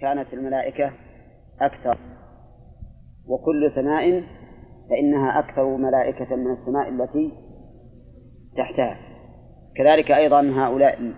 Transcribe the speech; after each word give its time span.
كانت 0.00 0.34
الملائكة 0.34 0.92
أكثر. 1.60 1.98
وكل 3.28 3.72
سماء 3.74 4.24
فإنها 4.90 5.38
أكثر 5.38 5.76
ملائكة 5.76 6.36
من 6.36 6.52
السماء 6.52 6.88
التي 6.88 7.32
تحتها. 8.56 8.98
كذلك 9.76 10.10
أيضا 10.10 10.40
هؤلاء 10.40 11.12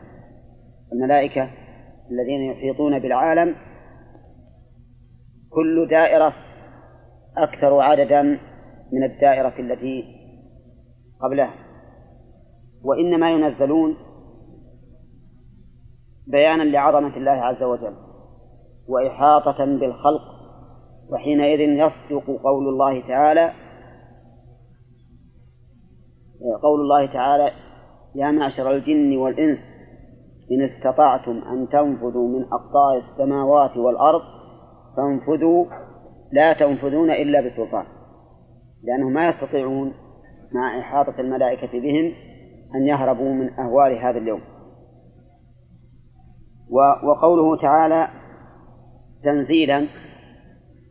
الملائكة 0.92 1.50
الذين 2.10 2.40
يحيطون 2.40 2.98
بالعالم 2.98 3.54
كل 5.50 5.88
دائرة 5.90 6.34
أكثر 7.36 7.80
عددا 7.80 8.22
من 8.92 9.04
الدائرة 9.04 9.54
التي 9.58 10.04
قبلها. 11.20 11.54
وإنما 12.84 13.30
ينزلون 13.30 13.96
بيانا 16.26 16.62
لعظمة 16.62 17.16
الله 17.16 17.30
عز 17.30 17.62
وجل. 17.62 18.11
وإحاطة 18.88 19.64
بالخلق 19.64 20.22
وحينئذ 21.12 21.60
يصدق 21.60 22.42
قول 22.42 22.68
الله 22.68 23.08
تعالى 23.08 23.52
قول 26.62 26.80
الله 26.80 27.06
تعالى 27.06 27.50
يا 28.14 28.30
معشر 28.30 28.70
الجن 28.70 29.16
والإنس 29.16 29.58
إن 30.52 30.62
استطعتم 30.62 31.42
أن 31.52 31.68
تنفذوا 31.68 32.28
من 32.28 32.44
أقطار 32.44 32.98
السماوات 32.98 33.76
والأرض 33.76 34.22
فانفذوا 34.96 35.66
لا 36.32 36.52
تنفذون 36.52 37.10
إلا 37.10 37.40
بسلطان. 37.40 37.84
لأنهم 38.84 39.12
ما 39.12 39.28
يستطيعون 39.28 39.92
مع 40.54 40.80
إحاطة 40.80 41.20
الملائكة 41.20 41.80
بهم 41.80 42.12
أن 42.74 42.86
يهربوا 42.86 43.32
من 43.32 43.50
أهوال 43.60 43.98
هذا 43.98 44.18
اليوم. 44.18 44.40
وقوله 47.02 47.56
تعالى 47.56 48.08
تنزيلا 49.24 49.86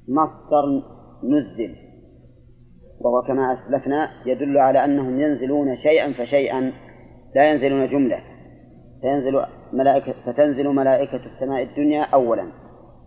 مصدر 0.09 0.83
نزل. 1.23 1.75
وهو 3.01 3.21
كما 3.21 3.53
أسلفنا 3.53 4.09
يدل 4.25 4.57
على 4.57 4.85
أنهم 4.85 5.19
ينزلون 5.19 5.77
شيئا 5.77 6.13
فشيئا 6.13 6.71
لا 7.35 7.51
ينزلون 7.51 7.87
جملة. 7.87 8.19
فينزل 9.01 9.45
ملائكة 9.73 10.13
فتنزل 10.25 10.67
ملائكة 10.67 11.21
السماء 11.25 11.63
الدنيا 11.63 12.03
أولا 12.03 12.51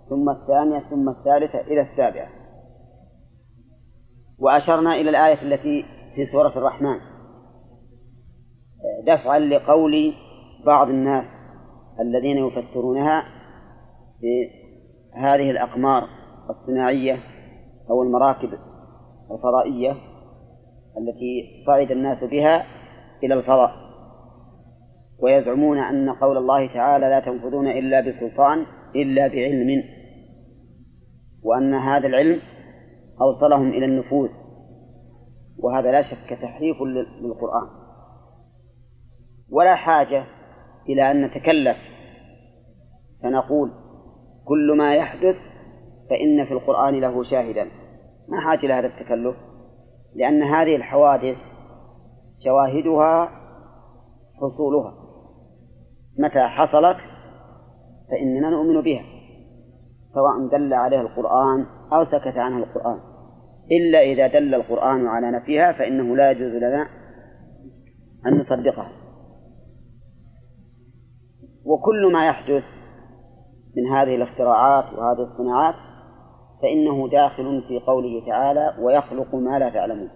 ثم 0.09 0.31
الثانية 0.31 0.79
ثم 0.91 1.09
الثالثة 1.09 1.61
إلى 1.61 1.81
السابعة. 1.81 2.29
وأشرنا 4.39 4.95
إلى 4.95 5.11
الآية 5.11 5.43
التي 5.43 5.85
في 6.15 6.27
سورة 6.33 6.59
الرحمن. 6.59 6.97
دفعا 9.07 9.39
لقول 9.39 10.15
بعض 10.67 10.89
الناس 10.89 11.25
الذين 12.01 12.37
يفسرونها 12.37 13.25
بهذه 15.15 15.51
الأقمار 15.51 16.09
الصناعية 16.51 17.19
أو 17.91 18.03
المراكب 18.03 18.59
الفضائية 19.31 19.91
التي 20.99 21.65
صعد 21.67 21.91
الناس 21.91 22.25
بها 22.25 22.67
إلى 23.23 23.35
الفضاء. 23.35 23.73
ويزعمون 25.23 25.79
أن 25.79 26.11
قول 26.11 26.37
الله 26.37 26.75
تعالى 26.75 27.09
لا 27.09 27.21
تنفذون 27.21 27.67
إلا 27.67 28.01
بسلطان 28.01 28.67
إلا 28.97 29.29
بعلم. 29.29 29.83
وأن 31.43 31.75
هذا 31.75 32.07
العلم 32.07 32.41
أوصلهم 33.21 33.69
إلى 33.69 33.87
النفوذ. 33.87 34.29
وهذا 35.59 35.93
لا 35.93 36.03
شك 36.03 36.39
تحريف 36.43 36.83
للقرآن. 37.23 37.69
ولا 39.51 39.75
حاجة 39.75 40.25
إلى 40.89 41.11
أن 41.11 41.25
نتكلف 41.25 41.77
فنقول 43.23 43.84
كل 44.45 44.77
ما 44.79 44.95
يحدث 44.95 45.37
فإن 46.11 46.45
في 46.45 46.53
القرآن 46.53 47.01
له 47.01 47.25
شاهدا. 47.25 47.65
ما 48.29 48.41
حاجة 48.41 48.67
إلى 48.67 48.73
هذا 48.73 48.87
التكلف؟ 48.87 49.37
لأن 50.17 50.43
هذه 50.43 50.77
الحوادث 50.77 51.37
شواهدها 52.45 53.31
حصولها. 54.41 54.95
متى 56.19 56.41
حصلت 56.41 56.97
فإننا 58.11 58.51
نؤمن 58.51 58.81
بها 58.81 59.05
سواء 60.15 60.49
دل 60.53 60.75
عليها 60.75 61.01
القرآن 61.01 61.67
أو 61.93 62.05
سكت 62.05 62.39
عنها 62.39 62.59
القرآن. 62.59 62.99
إلا 63.73 64.03
إذا 64.03 64.27
دل 64.27 64.55
القرآن 64.55 65.07
على 65.07 65.31
نفيها 65.31 65.73
فإنه 65.73 66.17
لا 66.17 66.31
يجوز 66.31 66.53
لنا 66.53 66.89
أن 68.27 68.39
نصدقها. 68.39 68.93
وكل 71.65 72.13
ما 72.13 72.27
يحدث 72.27 72.65
من 73.77 73.87
هذه 73.87 74.15
الاختراعات 74.15 74.85
وهذه 74.99 75.23
الصناعات 75.33 75.75
فإنه 76.63 77.09
داخل 77.09 77.63
في 77.69 77.79
قوله 77.79 78.27
تعالى 78.27 78.75
ويخلق 78.81 79.35
ما 79.35 79.59
لا 79.59 79.71
تعلمون. 79.71 80.09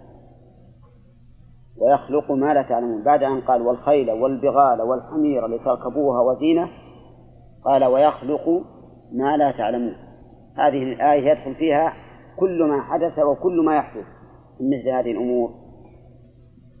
ويخلق 1.81 2.31
ما 2.31 2.53
لا 2.53 2.61
تعلمون. 2.61 3.03
بعد 3.03 3.23
أن 3.23 3.41
قال 3.41 3.61
والخيل 3.61 4.11
والبغال 4.11 4.81
والحمير 4.81 5.47
لتركبوها 5.47 6.21
وزينة 6.21 6.69
قال 7.65 7.85
ويخلق 7.85 8.49
ما 9.11 9.37
لا 9.37 9.51
تعلمون. 9.51 9.95
هذه 10.57 10.83
الآية 10.83 11.31
يدخل 11.31 11.55
فيها 11.55 11.93
كل 12.39 12.63
ما 12.63 12.81
حدث 12.81 13.19
وكل 13.19 13.65
ما 13.65 13.75
يحدث 13.75 14.05
من 14.59 14.79
مثل 14.79 14.89
هذه 14.89 15.11
الأمور. 15.11 15.49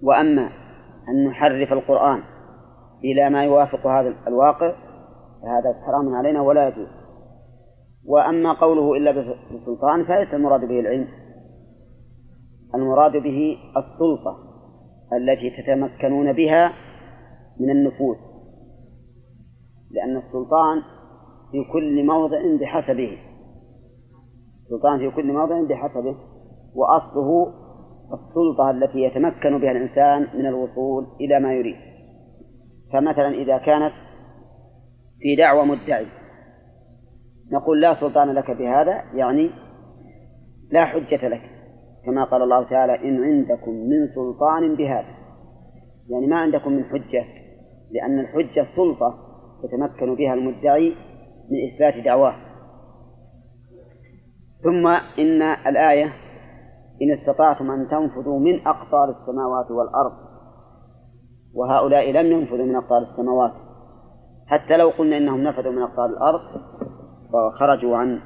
وأما 0.03 0.49
أن 1.09 1.27
نحرف 1.27 1.73
القرآن 1.73 2.23
إلى 3.03 3.29
ما 3.29 3.43
يوافق 3.43 3.87
هذا 3.87 4.13
الواقع 4.27 4.73
فهذا 5.41 5.81
حرام 5.85 6.15
علينا 6.15 6.41
ولا 6.41 6.67
يجوز. 6.67 6.87
وأما 8.07 8.53
قوله 8.53 8.93
إلا 8.93 9.11
بسلطان 9.11 10.05
فليس 10.05 10.33
المراد 10.33 10.59
به 10.59 10.79
العلم. 10.79 11.07
المراد 12.75 13.11
به 13.11 13.57
السلطة 13.77 14.37
التي 15.13 15.49
تتمكنون 15.49 16.33
بها 16.33 16.71
من 17.59 17.69
النفوذ. 17.69 18.15
لأن 19.91 20.17
السلطان 20.17 20.81
في 21.51 21.63
كل 21.73 22.05
موضع 22.05 22.41
بحسبه. 22.61 23.17
السلطان 24.63 24.99
في 24.99 25.15
كل 25.15 25.33
موضع 25.33 25.61
بحسبه. 25.61 26.15
وأصله 26.75 27.53
السلطة 28.13 28.71
التي 28.71 28.99
يتمكن 28.99 29.59
بها 29.59 29.71
الإنسان 29.71 30.39
من 30.39 30.45
الوصول 30.45 31.07
إلى 31.21 31.39
ما 31.39 31.53
يريد. 31.53 31.75
فمثلا 32.93 33.29
إذا 33.29 33.57
كانت 33.57 33.93
في 35.19 35.35
دعوى 35.35 35.65
مدعي. 35.65 36.05
نقول 37.51 37.81
لا 37.81 37.99
سلطان 37.99 38.31
لك 38.31 38.51
بهذا 38.51 39.03
يعني 39.13 39.49
لا 40.71 40.85
حجة 40.85 41.27
لك. 41.27 41.41
كما 42.05 42.23
قال 42.23 42.41
الله 42.41 42.63
تعالى 42.63 43.09
إن 43.09 43.23
عندكم 43.23 43.71
من 43.71 44.07
سلطان 44.15 44.75
بهذا. 44.75 45.15
يعني 46.09 46.27
ما 46.27 46.39
عندكم 46.39 46.71
من 46.71 46.83
حجة 46.83 47.25
لأن 47.91 48.19
الحجة 48.19 48.67
سلطة 48.75 49.13
يتمكن 49.63 50.15
بها 50.15 50.33
المدعي 50.33 50.95
من 51.51 51.57
إثبات 51.73 52.05
دعواه. 52.05 52.35
ثم 54.63 54.87
إن 55.19 55.41
الآية 55.41 56.13
إن 57.01 57.11
استطعتم 57.11 57.71
أن 57.71 57.87
تنفذوا 57.87 58.39
من 58.39 58.67
أقطار 58.67 59.09
السماوات 59.09 59.71
والأرض 59.71 60.13
وهؤلاء 61.55 62.11
لم 62.11 62.31
ينفذوا 62.31 62.65
من 62.65 62.75
أقطار 62.75 63.01
السماوات. 63.11 63.51
حتى 64.49 64.77
لو 64.77 64.89
قلنا 64.89 65.17
إنهم 65.17 65.43
نفذوا 65.43 65.71
من 65.71 65.81
أقطار 65.81 66.05
الأرض 66.05 66.41
وخرجوا 67.33 67.97
عن 67.97 68.21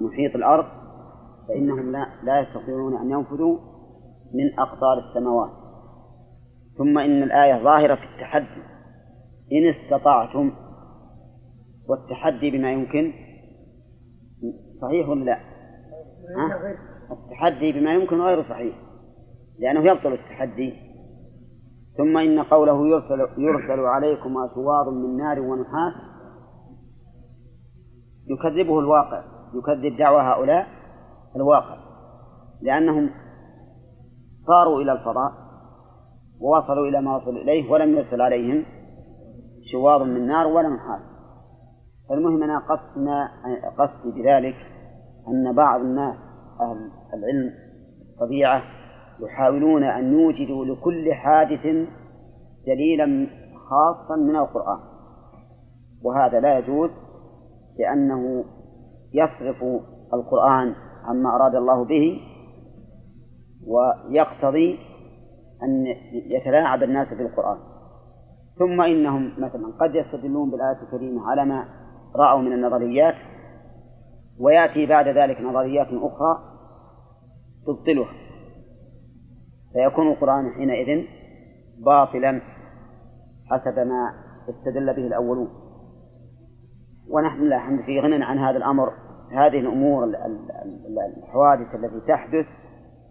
محيط 0.00 0.34
الأرض 0.34 0.64
فإنهم 1.48 1.92
لا, 1.92 2.06
لا 2.22 2.40
يستطيعون 2.40 2.96
أن 2.96 3.10
ينفذوا 3.10 3.58
من 4.34 4.58
أقطار 4.58 4.98
السماوات. 4.98 5.50
ثم 6.78 6.98
إن 6.98 7.22
الآية 7.22 7.62
ظاهرة 7.62 7.94
في 7.94 8.04
التحدي. 8.04 8.62
إن 9.52 9.74
استطعتم 9.74 10.52
والتحدي 11.88 12.50
بما 12.50 12.72
يمكن 12.72 13.12
صحيح 14.82 15.08
ولا 15.08 15.24
لا؟ 15.24 15.38
التحدي 17.10 17.72
بما 17.72 17.94
يمكن 17.94 18.20
غير 18.20 18.42
صحيح 18.42 18.74
لأنه 19.58 19.80
يبطل 19.90 20.12
التحدي. 20.12 20.87
ثم 21.98 22.18
إن 22.18 22.42
قوله 22.42 22.86
يرسل, 22.86 23.20
يرسل 23.38 23.80
عليكم 23.80 24.36
أشواظ 24.38 24.88
من 24.88 25.16
نار 25.16 25.40
ونحاس 25.40 25.94
يكذبه 28.26 28.78
الواقع 28.78 29.22
يكذب 29.54 29.96
دعوى 29.96 30.22
هؤلاء 30.22 30.66
الواقع 31.36 31.76
لأنهم 32.62 33.10
صاروا 34.46 34.80
إلى 34.80 34.92
الفضاء 34.92 35.32
ووصلوا 36.40 36.88
إلى 36.88 37.00
ما 37.00 37.16
وصلوا 37.16 37.42
إليه 37.42 37.70
ولم 37.70 37.96
يرسل 37.96 38.20
عليهم 38.20 38.64
شواظ 39.72 40.02
من 40.02 40.26
نار 40.26 40.46
ولا 40.46 40.68
نحاس 40.68 41.00
فالمهم 42.08 42.42
أنا 42.42 42.58
قصدنا 42.58 43.30
قصدي 43.78 44.22
بذلك 44.22 44.56
أن 45.28 45.54
بعض 45.54 45.80
الناس 45.80 46.16
أهل 46.60 46.90
العلم 47.14 47.50
الطبيعة 48.14 48.62
يحاولون 49.20 49.84
أن 49.84 50.12
يوجدوا 50.12 50.64
لكل 50.64 51.14
حادث 51.14 51.66
دليلا 52.66 53.26
خاصا 53.70 54.16
من 54.16 54.36
القرآن. 54.36 54.78
وهذا 56.04 56.40
لا 56.40 56.58
يجوز 56.58 56.90
لأنه 57.78 58.44
يصرف 59.14 59.64
القرآن 60.14 60.74
عما 61.04 61.36
أراد 61.36 61.54
الله 61.54 61.84
به 61.84 62.20
ويقتضي 63.66 64.78
أن 65.62 65.86
يتلاعب 66.12 66.82
الناس 66.82 67.08
بالقرآن. 67.08 67.58
ثم 68.58 68.80
إنهم 68.80 69.32
مثلا 69.38 69.72
قد 69.80 69.94
يستدلون 69.94 70.50
بالآية 70.50 70.82
الكريمة 70.82 71.30
على 71.30 71.44
ما 71.44 71.64
رأوا 72.16 72.40
من 72.40 72.52
النظريات 72.52 73.14
ويأتي 74.40 74.86
بعد 74.86 75.08
ذلك 75.08 75.40
نظريات 75.40 75.86
أخرى 75.86 76.38
تبطلها. 77.66 78.27
فيكون 79.72 80.10
القرآن 80.10 80.50
حينئذ 80.50 81.04
باطلا 81.84 82.40
حسب 83.50 83.78
ما 83.78 84.14
استدل 84.48 84.86
به 84.86 85.06
الأولون. 85.06 85.48
ونحن 87.10 87.42
لا 87.42 87.56
الحمد 87.56 87.80
في 87.80 88.00
غنى 88.00 88.24
عن 88.24 88.38
هذا 88.38 88.56
الأمر. 88.56 88.92
هذه 89.32 89.60
الأمور 89.60 90.04
الحوادث 91.16 91.74
التي 91.74 92.00
تحدث 92.08 92.46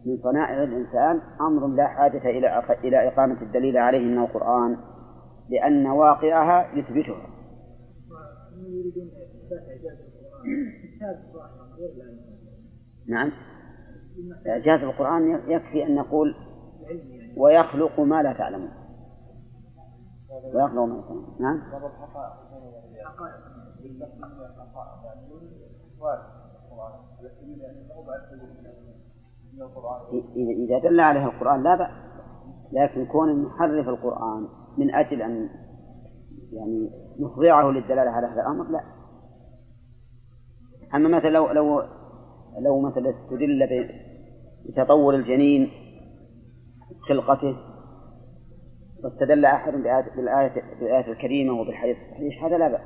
من 0.06 0.18
صنائع 0.24 0.64
الإنسان 0.64 1.22
أمر 1.42 1.68
لا 1.68 1.88
حاجة 1.88 2.30
إلى 2.30 2.64
إلى 2.84 3.08
إقامة 3.08 3.42
الدليل 3.42 3.78
عليه 3.78 4.06
من 4.06 4.18
القرآن 4.18 4.78
لأن 5.50 5.88
واقعها 5.88 6.76
يثبتها. 6.76 7.28
نعم. 13.08 13.32
إعجاز 14.48 14.80
القرآن 14.80 15.40
يكفي 15.48 15.86
أن 15.86 15.96
نقول 15.96 16.36
ويخلق 17.38 18.00
ما 18.00 18.24
لا 18.24 18.34
تعلمون. 18.34 18.72
ويخلق 20.54 20.82
ما 20.82 20.94
لا 20.94 21.02
تعلمون. 21.02 21.36
نعم؟ 21.40 21.62
إذا 30.36 30.80
دل 30.80 31.00
عليه 31.00 31.26
القرآن 31.26 31.64
لا 31.64 31.76
بأس 31.76 31.92
لكن 32.72 33.06
كون 33.06 33.44
نحرف 33.44 33.88
القرآن 33.88 34.48
من 34.78 34.96
أجل 34.96 35.22
أن 35.22 35.50
يعني 36.54 36.90
نخضعه 37.20 37.72
للدلالة 37.72 38.12
على 38.12 38.28
هذا 38.28 38.42
الأمر 38.42 38.72
لا. 38.72 38.82
أما 40.96 41.10
مثلا 41.10 41.30
لو 41.30 41.52
لو 41.52 41.84
لو 42.60 42.80
مثلا 42.80 43.10
استدل 43.10 43.90
بتطور 44.66 45.16
الجنين 45.16 45.70
خلقته 47.10 47.58
واستدل 49.04 49.46
أحد 49.46 49.74
بالآية 49.74 50.54
بالآية 50.80 51.12
الكريمة 51.12 51.62
وبالحديث 51.62 51.98
الصحيح 51.98 52.44
هذا 52.44 52.58
لا 52.58 52.68
بأس. 52.68 52.82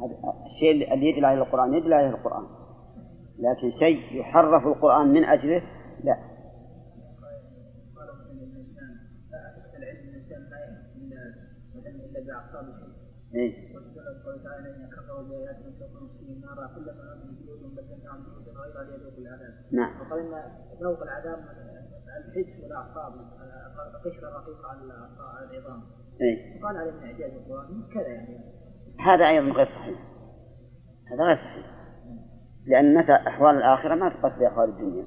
هذا 0.00 0.34
الشيء 0.46 0.94
اللي 0.94 1.06
يدل 1.06 1.24
عليه 1.24 1.42
القرآن 1.42 1.74
يدل 1.74 1.92
عليه 1.92 2.08
القرآن. 2.08 2.46
لكن 3.38 3.78
شيء 3.78 4.20
يحرف 4.20 4.66
القرآن 4.66 5.08
من 5.08 5.24
أجله 5.24 5.62
لا. 6.04 6.16
إيه؟ 13.34 13.74
نعم. 19.72 19.92
الحس 22.18 22.62
والأعصاب 22.62 23.12
القشره 23.94 24.28
الرقيقه 24.28 24.68
على 24.68 24.80
العظام. 24.84 25.82
إيه؟ 26.20 26.62
قال 26.62 26.76
عليه 26.76 26.90
من 26.90 27.02
إعجاز 27.02 27.32
القرآن 27.32 27.82
كذا 27.94 28.08
يعني. 28.08 28.38
هذا 29.00 29.28
أيضا 29.28 29.52
غير 29.52 29.66
صحيح. 29.66 29.98
هذا 31.12 31.24
غير 31.24 31.36
صحيح. 31.36 31.66
لأن 32.66 32.98
مثل 32.98 33.12
أحوال 33.12 33.56
الآخرة 33.56 33.94
ما 33.94 34.08
تقص 34.08 34.38
بأحوال 34.38 34.68
الدنيا 34.68 35.06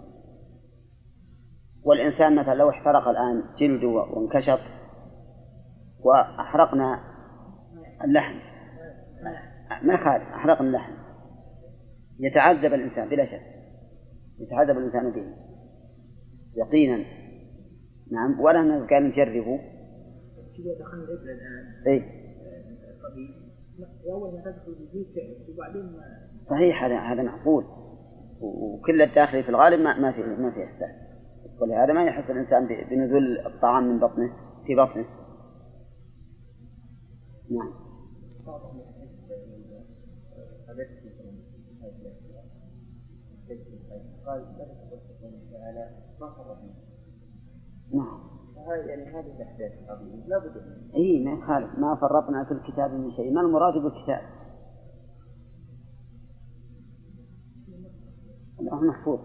والإنسان 1.86 2.36
مثلا 2.36 2.54
لو 2.54 2.70
احترق 2.70 3.08
الآن 3.08 3.44
جلده 3.60 3.88
وانكشط 3.88 4.60
وأحرقنا 6.00 7.00
اللحم 8.04 8.40
ما 9.84 9.94
يخالف 9.94 10.24
أحرقنا 10.24 10.68
اللحم 10.68 10.94
يتعذب 12.20 12.74
الإنسان 12.74 13.10
بلا 13.10 13.26
شك 13.26 13.42
يتعذب 14.40 14.78
الإنسان 14.78 15.12
به 15.12 15.47
يقينا. 16.58 17.06
نعم 18.12 18.40
ولا 18.40 18.88
قال 18.90 19.04
نجربه 19.04 19.60
دخلنا 20.80 21.04
الإبرة 21.04 21.24
الآن 21.24 21.84
إيه. 21.88 22.28
أول 24.10 24.34
ما 24.34 24.42
تدخل 24.42 24.76
يجيك 24.82 25.08
وبعدين 25.50 26.00
صحيح 26.50 26.84
هذا 26.84 27.00
هذا 27.00 27.24
معقول. 27.24 27.66
وكل 28.42 29.02
الداخلي 29.02 29.44
في 29.44 29.50
الغالب 29.50 29.80
ما 29.80 30.00
ما 30.00 30.12
في 30.12 30.22
ما 30.22 30.52
في 30.52 30.64
إحساس. 30.64 30.96
ولهذا 31.62 31.94
ما 31.94 32.04
يحس 32.04 32.30
الإنسان 32.30 32.68
بنزول 32.90 33.40
الطعام 33.40 33.84
من 33.84 34.00
بطنه 34.00 34.34
في 34.66 34.76
بطنه. 34.76 35.06
نعم. 37.50 37.74
قال 44.26 46.07
نعم. 47.94 48.20
يعني 48.88 49.06
هذه 49.06 49.36
الأحداث 49.36 49.72
العظيمة. 49.86 50.28
لا 50.28 50.40
بد 50.40 50.58
إي 50.96 51.26
ما 51.26 51.32
يخالف. 51.32 51.80
ما 51.80 51.96
فرطنا 51.96 52.44
في 52.44 52.52
الكتاب 52.52 52.92
من 52.92 53.12
شيء. 53.12 53.34
ما 53.34 53.42
المراد 53.42 53.74
بالكتاب؟ 53.74 54.22
الله 58.60 58.82
محفوظ. 58.82 59.20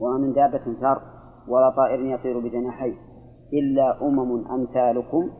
وما 0.00 0.18
من 0.18 0.32
دابة 0.32 0.66
الأرض 0.66 1.02
ولا 1.48 1.70
طائر 1.70 2.00
يطير 2.00 2.38
بجناحيه 2.38 2.94
إلا 3.52 4.06
أمم 4.06 4.46
أمثالكم 4.48 5.30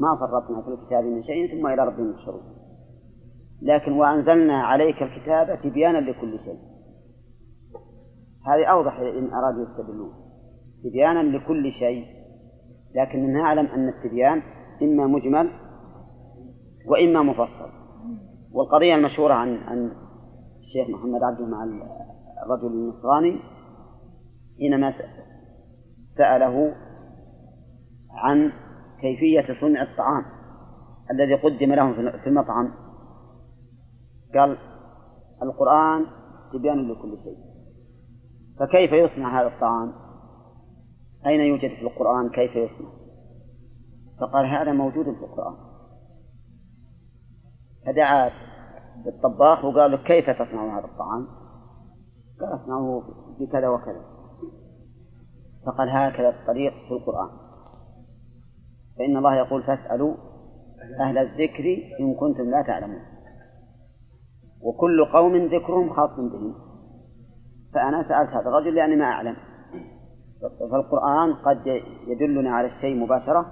ما 0.00 0.16
فرطنا 0.16 0.62
في 0.62 0.68
الكتاب 0.68 1.04
من 1.04 1.22
شيء 1.22 1.52
ثم 1.52 1.66
إلى 1.66 1.86
ربهم 1.86 2.10
يحشرون 2.12 2.42
لكن 3.62 3.92
وأنزلنا 3.92 4.62
عليك 4.62 5.02
الكتاب 5.02 5.58
تبيانا 5.62 5.98
لكل 5.98 6.38
شيء. 6.38 6.73
هذه 8.46 8.64
أوضح 8.64 8.98
إن 8.98 9.34
أرادوا 9.34 9.62
يستدلون. 9.62 10.12
تبيانا 10.84 11.36
لكل 11.36 11.72
شيء 11.72 12.06
لكن 12.94 13.32
نعلم 13.32 13.66
أن 13.66 13.88
التبيان 13.88 14.42
إما 14.82 15.06
مجمل 15.06 15.50
وإما 16.86 17.22
مفصل. 17.22 17.70
والقضية 18.52 18.94
المشهورة 18.94 19.34
عن 19.34 19.56
عن 19.56 19.92
الشيخ 20.60 20.88
محمد 20.88 21.22
عبده 21.22 21.46
مع 21.46 21.64
الرجل 22.46 22.66
النصراني 22.66 23.40
حينما 24.58 24.94
سأله 26.16 26.74
عن 28.10 28.52
كيفية 29.00 29.60
صنع 29.60 29.82
الطعام 29.82 30.24
الذي 31.10 31.34
قدم 31.34 31.72
لهم 31.72 31.94
في 31.94 32.26
المطعم. 32.26 32.72
قال 34.34 34.58
القرآن 35.42 36.06
تبيان 36.52 36.88
لكل 36.88 37.18
شيء. 37.24 37.53
فكيف 38.58 38.92
يصنع 38.92 39.40
هذا 39.40 39.48
الطعام؟ 39.48 39.92
أين 41.26 41.40
يوجد 41.40 41.70
في 41.70 41.82
القرآن 41.82 42.30
كيف 42.30 42.56
يصنع؟ 42.56 42.88
فقال 44.20 44.46
هذا 44.46 44.72
موجود 44.72 45.04
في 45.04 45.24
القرآن. 45.24 45.54
فدعا 47.86 48.30
الطباخ 49.06 49.64
وقال 49.64 49.90
له 49.90 49.96
كيف 49.96 50.30
تصنع 50.30 50.78
هذا 50.78 50.84
الطعام؟ 50.84 51.26
قال 52.40 52.62
اصنعه 52.62 53.02
بكذا 53.40 53.68
وكذا. 53.68 54.04
فقال 55.66 55.88
هكذا 55.90 56.28
الطريق 56.28 56.72
في 56.72 56.94
القرآن. 56.94 57.30
فإن 58.98 59.16
الله 59.16 59.34
يقول 59.34 59.62
فاسألوا 59.62 60.14
أهل 61.00 61.18
الذكر 61.18 61.64
إن 62.00 62.14
كنتم 62.14 62.50
لا 62.50 62.62
تعلمون. 62.62 63.02
وكل 64.60 65.04
قوم 65.04 65.36
ذكرهم 65.36 65.92
خاص 65.92 66.10
بهم. 66.10 66.73
فأنا 67.74 68.08
سألت 68.08 68.30
هذا 68.30 68.48
الرجل 68.48 68.74
لأني 68.74 68.96
ما 68.96 69.04
أعلم. 69.04 69.36
فالقرآن 70.70 71.34
قد 71.34 71.66
يدلنا 72.06 72.50
على 72.50 72.68
الشيء 72.68 72.96
مباشرة 72.96 73.46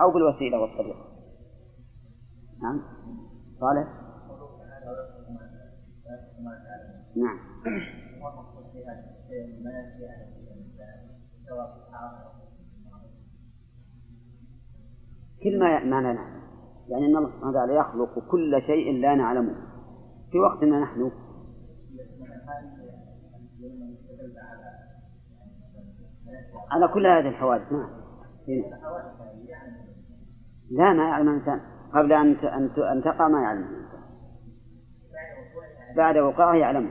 أو 0.00 0.10
بالوسيلة 0.10 0.60
والطريقة. 0.60 1.04
نعم. 2.62 2.82
صالح؟ 3.60 3.88
نعم. 7.16 7.38
كل 15.42 15.58
ما 15.58 15.84
ما 15.84 16.00
نعلم. 16.00 16.34
يعني 16.88 17.06
إن 17.06 17.16
الله 17.16 17.28
سبحانه 17.28 17.50
وتعالى 17.50 17.74
يخلق 17.74 18.18
كل 18.30 18.62
شيء 18.66 19.00
لا 19.00 19.14
نعلمه. 19.14 19.54
في 20.30 20.38
وقتنا 20.38 20.80
نحن 20.80 21.10
على 26.70 26.88
كل 26.88 27.06
هذه 27.06 27.28
الحوادث 27.28 27.72
نعم. 27.72 27.88
لا 30.70 30.92
ما 30.92 31.08
يعلم 31.08 31.28
الإنسان. 31.28 31.60
قبل 31.94 32.12
أن 32.12 32.36
أن 32.92 33.02
تقع 33.04 33.28
ما 33.28 33.42
يعلمه 33.42 33.68
بعد 35.96 36.18
وقوعها 36.18 36.54
يعلمه 36.54 36.90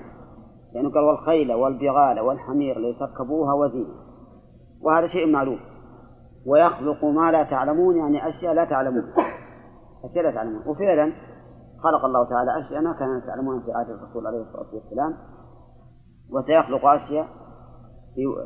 لأنه 0.74 0.92
قال 0.92 1.04
والخيل 1.04 1.54
والبغال 1.54 2.20
والحمير 2.20 2.80
لتركبوها 2.80 3.54
وزينة. 3.54 3.94
وهذا 4.82 5.08
شيء 5.08 5.32
معلوم. 5.32 5.60
ويخلق 6.48 7.06
ما 7.06 7.32
لا 7.32 7.44
تعلمون 7.44 7.98
يعني 7.98 8.30
أشياء 8.30 8.54
لا 8.54 8.66
تعلمون. 8.66 9.14
أشياء 10.06 10.24
لا 10.24 10.32
تعلمون. 10.32 10.68
وفعلا 10.68 11.14
خلق 11.84 12.06
الله 12.06 12.30
تعالى 12.30 12.66
أشياء 12.66 12.82
ما 12.82 12.94
كان 12.94 13.22
تعلمون 13.28 13.62
في 13.62 13.72
عهد 13.72 13.90
الرسول 13.90 14.28
عليه 14.28 14.42
الصلاة 14.42 14.76
والسلام. 14.76 15.14
وسيخلق 16.34 16.86
أشياء 16.86 17.28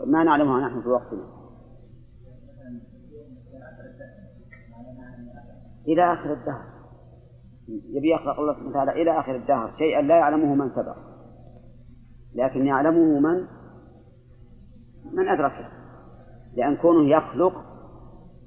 ما 0.05 0.23
نعلمها 0.23 0.67
نحن 0.67 0.81
في 0.81 0.89
وقتنا. 0.89 1.23
إلى 5.87 6.13
آخر 6.13 6.33
الدهر. 6.33 6.65
يبي 7.67 8.11
يخلق 8.11 8.39
الله 8.39 8.53
سبحانه 8.53 8.69
وتعالى 8.69 8.91
إلى 8.91 9.19
آخر 9.19 9.35
الدهر. 9.35 9.73
شيئا 9.77 10.01
لا 10.01 10.17
يعلمه 10.17 10.55
من 10.55 10.69
سبق. 10.69 10.95
لكن 12.35 12.65
يعلمه 12.65 13.19
من؟ 13.19 13.47
من 15.13 15.29
أدركه. 15.29 15.69
لأن 16.53 16.75
كونه 16.75 17.09
يخلق 17.09 17.53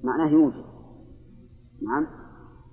معناه 0.04 0.30
يوجد. 0.30 0.64
نعم. 1.82 2.06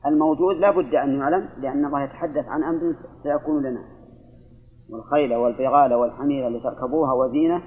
الموجود 0.05 0.55
لا 0.55 0.71
بد 0.71 0.95
أن 0.95 1.19
يعلم 1.19 1.49
لأن 1.57 1.85
الله 1.85 2.03
يتحدث 2.03 2.45
عن 2.45 2.63
أمر 2.63 2.95
سيكون 3.23 3.63
لنا. 3.63 3.96
والخيل 4.89 5.35
والبغال 5.35 5.93
والحمير 5.93 6.49
لتركبوها 6.49 7.13
وزينة 7.13 7.61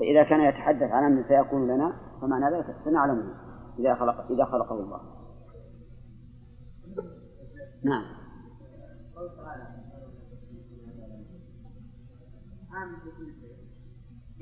فإذا 0.00 0.22
كان 0.22 0.40
يتحدث 0.40 0.90
عن 0.90 1.12
أمر 1.12 1.24
سيكون 1.28 1.66
لنا 1.66 1.92
فمعنى 2.20 2.56
ذلك 2.56 2.76
سنعلمه 2.84 3.34
إذا 3.78 3.94
خلق 3.94 4.30
إذا 4.30 4.44
خلقه 4.44 4.74
الله 4.74 5.00
نعم 7.84 8.04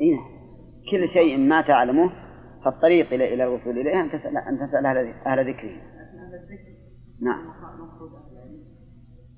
إيه؟ 0.00 0.18
كل 0.90 1.08
شيء 1.08 1.38
ما 1.38 1.62
تعلمه 1.62 2.12
فالطريق 2.64 3.12
إلى 3.12 3.34
إلى 3.34 3.44
الوصول 3.44 3.78
إليه 3.78 4.00
أن 4.00 4.08
تسأل 4.08 4.36
أن 4.36 4.68
تسأل 4.68 4.86
أهل 5.26 5.50
ذكره. 5.50 5.76
نعم. 7.22 7.52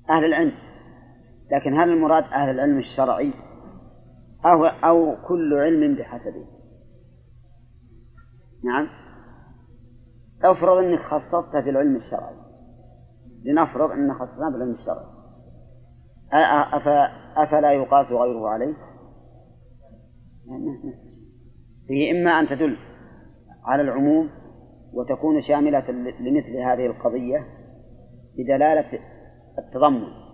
أهل 0.09 0.25
العلم. 0.25 0.51
لكن 1.51 1.79
هل 1.79 1.89
المراد 1.89 2.23
أهل 2.23 2.49
العلم 2.49 2.77
الشرعي 2.77 3.33
أو 4.45 4.65
أو 4.65 5.15
كل 5.27 5.53
علم 5.53 5.95
بحسبه؟ 5.95 6.45
نعم. 8.63 8.87
افرض 10.43 10.77
أنك 10.77 10.99
خصصت 10.99 11.57
في 11.57 11.69
العلم 11.69 11.95
الشرعي. 11.95 12.35
لنفرض 13.45 13.91
أن 13.91 14.13
خصصنا 14.13 14.49
بالعلم 14.49 14.71
الشرعي. 14.71 15.05
أفلا 17.37 17.71
يقاس 17.71 18.07
غيره 18.07 18.49
عليه؟ 18.49 18.73
فيه 21.87 22.11
إما 22.11 22.39
أن 22.39 22.47
تدل 22.47 22.77
على 23.65 23.81
العموم 23.81 24.29
وتكون 24.93 25.41
شاملة 25.41 25.91
لمثل 26.19 26.57
هذه 26.57 26.85
القضية 26.85 27.47
بدلالة 28.37 28.99
التضمن 29.57 30.24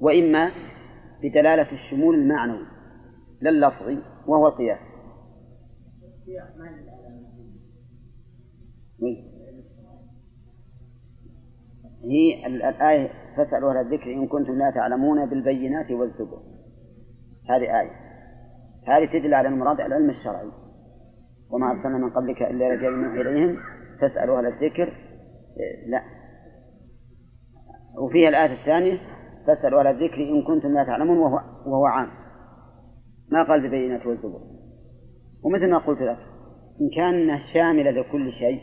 وإما 0.00 0.50
بدلالة 1.22 1.72
الشمول 1.72 2.14
المعنوي 2.14 2.66
لا 3.40 3.50
اللفظي 3.50 3.98
وهو 4.26 4.46
القياس 4.46 4.78
هي 12.04 12.46
الآية 12.46 13.10
فاسألوا 13.36 13.70
أهل 13.70 13.86
الذكر 13.86 14.12
إن 14.12 14.26
كنتم 14.26 14.58
لا 14.58 14.70
تعلمون 14.70 15.26
بالبينات 15.26 15.90
والزبر. 15.90 16.38
هذه 17.50 17.80
آية. 17.80 17.90
هذه 18.86 19.04
تدل 19.04 19.34
على 19.34 19.48
المراد 19.48 19.80
العلم 19.80 20.10
الشرعي. 20.10 20.50
وما 21.50 21.70
أرسلنا 21.70 21.98
من 21.98 22.10
قبلك 22.10 22.42
إلا 22.42 22.68
رجال 22.68 22.92
من 22.92 23.20
إليهم. 23.20 23.56
فاسألوا 24.00 24.38
أهل 24.38 24.46
الذكر. 24.46 24.92
لا. 25.86 26.02
وفيها 27.98 28.28
الآية 28.28 28.52
الثانية 28.60 28.98
فاسألوا 29.46 29.80
أهل 29.80 29.86
الذكر 29.86 30.16
إن 30.16 30.42
كنتم 30.42 30.74
لا 30.74 30.84
تعلمون 30.84 31.18
وهو, 31.18 31.40
وهو 31.66 31.86
عام. 31.86 32.08
ما 33.32 33.42
قال 33.42 33.68
ببينات 33.68 34.06
والزبر 34.06 34.40
ومثل 35.44 35.70
ما 35.70 35.78
قلت 35.78 36.02
لك 36.02 36.18
إن 36.80 36.90
كان 36.96 37.38
شاملة 37.52 37.90
لكل 37.90 38.32
شيء 38.32 38.60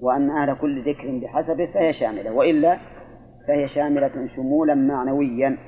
وأن 0.00 0.30
أهل 0.30 0.54
كل 0.54 0.90
ذكر 0.90 1.20
بحسبه 1.22 1.66
فهي 1.66 1.92
شاملة 1.92 2.32
وإلا 2.32 2.78
فهي 3.48 3.68
شاملة 3.68 4.28
شمولا 4.36 4.74
معنويا 4.74 5.58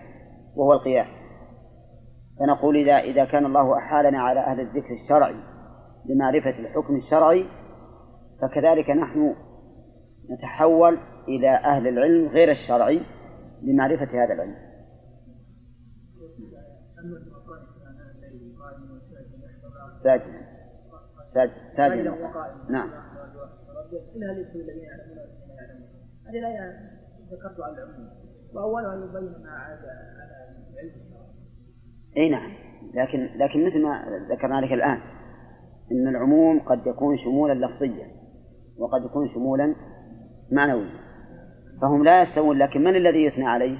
وهو 0.56 0.72
القياس. 0.72 1.06
فنقول 2.38 2.76
إذا 2.76 2.98
إذا 2.98 3.24
كان 3.24 3.46
الله 3.46 3.78
أحالنا 3.78 4.22
على 4.22 4.40
أهل 4.40 4.60
الذكر 4.60 4.94
الشرعي 5.04 5.36
لمعرفة 6.08 6.50
الحكم 6.50 6.96
الشرعي 6.96 7.46
فكذلك 8.42 8.90
نحن 8.90 9.34
نتحول 10.30 10.98
إلى 11.28 11.56
أهل 11.56 11.88
العلم 11.88 12.28
غير 12.28 12.50
الشرعي 12.50 13.00
لمعرفة 13.66 14.24
هذا 14.24 14.34
العلم. 14.34 14.56
ساجدا. 20.04 20.46
ساجدا. 21.76 22.10
نعم. 22.70 22.90
إنها 24.16 24.32
ليس 24.32 24.46
الذين 24.56 24.84
يعلمون 24.84 25.18
هذه 26.28 26.38
الآية 26.38 26.90
ذكرت 27.32 27.60
على 27.60 27.72
العموم. 27.72 28.08
وأولها 28.54 28.94
يبين 28.94 29.42
ما 29.42 29.50
عاد 29.50 29.78
على 29.78 30.22
العلم. 30.72 30.92
إي 32.16 32.28
نعم. 32.30 32.52
لكن 32.94 33.38
لكن 33.38 33.66
مثل 33.66 33.82
ما 33.82 34.04
ذكرنا 34.30 34.60
لك 34.60 34.72
الآن 34.72 35.00
إن 35.92 36.08
العموم 36.08 36.60
قد 36.60 36.86
يكون 36.86 37.18
شمولا 37.18 37.66
لفظيا 37.66 38.10
وقد 38.78 39.04
يكون 39.04 39.28
شمولا 39.34 39.74
معنويا. 40.52 41.05
فهم 41.80 42.04
لا 42.04 42.22
يستوون 42.22 42.58
لكن 42.58 42.84
من 42.84 42.96
الذي 42.96 43.24
يثنى 43.24 43.46
عليه؟ 43.46 43.78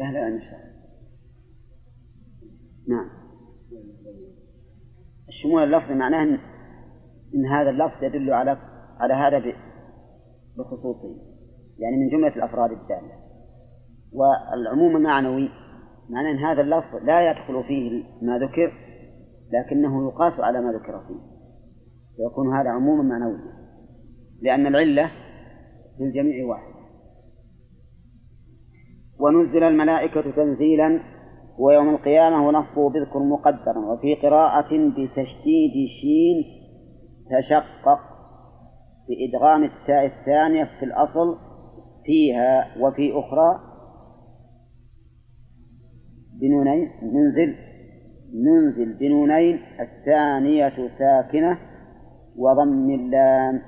أهل 0.00 0.16
العلم. 0.16 0.40
نعم. 2.88 3.10
الشمول 5.28 5.62
اللفظي 5.62 5.94
معناه 5.94 6.22
إن, 6.22 6.38
إن 7.34 7.46
هذا 7.46 7.70
اللفظ 7.70 8.04
يدل 8.04 8.32
على 8.32 8.58
على 8.98 9.14
هذا 9.14 9.52
بخصوصه 10.58 11.16
يعني 11.78 11.96
من 11.96 12.08
جملة 12.08 12.36
الأفراد 12.36 12.70
الدالة. 12.70 13.20
والعموم 14.12 14.96
المعنوي 14.96 15.50
معناه 16.10 16.30
أن 16.30 16.38
هذا 16.38 16.60
اللفظ 16.60 16.96
لا 17.04 17.30
يدخل 17.30 17.64
فيه 17.64 18.04
ما 18.22 18.38
ذكر 18.38 18.72
لكنه 19.52 20.08
يقاس 20.08 20.40
على 20.40 20.60
ما 20.60 20.72
ذكر 20.72 21.00
فيه 21.08 21.20
فيكون 22.16 22.56
هذا 22.56 22.70
عموما 22.70 23.02
معنويا 23.02 23.60
لأن 24.42 24.66
العلة 24.66 25.10
في 26.00 26.06
الجميع 26.06 26.46
واحد. 26.46 26.72
ونزل 29.20 29.62
الملائكة 29.62 30.30
تنزيلا 30.30 31.00
ويوم 31.58 31.88
القيامة 31.88 32.48
ونصبه 32.48 32.90
بذكر 32.90 33.18
مقدرا 33.18 33.78
وفي 33.78 34.14
قراءة 34.14 34.88
بتشديد 34.88 35.88
شين 36.00 36.44
تشقق 37.30 38.00
بإدغام 39.08 39.64
التاء 39.64 40.06
الثانية 40.06 40.64
في 40.78 40.84
الأصل 40.84 41.38
فيها 42.04 42.76
وفي 42.80 43.12
أخرى 43.18 43.60
بنونين. 46.40 46.90
ننزل 47.02 47.56
ننزل 48.34 48.98
بنونين. 48.98 49.60
الثانية 49.80 50.88
ساكنة 50.98 51.58
وضم 52.36 52.90
اللام. 52.90 53.62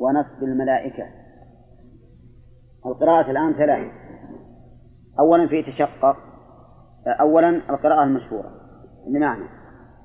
ونصب 0.00 0.42
الملائكة. 0.42 1.04
القراءة 2.86 3.30
الآن 3.30 3.52
ثلاث. 3.52 3.92
أولا 5.20 5.48
في 5.48 5.62
تشقق 5.62 6.16
أولا 7.20 7.48
القراءة 7.48 8.04
المشهورة. 8.04 8.50
بمعنى 9.06 9.44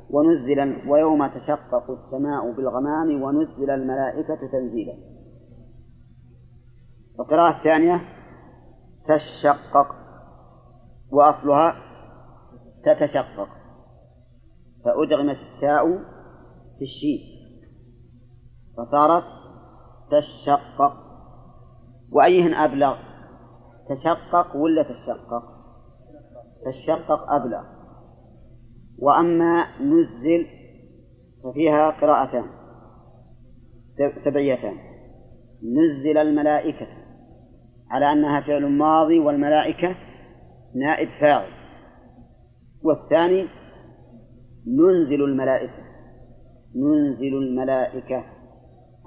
ونزل 0.10 0.90
ويوم 0.90 1.28
تشقق 1.28 1.92
السماء 1.92 2.52
بالغمام 2.52 3.22
ونزل 3.22 3.70
الملائكة 3.70 4.36
تنزيلا. 4.52 4.94
القراءة 7.20 7.58
الثانية 7.58 8.02
تشقق. 9.08 9.96
وأصلها 11.12 11.76
تتشقق. 12.86 13.50
فأدغمت 14.86 15.38
التاء 15.56 15.98
في 16.78 16.86
الشين. 16.86 17.20
فصارت 18.78 19.39
تشقق. 20.12 20.94
وأيهن 22.12 22.54
أبلغ؟ 22.54 22.96
تشقق 23.90 24.56
ولا 24.56 24.84
تشقق؟ 24.84 25.44
تشقق 26.66 27.32
أبلغ. 27.32 27.64
وأما 29.00 29.66
نزل 29.82 30.48
ففيها 31.44 31.90
قراءتان 31.90 32.46
تبعيتان. 34.26 34.76
نزل 35.64 36.18
الملائكة 36.18 36.88
على 37.90 38.12
أنها 38.12 38.42
فعل 38.42 38.66
ماضي 38.66 39.20
والملائكة 39.20 39.96
نائب 40.76 41.10
فاعل. 41.20 41.50
والثاني 42.84 43.48
ننزل 44.68 45.24
الملائكة. 45.24 45.84
ننزل 46.76 47.38
الملائكة. 47.38 48.39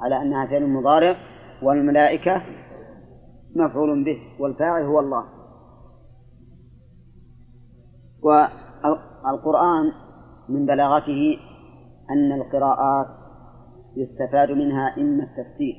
على 0.02 0.22
أنها 0.22 0.46
فعل 0.46 0.66
مضارع 0.66 1.16
والملائكة 1.62 2.42
مفعول 3.56 4.04
به 4.04 4.18
والفاعل 4.38 4.82
هو 4.82 5.00
الله. 5.00 5.24
والقرآن 8.22 9.92
من 10.48 10.66
بلاغته 10.66 11.38
أن 12.10 12.32
القراءات 12.32 13.06
يستفاد 13.96 14.50
منها 14.50 14.96
إما 14.98 15.22
التفسير 15.24 15.74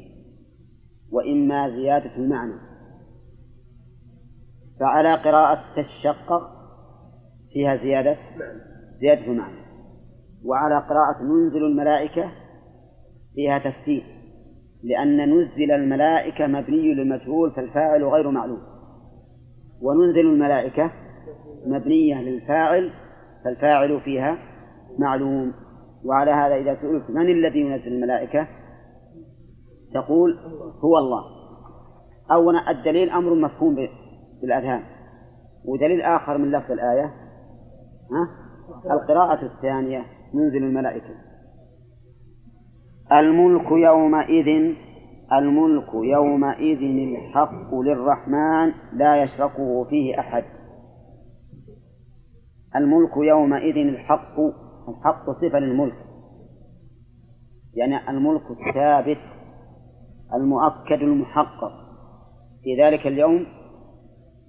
وإما 1.12 1.70
زيادة 1.70 2.16
المعنى. 2.16 2.54
فعلى 4.80 5.16
قراءة 5.16 5.64
تشقق 5.76 6.42
فيها 7.54 7.76
زيادة 7.76 8.18
زيادة 9.00 9.26
المعنى. 9.26 9.64
وعلى 10.46 10.78
قراءة 10.78 11.24
ننزل 11.24 11.66
الملائكة 11.66 12.32
فيها 13.36 13.60
تفسير. 13.60 14.13
لأن 14.84 15.34
نزل 15.34 15.72
الملائكة 15.72 16.48
مبني 16.48 16.94
للمجهول 16.94 17.52
فالفاعل 17.52 18.04
غير 18.04 18.32
معلوم. 18.32 18.60
وننزل 19.82 20.20
الملائكة 20.20 20.92
مبنية 21.66 22.22
للفاعل 22.22 22.92
فالفاعل 23.44 24.02
فيها 24.02 24.38
معلوم. 25.00 25.54
وعلى 26.06 26.32
هذا 26.32 26.56
إذا 26.56 26.76
سئلت 26.82 27.10
من 27.10 27.30
الذي 27.30 27.60
ينزل 27.60 27.88
الملائكة؟ 27.88 28.48
تقول 29.94 30.38
هو 30.84 30.98
الله. 30.98 31.24
أولا 32.32 32.72
الدليل 32.72 33.10
أمر 33.10 33.34
مفهوم 33.34 33.76
بالأذهان. 34.42 34.84
ودليل 35.66 36.02
آخر 36.02 36.38
من 36.38 36.52
لفظ 36.52 36.72
الآية 36.72 37.14
ها؟ 38.12 38.28
القراءة 38.92 39.46
الثانية 39.46 40.06
منزل 40.34 40.64
الملائكة. 40.64 41.23
الملك 43.12 43.72
يومئذ 43.72 44.76
الملك 45.34 45.94
يومئذ 45.94 46.82
الحق 46.82 47.76
للرحمن 47.76 48.74
لا 48.94 49.24
يشركه 49.24 49.84
فيه 49.84 50.20
أحد. 50.20 50.44
الملك 52.76 53.18
يومئذ 53.18 53.78
الحق 53.78 54.40
الحق 54.90 55.26
صفة 55.42 55.60
للملك. 55.60 55.96
يعني 57.74 58.10
الملك 58.10 58.42
الثابت 58.52 59.18
المؤكد 60.34 61.02
المحقق. 61.02 61.72
في 62.64 62.84
ذلك 62.84 63.08
اليوم 63.08 63.46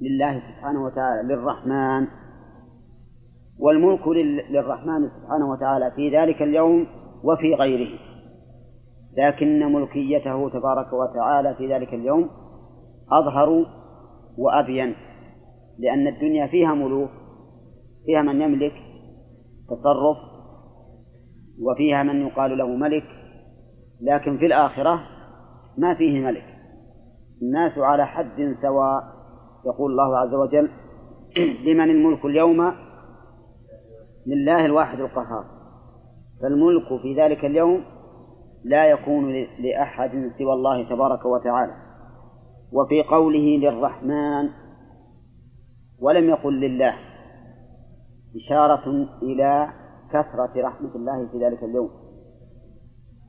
لله 0.00 0.40
سبحانه 0.40 0.84
وتعالى 0.84 1.34
للرحمن. 1.34 2.06
والملك 3.61 4.08
للرحمن 4.50 5.08
سبحانه 5.08 5.50
وتعالى 5.50 5.90
في 5.90 6.16
ذلك 6.16 6.42
اليوم 6.42 6.87
وفي 7.25 7.54
غيره. 7.54 8.13
لكن 9.18 9.73
ملكيته 9.73 10.49
تبارك 10.49 10.92
وتعالى 10.92 11.54
في 11.54 11.75
ذلك 11.75 11.94
اليوم 11.94 12.30
أظهر 13.12 13.66
وأبين 14.38 14.94
لأن 15.78 16.06
الدنيا 16.06 16.47
فيها 16.47 16.75
ملوك 16.75 17.11
فيها 18.06 18.23
من 18.23 18.40
يملك 18.40 18.73
تصرف 19.68 20.16
وفيها 21.61 22.02
من 22.02 22.26
يقال 22.26 22.59
له 22.59 22.66
ملك 22.66 23.04
لكن 24.00 24.38
في 24.38 24.47
الآخرة 24.47 25.00
ما 25.78 25.94
فيه 25.94 26.21
ملك. 26.21 26.44
الناس 27.43 27.78
على 27.78 28.06
حد 28.06 28.56
سواء 28.62 29.02
يقول 29.67 29.91
الله 29.91 30.19
عز 30.19 30.34
وجل 30.34 30.71
لمن 31.67 31.91
الملك 31.91 32.25
اليوم؟ 32.25 32.73
لله 34.26 34.67
الواحد 34.67 35.00
القهار. 35.00 35.45
فالملك 36.43 37.00
في 37.02 37.15
ذلك 37.15 37.45
اليوم 37.45 37.84
لا 38.65 38.87
يكون 38.87 39.33
لأحد 39.59 40.11
سوى 40.39 40.53
الله 40.53 40.89
تبارك 40.89 41.25
وتعالى. 41.25 41.73
وفي 42.73 43.03
قوله 43.03 43.59
للرحمن 43.59 44.49
ولم 46.00 46.29
يقل 46.29 46.61
لله. 46.61 46.95
إشارة 48.37 49.09
إلى 49.23 49.69
كثرة 50.11 50.53
رحمة 50.57 50.95
الله 50.95 51.27
في 51.27 51.45
ذلك 51.45 51.65
اليوم. 51.65 51.91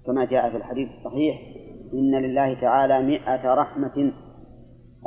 كما 0.06 0.26
جاء 0.26 0.50
في 0.50 0.58
الحديث 0.58 0.90
الصحيح 0.98 1.42
إن 1.94 2.16
لله 2.16 2.62
تعالى 2.62 3.02
مئة 3.04 3.54
رحمة 3.54 4.12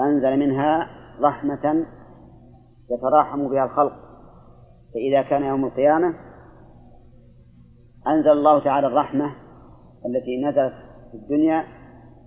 أنزل 0.00 0.36
منها 0.36 0.88
رحمة 1.20 1.86
يتراحم 2.90 3.48
بها 3.48 3.64
الخلق. 3.64 3.92
فإذا 4.94 5.22
كان 5.22 5.42
يوم 5.42 5.64
القيامة 5.64 6.14
أنزل 8.06 8.30
الله 8.30 8.58
تعالى 8.64 8.86
الرحمة 8.86 9.47
التي 10.06 10.42
نزلت 10.42 10.74
في 11.10 11.14
الدنيا 11.14 11.64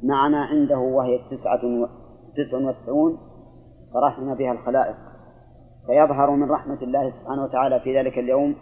مع 0.03 0.27
ما 0.27 0.45
عنده 0.45 0.77
وهي 0.77 1.19
تسعة 1.31 1.61
تسع 2.37 2.57
وتسعون 2.57 3.17
فرحم 3.93 4.35
بها 4.35 4.51
الخلائق. 4.51 4.95
فيظهر 5.87 6.31
من 6.31 6.51
رحمة 6.51 6.81
الله 6.81 7.11
سبحانه 7.11 7.43
وتعالى 7.43 7.79
في 7.79 7.99
ذلك 7.99 8.19
اليوم 8.19 8.55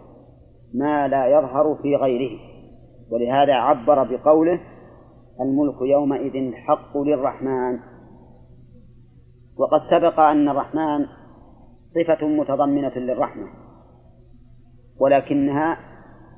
ما 0.74 1.08
لا 1.08 1.26
يظهر 1.26 1.74
في 1.82 1.96
غيره. 1.96 2.38
ولهذا 3.12 3.54
عبر 3.54 4.02
بقوله 4.16 4.60
الملك 5.40 5.82
يومئذ 5.82 6.36
الحق 6.36 6.98
للرحمن. 6.98 7.78
وقد 9.58 9.80
سبق 9.90 10.20
أن 10.20 10.48
الرحمن 10.48 11.06
صفة 11.94 12.26
متضمنة 12.26 12.98
للرحمة 12.98 13.46
ولكنها 15.00 15.78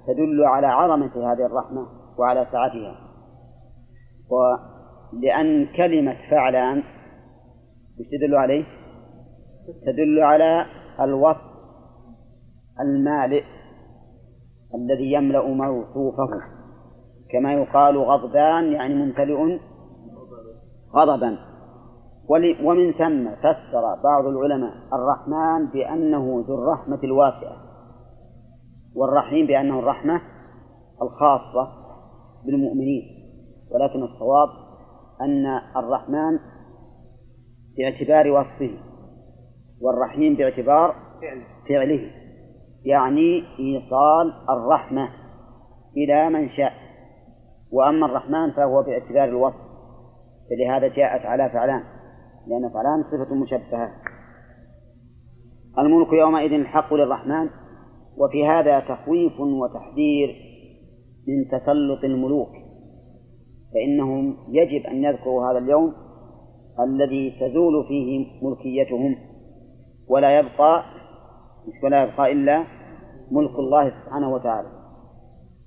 تدل 0.06 0.44
على 0.44 0.66
عظمة 0.66 1.32
هذه 1.32 1.46
الرحمة. 1.46 2.01
وعلى 2.18 2.46
سعتها 2.52 2.96
ولأن 4.30 5.66
كلمة 5.66 6.16
فعلان 6.30 6.82
تدل 8.12 8.34
عليه؟ 8.34 8.64
تدل 9.86 10.20
على 10.20 10.66
الوصف 11.00 11.52
المالئ 12.80 13.44
الذي 14.74 15.12
يملأ 15.12 15.46
موصوفه. 15.46 16.28
كما 17.32 17.52
يقال 17.52 17.98
غضبان 17.98 18.72
يعني 18.72 18.94
ممتلئ 18.94 19.58
غضبا. 20.94 21.38
ومن 22.64 22.92
ثم 22.92 23.30
فسر 23.34 24.02
بعض 24.04 24.26
العلماء 24.26 24.72
الرحمن 24.92 25.66
بأنه 25.66 26.44
ذو 26.48 26.54
الرحمة 26.54 26.98
الواسعة. 27.04 27.56
والرحيم 28.96 29.46
بأنه 29.46 29.78
الرحمة 29.78 30.20
الخاصة. 31.02 31.81
بالمؤمنين. 32.46 33.02
ولكن 33.70 34.02
الصواب 34.02 34.48
أن 35.20 35.46
الرحمن 35.76 36.38
باعتبار 37.78 38.30
وصفه 38.30 38.70
والرحيم 39.80 40.34
باعتبار 40.34 40.94
فعله 41.68 42.10
يعني 42.84 43.44
إيصال 43.58 44.32
الرحمة 44.50 45.08
إلى 45.96 46.30
من 46.30 46.48
شاء. 46.48 46.72
وأما 47.72 48.06
الرحمن 48.06 48.50
فهو 48.50 48.82
باعتبار 48.82 49.24
الوصف 49.24 49.72
فلهذا 50.50 50.88
جاءت 50.88 51.26
على 51.26 51.50
فعلان 51.50 51.82
لأن 52.46 52.70
فعلان 52.72 53.02
صفة 53.02 53.34
مشبهة. 53.34 53.90
الملك 55.78 56.12
يومئذ 56.12 56.52
الحق 56.52 56.94
للرحمن 56.94 57.48
وفي 58.18 58.46
هذا 58.46 58.80
تخويف 58.80 59.40
وتحذير 59.40 60.51
من 61.28 61.48
تسلط 61.48 62.04
الملوك 62.04 62.48
فإنهم 63.74 64.36
يجب 64.48 64.86
أن 64.86 65.04
يذكروا 65.04 65.50
هذا 65.50 65.58
اليوم 65.58 65.92
الذي 66.80 67.30
تزول 67.40 67.84
فيه 67.88 68.26
ملكيتهم 68.42 69.16
ولا 70.08 70.38
يبقى 70.38 70.84
ولا 71.84 72.02
يبقى 72.02 72.32
إلا 72.32 72.64
ملك 73.30 73.58
الله 73.58 73.90
سبحانه 73.90 74.34
وتعالى. 74.34 74.68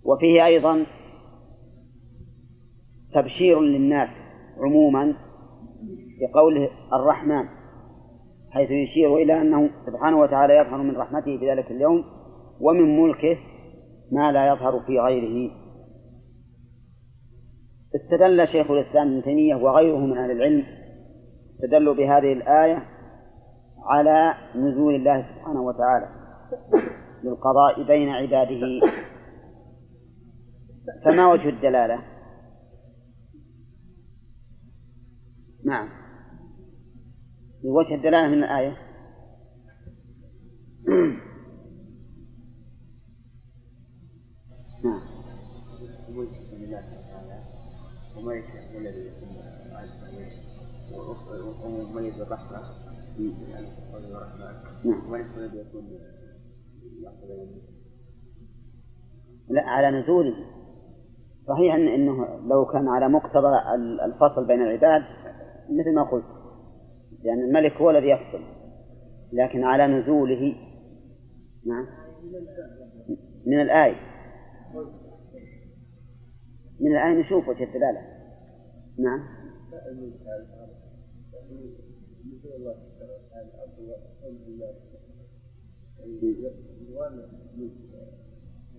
وفيه 0.06 0.46
أيضا 0.46 0.86
تبشير 3.14 3.62
للناس 3.62 4.10
عموما 4.58 5.14
بقوله 6.22 6.70
الرحمن 6.94 7.44
حيث 8.52 8.72
يشير 8.72 9.16
إلى 9.18 9.42
أنه 9.42 9.70
سبحانه 9.86 10.20
وتعالى 10.20 10.58
يظهر 10.58 10.78
من 10.78 10.96
رحمته 10.98 11.38
في 11.38 11.50
ذلك 11.52 11.72
اليوم 11.72 12.04
ومن 12.62 13.02
ملكه 13.02 13.38
ما 14.12 14.32
لا 14.32 14.48
يظهر 14.48 14.80
في 14.80 15.00
غيره. 15.00 15.52
استدل 17.96 18.48
شيخ 18.48 18.72
الإسلام 18.72 19.08
ابن 19.08 19.24
تيمية 19.24 19.56
وغيره 19.56 19.98
من 19.98 20.18
أهل 20.18 20.32
العلم 20.32 20.64
استدلوا 21.56 21.94
بهذه 21.94 22.34
الآية 22.34 22.86
على 23.86 24.34
نزول 24.56 24.96
الله 24.96 25.22
سبحانه 25.22 25.62
وتعالى 25.62 26.10
للقضاء 27.24 27.84
بين 27.84 28.10
عباده. 28.10 28.82
فما 31.06 31.32
وجه 31.32 31.50
الدلالة؟ 31.50 32.04
نعم. 35.66 35.90
وجه 37.64 37.96
الدلالة 37.96 38.28
من 38.28 38.44
الآية؟ 38.44 38.78
نعم. 44.86 45.02
وميت 48.18 48.46
الذي 48.76 49.08
يكون 49.08 49.30
وميت 55.08 55.26
يكون 55.54 55.86
لا 59.50 59.62
على 59.62 60.02
نزوله. 60.02 60.36
صحيح 61.48 61.76
إن 61.76 61.88
أنه 61.88 62.40
لو 62.48 62.66
كان 62.66 62.88
على 62.88 63.10
مقتضى 63.10 63.48
الفصل 64.06 64.48
بين 64.48 64.62
العباد 64.62 65.04
مثل 65.70 65.96
ما 65.96 66.04
قلت 66.04 66.26
لأن 67.24 67.38
يعني 67.38 67.42
الملك 67.42 67.74
هو 67.74 67.90
الذي 67.90 68.10
يفصل. 68.10 68.42
لكن 69.34 69.64
على 69.64 69.88
نزوله 69.88 70.56
نعم 71.66 71.86
من 73.46 73.62
الآية. 73.62 74.15
من 76.80 76.92
الآية 76.92 77.20
نشوف 77.20 77.48
وجه 77.48 77.64
الدلالة. 77.64 78.02
نعم. 79.00 79.20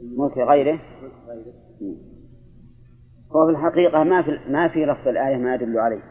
ملك 0.02 0.38
غيره؟ 0.38 0.80
هو 3.32 3.46
في 3.46 3.50
الحقيقة 3.50 4.04
ما 4.04 4.22
في 4.22 4.30
ما 4.48 4.68
في 4.68 4.86
لفظ 4.86 5.08
الآية 5.08 5.36
ما 5.36 5.54
يدل 5.54 5.78
عليه. 5.78 6.02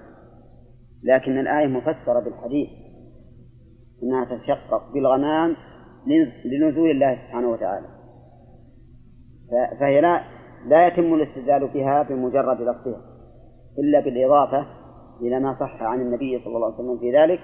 لكن 1.03 1.39
الآية 1.39 1.67
مفسرة 1.67 2.19
بالحديث. 2.19 2.69
أنها 4.03 4.25
تتشقق 4.25 4.93
بالغمام 4.93 5.55
لنزول 6.45 6.91
الله 6.91 7.15
سبحانه 7.15 7.49
وتعالى. 7.49 7.94
فهي 9.79 10.01
لا 10.01 10.21
لا 10.65 10.87
يتم 10.87 11.13
الاستدلال 11.13 11.67
بها 11.67 12.03
بمجرد 12.03 12.61
لفظها 12.61 13.01
إلا 13.79 13.99
بالإضافة 13.99 14.65
إلى 15.21 15.39
ما 15.39 15.57
صح 15.59 15.83
عن 15.83 16.01
النبي 16.01 16.39
صلى 16.39 16.55
الله 16.55 16.65
عليه 16.65 16.75
وسلم 16.75 16.97
في 16.99 17.17
ذلك 17.17 17.39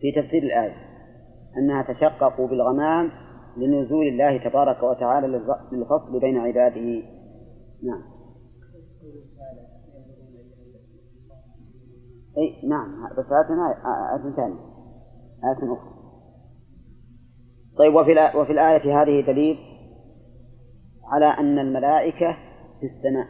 في 0.00 0.22
تفسير 0.22 0.42
الآية 0.42 0.76
أنها 1.58 1.82
تشقق 1.82 2.40
بالغمام 2.40 3.10
لنزول 3.56 4.06
الله 4.06 4.36
تبارك 4.48 4.82
وتعالى 4.82 5.26
للفصل 5.72 6.20
بين 6.20 6.38
عباده. 6.38 7.02
نعم. 7.82 8.02
أي 12.38 12.68
نعم. 12.68 13.08
بس 13.18 13.26
آية 13.32 13.56
آية 14.12 14.36
ثانية. 14.36 14.60
آية 15.44 15.72
أخرى. 15.72 15.90
طيب 17.78 17.94
وفي 17.94 18.38
وفي 18.38 18.52
الآية 18.52 19.02
هذه 19.02 19.26
دليل 19.26 19.69
على 21.10 21.26
أن 21.26 21.58
الملائكة 21.58 22.36
في 22.80 22.86
السماء. 22.86 23.26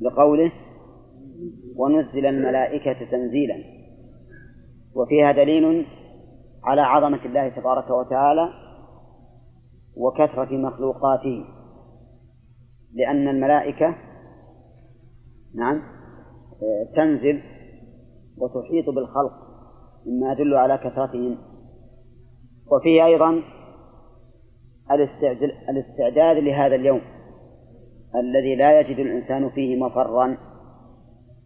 لقوله 0.00 0.52
ونزل 1.76 2.26
الملائكة 2.26 3.10
تنزيلا. 3.10 3.64
وفيها 4.94 5.32
دليل 5.32 5.86
على 6.64 6.80
عظمة 6.80 7.24
الله 7.24 7.48
تبارك 7.48 7.90
وتعالى 7.90 8.48
وكثرة 9.96 10.56
مخلوقاته. 10.56 11.44
لأن 12.94 13.28
الملائكة 13.28 13.94
نعم 15.54 15.82
تنزل 16.96 17.42
وتحيط 18.38 18.90
بالخلق 18.90 19.32
مما 20.06 20.32
يدل 20.32 20.54
على 20.54 20.78
كثرتهم. 20.78 21.38
وفيه 22.72 23.04
أيضا 23.04 23.42
الاستعداد 25.68 26.36
لهذا 26.36 26.74
اليوم 26.74 27.00
الذي 28.16 28.54
لا 28.56 28.80
يجد 28.80 28.98
الإنسان 28.98 29.50
فيه 29.50 29.76
مفرا 29.76 30.36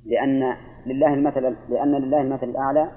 لأن 0.06 0.56
لله 0.86 1.14
المثل 1.14 1.56
لأن 1.68 1.94
لله 1.94 2.20
المثل 2.20 2.48
الأعلى 2.48 2.90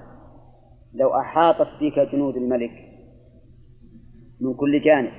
لو 0.93 1.19
أحاطت 1.19 1.67
بك 1.81 1.99
جنود 1.99 2.37
الملك 2.37 2.71
من 4.41 4.53
كل 4.53 4.81
جانب 4.81 5.11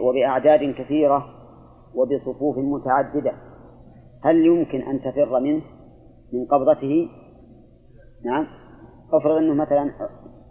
وبأعداد 0.00 0.74
كثيرة 0.74 1.26
وبصفوف 1.94 2.58
متعددة 2.58 3.32
هل 4.24 4.46
يمكن 4.46 4.82
أن 4.82 5.00
تفر 5.00 5.40
منه 5.40 5.62
من 6.32 6.44
قبضته؟ 6.44 7.08
نعم 8.24 8.46
افرض 9.12 9.36
أنه 9.36 9.54
مثلا 9.54 9.90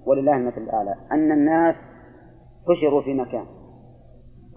ولله 0.05 0.35
المثل 0.35 0.61
الأعلى 0.61 0.95
أن 1.11 1.31
الناس 1.31 1.75
حشروا 2.67 3.01
في 3.01 3.13
مكان 3.13 3.45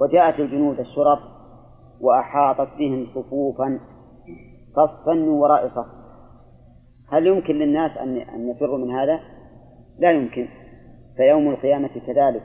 وجاءت 0.01 0.41
الجنود 0.41 0.81
الشرف 0.81 1.19
وأحاطت 2.01 2.69
بهم 2.79 3.07
صفوفا 3.15 3.81
صفا 4.77 5.13
من 5.13 5.29
وراء 5.29 5.69
صف. 5.69 5.87
هل 7.09 7.27
يمكن 7.27 7.55
للناس 7.55 7.97
أن 7.99 8.17
أن 8.17 8.49
يفروا 8.49 8.79
من 8.79 8.91
هذا؟ 8.91 9.21
لا 9.99 10.13
يمكن. 10.13 10.49
فيوم 11.17 11.49
القيامة 11.49 11.89
كذلك. 12.07 12.43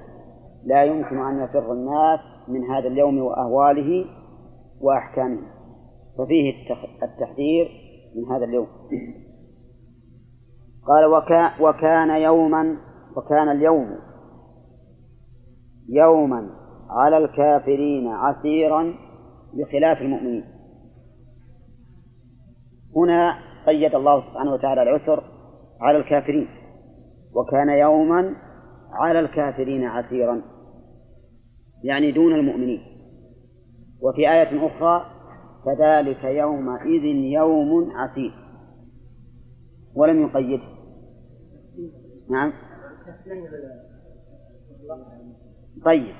لا 0.63 0.84
يمكن 0.84 1.17
أن 1.17 1.43
يفر 1.43 1.71
الناس 1.71 2.19
من 2.47 2.63
هذا 2.63 2.88
اليوم 2.88 3.19
وأهواله 3.19 4.06
وأحكامه. 4.82 5.41
ففيه 6.17 6.54
التحذير 7.04 7.71
من 8.15 8.32
هذا 8.32 8.45
اليوم. 8.45 8.67
قال 10.88 11.06
وكا 11.06 11.62
وكان 11.62 12.10
يوما 12.10 12.78
وكان 13.17 13.50
اليوم 13.50 13.97
يوما 15.92 16.50
على 16.90 17.18
الكافرين 17.18 18.08
عسيرا 18.08 18.94
بخلاف 19.54 20.02
المؤمنين. 20.02 20.44
هنا 22.96 23.38
قيد 23.66 23.96
الله 23.96 24.22
سبحانه 24.22 24.54
وتعالى 24.54 24.84
العسر 24.84 25.24
على 25.82 25.98
الكافرين 25.98 26.48
وكان 27.36 27.70
يوما 27.70 28.36
على 28.92 29.20
الكافرين 29.20 29.84
عسيرا 29.84 30.42
يعني 31.84 32.12
دون 32.12 32.36
المؤمنين. 32.36 32.82
وفي 34.02 34.32
آية 34.32 34.68
أخرى 34.68 35.06
فذلك 35.66 36.24
يومئذ 36.24 37.04
يوم 37.16 37.92
عسير. 37.92 38.34
ولم 39.96 40.22
يقيده. 40.22 40.64
نعم. 42.30 42.54
طيب. 45.86 46.16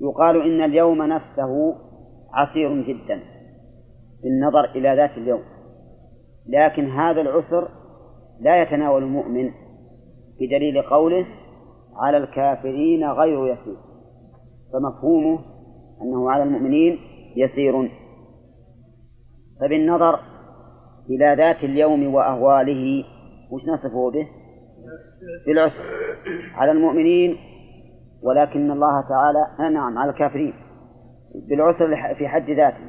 يقال 0.00 0.42
إن 0.42 0.64
اليوم 0.64 1.02
نفسه 1.02 1.74
عسير 2.34 2.82
جدا 2.82 3.20
بالنظر 4.22 4.64
إلى 4.64 4.96
ذات 4.96 5.10
اليوم. 5.10 5.42
لكن 6.48 6.90
هذا 6.90 7.20
العسر 7.20 7.68
لا 8.40 8.62
يتناول 8.62 9.02
المؤمن 9.02 9.50
بدليل 10.40 10.82
قوله 10.82 11.26
على 11.96 12.16
الكافرين 12.16 13.04
غير 13.10 13.46
يسير. 13.46 13.76
فمفهومه 14.72 15.38
أنه 16.02 16.30
على 16.30 16.42
المؤمنين 16.42 16.98
يسير. 17.36 17.90
فبالنظر 19.60 20.20
إلى 21.10 21.34
ذات 21.38 21.64
اليوم 21.64 22.14
وأهواله 22.14 23.04
وش 23.50 23.62
نصفه 23.64 24.10
به؟ 24.10 24.28
بالعسر 25.46 25.84
على 26.54 26.72
المؤمنين 26.72 27.36
ولكن 28.22 28.70
الله 28.70 29.00
تعالى 29.08 29.46
آه، 29.60 29.68
نعم 29.68 29.98
على 29.98 30.10
الكافرين 30.10 30.54
بالعسر 31.48 32.14
في 32.14 32.28
حد 32.28 32.50
ذاته. 32.50 32.84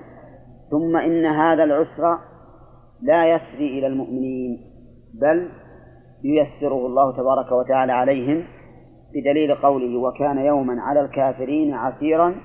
ثم 0.71 0.97
إن 0.97 1.25
هذا 1.25 1.63
العسر 1.63 2.17
لا 3.01 3.35
يسري 3.35 3.79
إلى 3.79 3.87
المؤمنين 3.87 4.59
بل 5.21 5.49
ييسره 6.23 6.85
الله 6.85 7.17
تبارك 7.17 7.51
وتعالى 7.51 7.91
عليهم 7.91 8.43
بدليل 9.13 9.55
قوله 9.55 9.97
وكان 9.99 10.37
يوما 10.37 10.81
على 10.81 11.01
الكافرين 11.01 11.73
عسيرا 11.73 12.35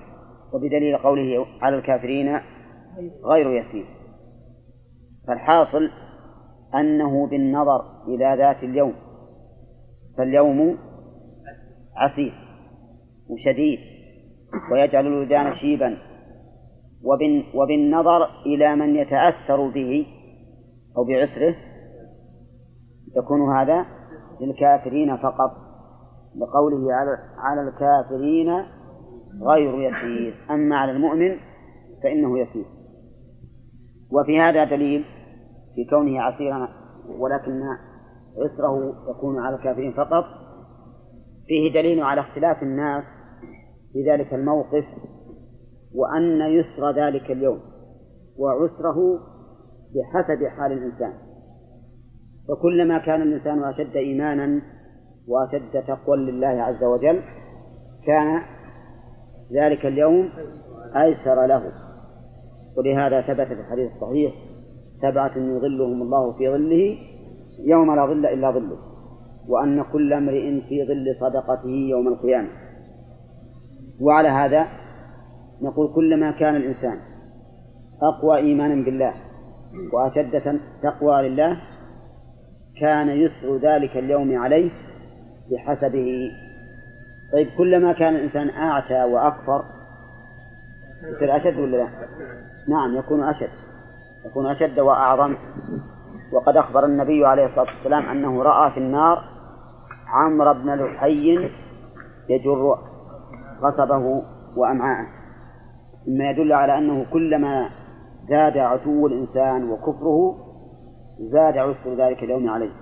وبدليل 0.53 0.99
قوله 0.99 1.47
على 1.62 1.77
الكافرين 1.77 2.40
غير 3.25 3.51
يسير 3.51 3.87
فالحاصل 5.29 5.90
أنه 6.75 7.27
بالنظر 7.27 7.83
إلى 8.09 8.35
ذات 8.38 8.62
اليوم 8.62 8.95
فاليوم 10.18 10.79
عسير. 11.97 12.41
وشديد 13.29 13.79
ويجعل 14.73 15.07
الولدان 15.07 15.55
شيبا. 15.57 15.99
وبالنظر 17.55 18.25
إلى 18.47 18.77
من 18.77 18.97
يتأثر 18.97 19.69
به 19.69 20.07
أو 20.97 21.05
بعسره 21.05 21.57
يكون 23.17 23.57
هذا 23.57 23.87
للكافرين 24.41 25.17
فقط 25.17 25.51
لقوله 26.37 26.95
على 26.95 27.19
على 27.39 27.69
الكافرين 27.69 28.65
غير 29.43 29.75
يسير. 29.81 30.35
أما 30.51 30.77
على 30.77 30.93
المؤمن 30.93 31.37
فإنه 32.03 32.39
يسير. 32.39 32.65
وفي 34.13 34.41
هذا 34.41 34.65
دليل 34.65 35.05
في 35.75 35.85
كونه 35.91 36.21
عسيرا 36.21 36.69
ولكن 37.19 37.63
عسره 38.39 38.95
يكون 39.11 39.39
على 39.39 39.57
الكافرين 39.57 39.93
فقط 39.93 40.25
فيه 41.46 41.72
دليل 41.72 42.02
على 42.02 42.20
اختلاف 42.20 42.62
الناس 42.62 43.05
في 43.92 44.11
ذلك 44.11 44.35
الموقف 44.35 44.85
وأن 45.94 46.40
يسر 46.40 46.90
ذلك 46.90 47.31
اليوم 47.31 47.61
وعسره 48.38 49.18
بحسب 49.94 50.46
حال 50.46 50.72
الإنسان. 50.72 51.12
فكلما 52.48 52.98
كان 52.98 53.22
الإنسان 53.22 53.64
أشد 53.64 53.96
إيمانا 53.96 54.62
وأشد 55.28 55.83
تقوى 55.87 56.16
لله 56.16 56.46
عز 56.48 56.85
وجل 56.85 57.22
كان 58.07 58.42
ذلك 59.52 59.87
اليوم 59.87 60.28
أيسر 60.96 61.46
له. 61.46 61.72
ولهذا 62.76 63.20
ثبت 63.20 63.46
في 63.46 63.61
الحديث 63.61 63.92
الصحيح 63.92 64.35
سبعة 65.02 65.38
يظلهم 65.38 66.02
الله 66.02 66.33
في 66.33 66.48
ظله 66.48 66.98
يوم 67.64 67.94
لا 67.94 68.07
ظل 68.07 68.26
إلا 68.26 68.50
ظله. 68.50 68.91
وأن 69.48 69.83
كل 69.92 70.12
امرئ 70.12 70.61
في 70.61 70.87
ظل 70.87 71.16
صدقته 71.20 71.68
يوم 71.68 72.09
القيامة. 72.09 72.48
وعلى 74.00 74.28
هذا 74.28 74.66
نقول 75.62 75.94
كلما 75.94 76.31
كان 76.31 76.57
الإنسان 76.57 76.98
أقوى 78.02 78.37
إيمانا 78.37 78.85
بالله 78.85 79.14
وأشد 79.92 80.61
تقوى 80.83 81.28
لله 81.28 81.57
كان 82.81 83.09
يسر 83.09 83.57
ذلك 83.57 83.96
اليوم 83.96 84.38
عليه 84.38 84.70
بحسبه. 85.50 86.31
طيب 87.33 87.48
كلما 87.59 87.92
كان 87.92 88.16
الإنسان 88.16 88.50
أعتى 88.50 89.05
وأكفر 89.05 89.64
يصير 91.16 91.37
أشد 91.37 91.59
ولا 91.59 91.76
لا؟ 91.76 91.88
نعم 92.68 92.96
يكون 92.96 93.22
أشد 93.22 93.50
يكون 94.26 94.46
أشد 94.46 94.81
وأعظم. 94.81 95.37
وقد 96.33 96.57
أخبر 96.57 96.85
النبي 96.85 97.26
عليه 97.26 97.46
الصلاة 97.46 97.74
والسلام 97.74 98.09
أنه 98.09 98.42
رأى 98.42 98.70
في 98.70 98.78
النار 98.81 99.24
عمرو 100.12 100.55
بن 100.55 100.75
لحي 100.75 101.51
يجر 102.29 102.79
قصبه 103.62 104.22
وأمعاءه 104.57 105.07
مما 106.09 106.31
يدل 106.31 106.53
على 106.53 106.79
أنه 106.79 107.07
كلما 107.12 107.68
زاد 108.29 108.59
عتو 108.59 109.07
الإنسان 109.07 109.70
وكفره 109.70 110.37
زاد 111.18 111.59
عسر 111.59 111.94
ذلك 111.94 112.22
اليوم 112.22 112.48
عليه. 112.48 112.72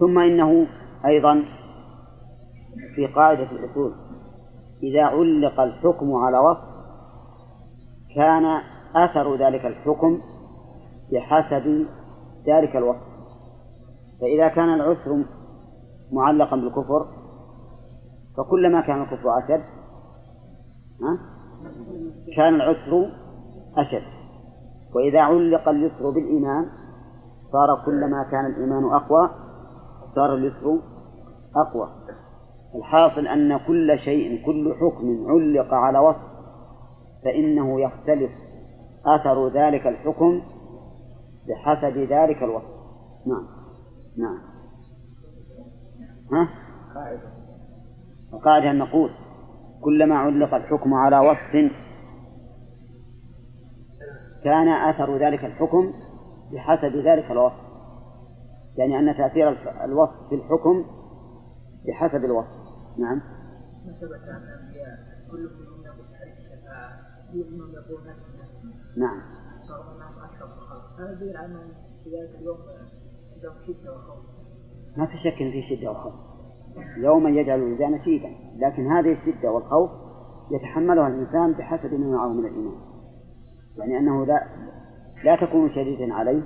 ثم 0.00 0.18
إنه 0.18 0.66
أيضا 1.06 1.44
في 2.94 3.06
قاعدة 3.06 3.48
الأصول 3.52 3.92
إذا 4.82 5.02
علق 5.02 5.60
الحكم 5.60 6.14
على 6.14 6.38
وصف 6.38 6.72
كان 8.16 8.60
أثر 8.96 9.36
ذلك 9.36 9.66
الحكم 9.66 10.20
بحسب 11.12 11.86
ذلك 12.46 12.76
الوصف. 12.76 13.11
فإذا 14.22 14.48
كان 14.48 14.74
العسر 14.74 15.24
معلقا 16.12 16.56
بالكفر 16.56 17.06
فكلما 18.36 18.80
كان 18.80 19.02
الكفر 19.02 19.38
أشد 19.38 19.62
كان 22.36 22.54
العسر 22.54 23.10
أشد. 23.76 24.02
وإذا 24.94 25.20
علق 25.20 25.68
اليسر 25.68 26.10
بالإيمان 26.10 26.66
صار 27.52 27.84
كلما 27.86 28.28
كان 28.30 28.46
الإيمان 28.46 28.84
أقوى 28.84 29.30
صار 30.14 30.34
اليسر 30.34 30.78
أقوى. 31.56 31.88
الحاصل 32.74 33.26
أن 33.26 33.58
كل 33.66 33.98
شيء 33.98 34.46
كل 34.46 34.74
حكم 34.74 35.30
علق 35.30 35.74
على 35.74 35.98
وصف 35.98 36.32
فإنه 37.24 37.80
يختلف 37.80 38.30
أثر 39.06 39.48
ذلك 39.48 39.86
الحكم 39.86 40.42
بحسب 41.48 41.98
ذلك 41.98 42.42
الوصف. 42.42 42.72
نعم. 43.26 43.61
نعم. 44.16 44.38
ها؟ 46.32 46.48
القاعدة 48.32 48.70
أن 48.70 48.78
نقول 48.78 49.10
كلما 49.84 50.14
علق 50.14 50.54
الحكم 50.54 50.94
على 50.94 51.18
وصف 51.18 51.72
كان 54.44 54.68
أثر 54.68 55.16
ذلك 55.16 55.44
الحكم 55.44 55.92
بحسب 56.52 56.96
ذلك 56.96 57.30
الوصف. 57.30 57.72
يعني 58.76 58.98
أن 58.98 59.16
تأثير 59.16 59.48
الوصف 59.84 60.28
في 60.28 60.34
الحكم 60.34 60.84
بحسب 61.86 62.24
الوصف. 62.24 62.62
نعم. 62.98 63.20
نعم. 68.96 69.22
ذلك 72.06 73.01
ما 74.96 75.06
في 75.06 75.18
شك 75.18 75.36
في 75.36 75.62
شدة 75.62 75.90
وخوف. 75.90 76.12
يوما 76.96 77.30
يجعل 77.30 77.58
الولدان 77.58 78.04
شيدا 78.04 78.28
لكن 78.56 78.86
هذه 78.86 79.12
الشدة 79.12 79.52
والخوف 79.52 79.90
يتحملها 80.50 81.08
الإنسان 81.08 81.52
بحسب 81.52 81.94
ما 81.94 82.16
معه 82.16 82.28
من 82.28 82.46
الإيمان. 82.46 82.74
يعني 83.78 83.98
أنه 83.98 84.26
لا 84.26 84.46
لا 85.24 85.36
تكون 85.36 85.70
شديدا 85.70 86.14
عليه 86.14 86.42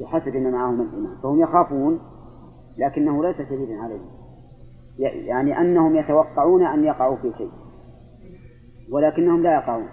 بحسب 0.00 0.36
ما 0.36 0.50
معه 0.50 0.70
من 0.70 0.80
الإيمان. 0.80 1.16
فهم 1.22 1.40
يخافون 1.40 2.00
لكنه 2.78 3.22
ليس 3.22 3.36
شديدا 3.36 3.78
عليهم 3.78 4.10
يعني 4.98 5.60
أنهم 5.60 5.96
يتوقعون 5.96 6.66
أن 6.66 6.84
يقعوا 6.84 7.16
في 7.16 7.32
شيء 7.38 7.50
ولكنهم 8.92 9.42
لا 9.42 9.54
يقعون. 9.54 9.88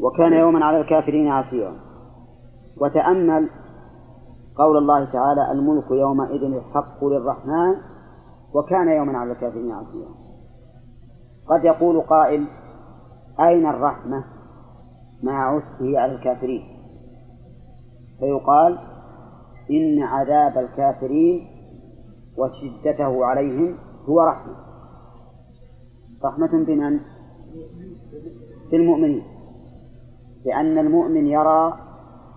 وكان 0.00 0.32
يوما 0.32 0.64
على 0.64 0.80
الكافرين 0.80 1.28
عسيرا 1.28 1.76
وتأمل 2.80 3.48
قول 4.58 4.76
الله 4.76 5.04
تعالى 5.04 5.52
الملك 5.52 5.90
يومئذ 5.90 6.42
الحق 6.42 7.04
للرحمن 7.04 7.74
وكان 8.54 8.88
يوما 8.88 9.18
على 9.18 9.32
الكافرين 9.32 9.72
عسيرا 9.72 10.14
قد 11.48 11.64
يقول 11.64 12.00
قائل 12.00 12.46
أين 13.40 13.66
الرحمة 13.66 14.24
مع 15.22 15.56
عسره 15.56 15.98
على 15.98 16.12
الكافرين؟ 16.12 16.62
فيقال 18.18 18.78
إن 19.70 20.02
عذاب 20.02 20.58
الكافرين 20.58 21.46
وشدته 22.38 23.24
عليهم 23.24 23.78
هو 24.08 24.20
رحمة. 24.20 24.56
رحمة 26.24 26.64
بمن؟ 26.64 27.00
بالمؤمنين 28.70 29.22
لأن 30.44 30.78
المؤمن 30.78 31.26
يرى 31.26 31.78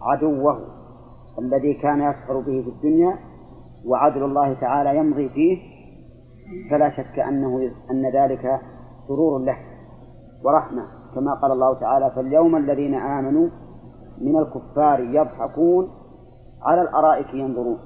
عدوه. 0.01 0.68
الذي 1.39 1.73
كان 1.73 2.01
يسخر 2.01 2.39
به 2.39 2.61
في 2.61 2.69
الدنيا 2.69 3.17
وعدل 3.85 4.23
الله 4.23 4.53
تعالى 4.53 4.97
يمضي 4.97 5.29
فيه 5.29 5.57
فلا 6.71 6.89
شك 6.89 7.19
أنه 7.19 7.71
أن 7.91 8.11
ذلك 8.13 8.59
سرور 9.07 9.39
له 9.39 9.57
ورحمة. 10.45 10.83
كما 11.15 11.33
قال 11.33 11.51
الله 11.51 11.79
تعالى 11.79 12.11
فاليوم 12.15 12.55
الذين 12.55 12.93
آمنوا 12.93 13.49
من 14.21 14.37
الكفار 14.37 14.99
يضحكون 14.99 15.89
على 16.65 16.81
الأرائك 16.81 17.33
ينظرون. 17.33 17.77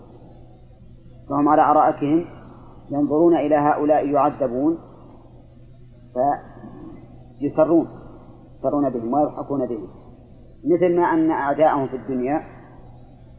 فهم 1.30 1.50
على 1.50 1.62
أرائكهم 1.62 2.26
ينظرون 2.92 3.36
إلى 3.36 3.56
هؤلاء 3.56 4.08
يعذبون 4.08 4.78
فيسرون 7.40 7.88
يسرون 8.60 8.90
بهم 8.90 9.14
ويضحكون 9.14 9.66
بهم. 9.66 9.88
مثل 10.66 10.96
ما 10.96 11.04
أن 11.04 11.32
أعداءهم 11.32 11.88
في 11.88 11.96
الدنيا 11.96 12.53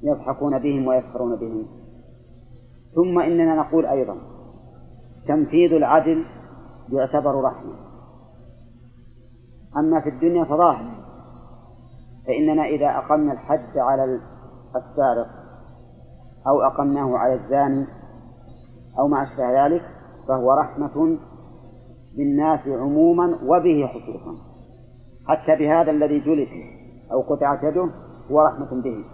يضحكون 0.02 0.58
بهم 0.58 0.86
ويسخرون 0.86 1.36
بهم. 1.36 1.66
ثم 2.94 3.18
إننا 3.18 3.54
نقول 3.54 3.86
أيضا 3.86 4.16
تنفيذ 5.28 5.72
العدل 5.72 6.24
يعتبر 6.92 7.42
رحمة. 7.44 7.74
أما 9.76 10.00
في 10.00 10.08
الدنيا 10.08 10.44
فظاهر 10.44 10.94
فإننا 12.26 12.64
إذا 12.64 12.86
أقمنا 12.86 13.32
الحد 13.32 13.78
على 13.78 14.20
السارق 14.76 15.28
أو 16.46 16.62
أقمناه 16.62 17.18
على 17.18 17.34
الزاني 17.34 17.86
أو 18.98 19.08
ما 19.08 19.22
أشبه 19.22 19.66
ذلك 19.66 19.82
فهو 20.28 20.52
رحمة 20.52 21.18
بالناس 22.16 22.68
عموما 22.68 23.38
وبه 23.42 23.86
خصوصا. 23.86 24.36
حتى 25.28 25.56
بهذا 25.56 25.90
الذي 25.90 26.20
جلس 26.20 26.48
أو 27.12 27.20
قطعت 27.20 27.62
يده 27.62 27.90
هو 28.30 28.40
رحمة 28.40 28.82
به. 28.82 29.04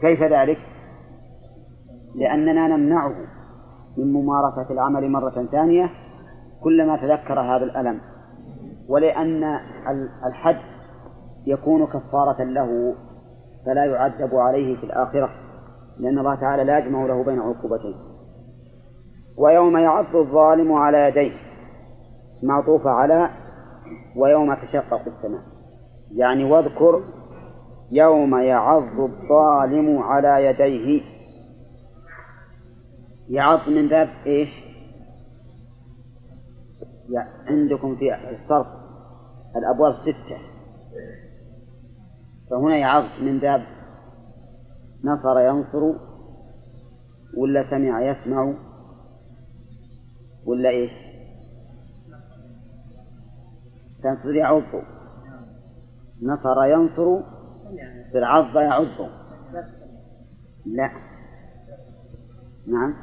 كيف 0.00 0.22
ذلك؟ 0.22 0.58
لأننا 2.14 2.68
نمنعه 2.68 3.14
من 3.98 4.12
ممارسة 4.12 4.66
العمل 4.70 5.10
مرة 5.10 5.46
ثانية 5.52 5.90
كلما 6.62 6.96
تذكر 6.96 7.40
هذا 7.40 7.64
الألم 7.64 8.00
ولأن 8.88 9.60
الحد 10.26 10.56
يكون 11.46 11.86
كفارة 11.86 12.42
له 12.44 12.94
فلا 13.66 13.84
يعذب 13.84 14.34
عليه 14.34 14.76
في 14.76 14.84
الآخرة 14.84 15.30
لأن 15.98 16.18
الله 16.18 16.34
تعالى 16.34 16.64
لا 16.64 16.78
يجمع 16.78 17.06
له 17.06 17.24
بين 17.24 17.40
عقوبتين 17.40 17.94
ويوم 19.38 19.76
يعض 19.76 20.16
الظالم 20.16 20.72
على 20.72 20.98
يديه 21.08 21.32
معطوف 22.42 22.86
على 22.86 23.30
ويوم 24.16 24.54
تشقق 24.54 25.00
السماء 25.06 25.42
يعني 26.14 26.44
واذكر 26.44 27.02
يوم 27.90 28.34
يعض 28.34 29.00
الظالم 29.00 29.98
على 29.98 30.46
يديه 30.46 31.02
يعض 33.28 33.68
من 33.68 33.88
باب 33.88 34.08
إيش؟ 34.26 34.48
عندكم 37.46 37.96
في 37.96 38.14
الصرف 38.14 38.66
الأبواب 39.56 39.94
ستة 40.02 40.38
فهنا 42.50 42.76
يعض 42.76 43.04
من 43.22 43.38
باب 43.38 43.64
نصر 45.04 45.40
ينصر 45.40 45.92
ولا 47.36 47.70
سمع 47.70 48.02
يسمع 48.02 48.54
ولا 50.46 50.68
إيش؟ 50.68 50.92
تنصر 54.02 54.34
يعض 54.34 54.62
نصر 56.22 56.64
ينصر 56.64 57.33
بالعض 58.12 58.56
يعض 58.56 59.10
لا. 60.66 60.90
نعم. 62.66 62.94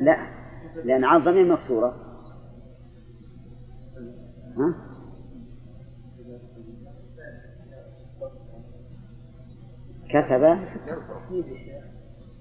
لا. 0.00 0.16
لأن 0.84 1.04
عض 1.04 1.28
من 1.28 1.48
مكسورة. 1.48 1.96
ها؟ 4.56 4.74
كتب. 10.08 10.42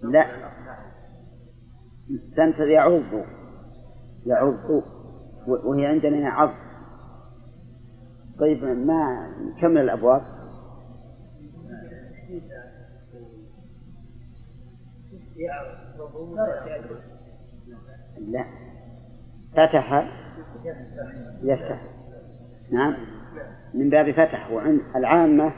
لا. 0.04 0.26
تنتظر 2.36 2.68
يعض 2.68 3.02
يعض 4.26 4.84
وهي 5.48 5.86
عندنا 5.86 6.18
يعض 6.18 6.50
طيب 8.40 8.64
ما 8.64 9.32
كمل 9.62 9.82
الأبواب؟ 9.82 10.22
لا. 18.28 18.46
فتح 19.54 20.10
يفتح. 21.44 21.82
نعم. 22.72 22.96
من 23.74 23.90
باب 23.90 24.12
فتح. 24.12 24.52
وعند 24.52 24.82
العامة 24.96 25.54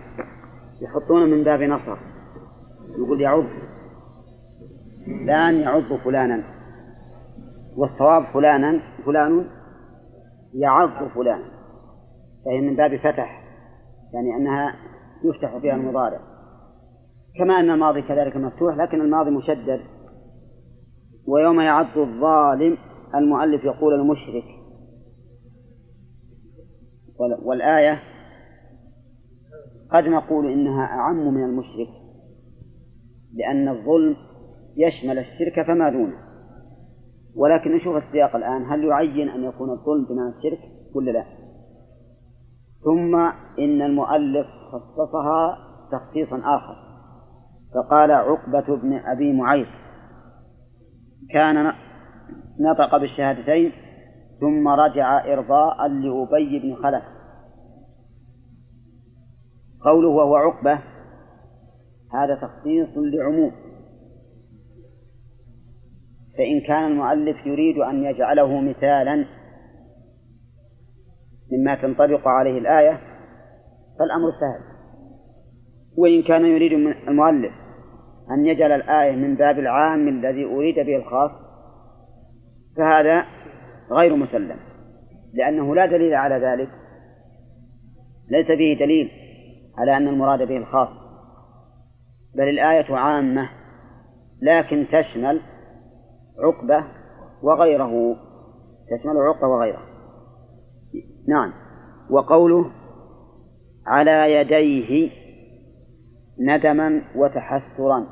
يحطون 0.82 1.30
من 1.30 1.43
باب 1.43 1.62
نصر. 1.62 1.97
يقول 2.97 3.21
يعض 3.21 3.45
فلان 5.06 5.56
يعض 5.60 5.95
فلانا. 6.04 6.43
والصواب 7.77 8.25
فلانا 8.33 8.81
فلان 9.05 9.45
يعض 10.53 11.07
فلانا. 11.07 11.45
فهي 12.45 12.62
من 12.62 12.75
باب 12.75 12.95
فتح 12.95 13.43
يعني 14.13 14.36
أنها 14.36 14.75
يفتح 15.23 15.57
فيها 15.57 15.75
المضارع. 15.75 16.19
كما 17.39 17.59
أن 17.59 17.69
الماضي 17.69 18.01
كذلك 18.01 18.38
مفتوح 18.38 18.75
لكن 18.75 19.01
الماضي 19.01 19.29
مشدد. 19.29 19.81
ويوم 21.27 21.59
يعض 21.59 21.97
الظالم 21.97 22.77
المؤلف 23.15 23.63
يقول 23.63 23.93
المشرك. 23.93 24.43
والآية 27.43 27.99
قد 29.91 30.03
نقول 30.03 30.51
إنها 30.51 30.86
أعم 30.86 31.33
من 31.33 31.43
المشرك 31.43 31.89
لأن 33.33 33.67
الظلم 33.67 34.15
يشمل 34.77 35.19
الشرك 35.19 35.67
فما 35.67 35.89
دونه. 35.89 36.33
ولكن 37.36 37.76
نشوف 37.76 37.96
السياق 37.96 38.36
الآن 38.36 38.65
هل 38.65 38.84
يعين 38.84 39.30
أن 39.30 39.43
يكون 39.43 39.69
الظلم 39.69 40.06
بمعنى 40.06 40.30
الشرك 40.38 40.60
ولا 40.96 41.12
لا؟ 41.12 41.26
ثم 42.84 43.15
إن 43.60 43.82
المؤلف 43.82 44.48
خصصها 44.72 45.58
تخصيصا 45.91 46.38
آخر. 46.38 46.76
فقال 47.76 48.12
عقبة 48.12 48.76
بن 48.76 48.93
أبي 48.93 49.34
معيط 49.34 49.67
كان 51.30 51.74
نطق 52.60 52.98
بالشهادتين 52.98 53.72
ثم 54.39 54.67
رجع 54.67 55.34
إرضاء 55.34 55.88
لأبي 55.88 56.60
بن 56.60 56.76
خلف. 56.76 57.04
قوله 59.86 60.10
وهو 60.10 60.36
عقبة 60.36 60.80
هذا 62.13 62.36
تخصيص 62.36 62.89
لعموم. 62.98 63.52
فإن 66.38 66.62
كان 66.62 66.91
المؤلف 66.91 67.46
يريد 67.46 67.78
أن 67.78 68.04
يجعله 68.04 68.62
مثالا 68.62 69.26
مما 71.52 71.76
تنطبق 71.76 72.28
عليه 72.28 72.58
الآية 72.58 73.00
فالأمر 74.00 74.32
سهل. 74.39 74.74
وإن 75.98 76.24
كان 76.24 76.46
يريد 76.46 76.74
من 76.74 76.93
المؤلف 77.08 77.54
أن 78.32 78.46
يجعل 78.46 78.72
الآية 78.72 79.15
من 79.15 79.36
باب 79.36 79.60
العام 79.60 80.08
الذي 80.08 80.46
أريد 80.46 80.76
به 80.76 80.96
الخاص 80.96 81.32
فهذا 82.78 83.26
غير 83.91 84.15
مسلم 84.15 84.58
لأنه 85.34 85.76
لا 85.76 85.86
دليل 85.86 86.13
على 86.13 86.36
ذلك. 86.36 86.69
ليس 88.30 88.48
فيه 88.48 88.80
دليل 88.80 89.12
على 89.78 89.98
أن 89.98 90.08
المراد 90.08 90.48
به 90.48 90.58
الخاص 90.58 90.89
بل 92.36 92.50
الآية 92.50 92.96
عامة 92.96 93.50
لكن 94.41 94.86
تشمل 94.91 95.41
عقبة 96.39 96.84
وغيره. 97.43 98.15
تشمل 98.89 99.17
عقبة 99.17 99.48
وغيره. 99.48 99.82
نعم. 101.28 101.54
وقوله 102.10 102.72
على 103.88 104.34
يديه 104.34 105.12
ندما 106.39 107.02
وتحسرا. 107.15 108.08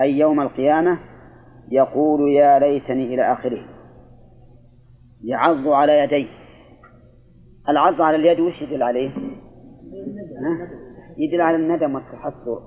أي 0.00 0.18
يوم 0.18 0.40
القيامة 0.40 0.98
يقول 1.70 2.32
يا 2.32 2.58
ليتني 2.58 3.14
إلى 3.14 3.32
آخره. 3.32 3.64
يعض 5.24 5.68
على 5.68 5.98
يديه. 5.98 6.28
العض 7.68 8.02
على 8.02 8.16
اليد 8.16 8.40
وش 8.40 8.62
يدل 8.62 8.82
عليه؟ 8.82 9.10
يدل 11.18 11.40
على 11.40 11.56
الندم 11.56 11.94
والتحسر. 11.94 12.60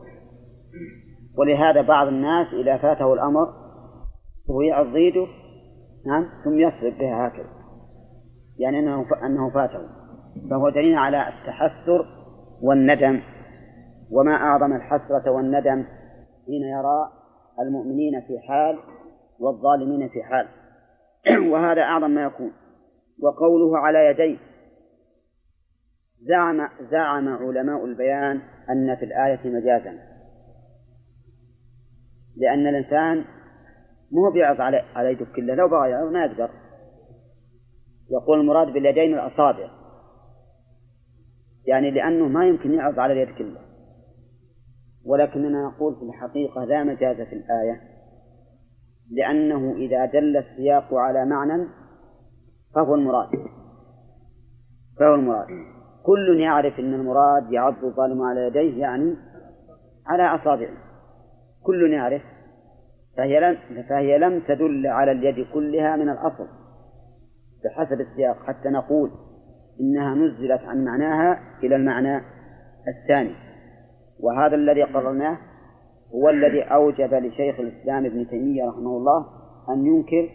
ولهذا 1.38 1.82
بعض 1.82 2.08
الناس 2.08 2.48
إذا 2.54 2.78
فاته 2.78 3.14
الأمر 3.14 3.65
وهو 4.48 4.62
يعض 4.62 4.96
يده 4.96 5.28
نعم 6.06 6.30
ثم 6.44 6.60
يصرف 6.60 7.00
بها 7.00 7.28
هكذا. 7.28 7.50
يعني 8.58 8.80
أنه 8.80 9.06
أنه 9.26 9.50
فاته. 9.50 9.90
فهو 10.50 10.70
دليل 10.70 10.98
على 10.98 11.28
التحسر 11.28 12.06
والندم. 12.62 13.22
وما 14.12 14.36
أعظم 14.36 14.74
الحسرة 14.74 15.32
والندم 15.32 15.86
حين 16.46 16.62
يرى 16.62 17.12
المؤمنين 17.60 18.22
في 18.22 18.40
حال 18.40 18.80
والظالمين 19.40 20.10
في 20.10 20.24
حال. 20.24 20.48
وهذا 21.52 21.82
أعظم 21.82 22.12
ما 22.12 22.24
يكون. 22.24 22.52
وقوله 23.24 23.78
على 23.78 24.06
يديه. 24.06 24.38
زعم 26.22 26.68
زعم 26.92 27.30
علماء 27.30 27.86
البيان 27.86 28.42
أن 28.70 28.96
في 28.96 29.06
الآية 29.06 29.40
مجازا. 29.50 30.00
لأن 32.38 32.68
الإنسان 32.68 33.26
مو 34.16 34.32
بيعظ 34.32 34.62
على 34.62 34.84
على 34.96 35.12
يده 35.12 35.26
كلها 35.36 35.56
لو 35.56 35.68
بغى 35.68 35.90
يعظ 35.90 36.12
ما 36.12 36.26
يقدر. 36.26 36.50
يقول 38.12 38.40
المراد 38.40 38.74
باليدين 38.74 39.14
الأصابع. 39.14 39.70
يعني 41.66 41.92
لأنه 41.92 42.28
ما 42.28 42.48
يمكن 42.48 42.74
يعظ 42.74 43.00
على 43.00 43.14
اليد 43.14 43.36
كلها. 43.38 43.62
ولكننا 45.06 45.66
نقول 45.66 45.96
في 45.96 46.02
الحقيقة 46.02 46.64
لا 46.64 46.84
مجاز 46.84 47.16
في 47.16 47.36
الآية. 47.36 47.82
لأنه 49.12 49.74
إذا 49.76 50.06
دل 50.06 50.38
السياق 50.38 50.94
على 50.94 51.26
معنى 51.26 51.68
فهو 52.76 52.96
المراد. 52.96 53.30
فهو 55.00 55.16
المراد. 55.16 55.48
كل 56.04 56.40
يعرف 56.40 56.80
أن 56.80 56.94
المراد 56.94 57.52
يعض 57.52 57.84
الظالم 57.84 58.22
على 58.22 58.48
يديه 58.48 58.82
يعني 58.82 59.16
على 60.06 60.24
أصابعه. 60.24 60.78
كل 61.64 61.94
يعرف. 61.94 62.35
فهي 63.18 63.40
لم 63.40 63.84
فهي 63.90 64.18
لم 64.18 64.40
تدل 64.40 64.88
على 64.88 65.12
اليد 65.12 65.48
كلها 65.54 65.96
من 65.96 66.10
الأصل 66.10 66.48
بحسب 67.66 68.02
السياق 68.02 68.38
حتى 68.48 68.70
نقول 68.70 69.12
إنها 69.82 70.16
نزلت 70.16 70.62
عن 70.62 70.86
معناها 70.86 71.40
إلى 71.64 71.76
المعنى 71.76 72.22
الثاني. 72.88 73.36
وهذا 74.20 74.56
الذي 74.56 74.84
قررناه 74.84 75.38
هو 76.16 76.30
الذي 76.30 76.62
أوجب 76.62 77.14
لشيخ 77.14 77.60
الإسلام 77.60 78.06
ابن 78.06 78.28
تيمية 78.28 78.66
رحمه 78.66 78.98
الله 78.98 79.26
أن 79.70 79.86
ينكر 79.86 80.30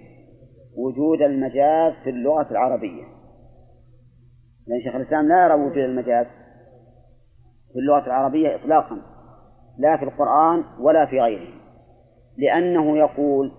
وجود 0.76 1.22
المجاز 1.22 1.92
في 2.04 2.10
اللغة 2.10 2.50
العربية. 2.50 3.04
لأن 4.66 4.80
شيخ 4.80 4.94
الإسلام 4.94 5.28
لا 5.28 5.44
يرى 5.44 5.54
وجود 5.54 5.78
المجاز 5.78 6.26
في 7.72 7.78
اللغة 7.78 8.06
العربية 8.06 8.56
إطلاقا 8.56 8.98
لا 9.78 9.96
في 9.96 10.02
القرآن 10.02 10.64
ولا 10.80 11.06
في 11.06 11.20
غيره. 11.20 11.59
لأنه 12.38 12.98
يقول 12.98 13.52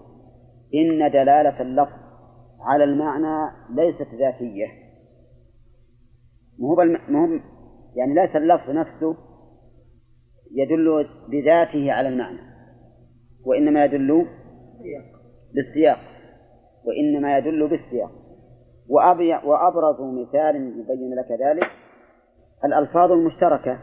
إن 0.75 1.11
دلالة 1.11 1.61
اللفظ 1.61 2.01
على 2.61 2.83
المعنى 2.83 3.51
ليست 3.69 4.07
ذاتية. 4.19 4.67
مو 6.59 6.75
مو 7.09 7.39
يعني 7.95 8.13
ليس 8.13 8.35
اللفظ 8.35 8.69
نفسه 8.69 9.15
يدل 10.51 11.07
بذاته 11.29 11.91
على 11.91 12.07
المعنى 12.09 12.39
وإنما 13.45 13.85
يدل 13.85 14.25
بالسياق 15.55 15.99
وإنما 16.85 17.37
يدل 17.37 17.67
بالسياق. 17.67 18.11
وأبرز 19.45 20.01
مثال 20.01 20.55
يبين 20.55 21.15
لك 21.15 21.31
ذلك 21.31 21.71
الألفاظ 22.65 23.11
المشتركة 23.11 23.79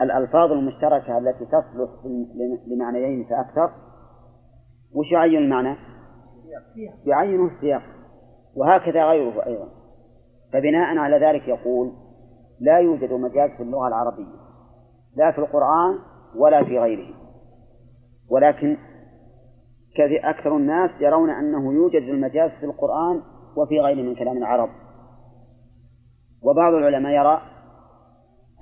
الألفاظ 0.00 0.52
المشتركة 0.52 1.18
التي 1.18 1.44
تصلح 1.44 1.90
لمعنيين 2.66 3.24
فأكثر 3.24 3.70
وش 4.96 5.12
يعين 5.12 5.38
المعنى؟ 5.38 5.76
يعينه 7.06 7.46
السياق. 7.46 7.82
وهكذا 8.56 9.04
غيره 9.04 9.46
أيضا. 9.46 9.68
فبناء 10.52 10.98
على 10.98 11.26
ذلك 11.26 11.48
يقول 11.48 11.92
لا 12.60 12.78
يوجد 12.78 13.12
مجاز 13.12 13.50
في 13.50 13.62
اللغة 13.62 13.88
العربية 13.88 14.36
لا 15.16 15.32
في 15.32 15.38
القرآن 15.38 15.98
ولا 16.36 16.64
في 16.64 16.78
غيره. 16.78 17.14
ولكن 18.30 18.76
أكثر 20.24 20.56
الناس 20.56 20.90
يرون 21.00 21.30
أنه 21.30 21.72
يوجد 21.72 22.02
المجاز 22.02 22.50
في 22.50 22.66
القرآن 22.66 23.22
وفي 23.56 23.80
غيره 23.80 24.02
من 24.02 24.14
كلام 24.14 24.36
العرب. 24.36 24.68
وبعض 26.42 26.74
العلماء 26.74 27.12
يرى 27.12 27.42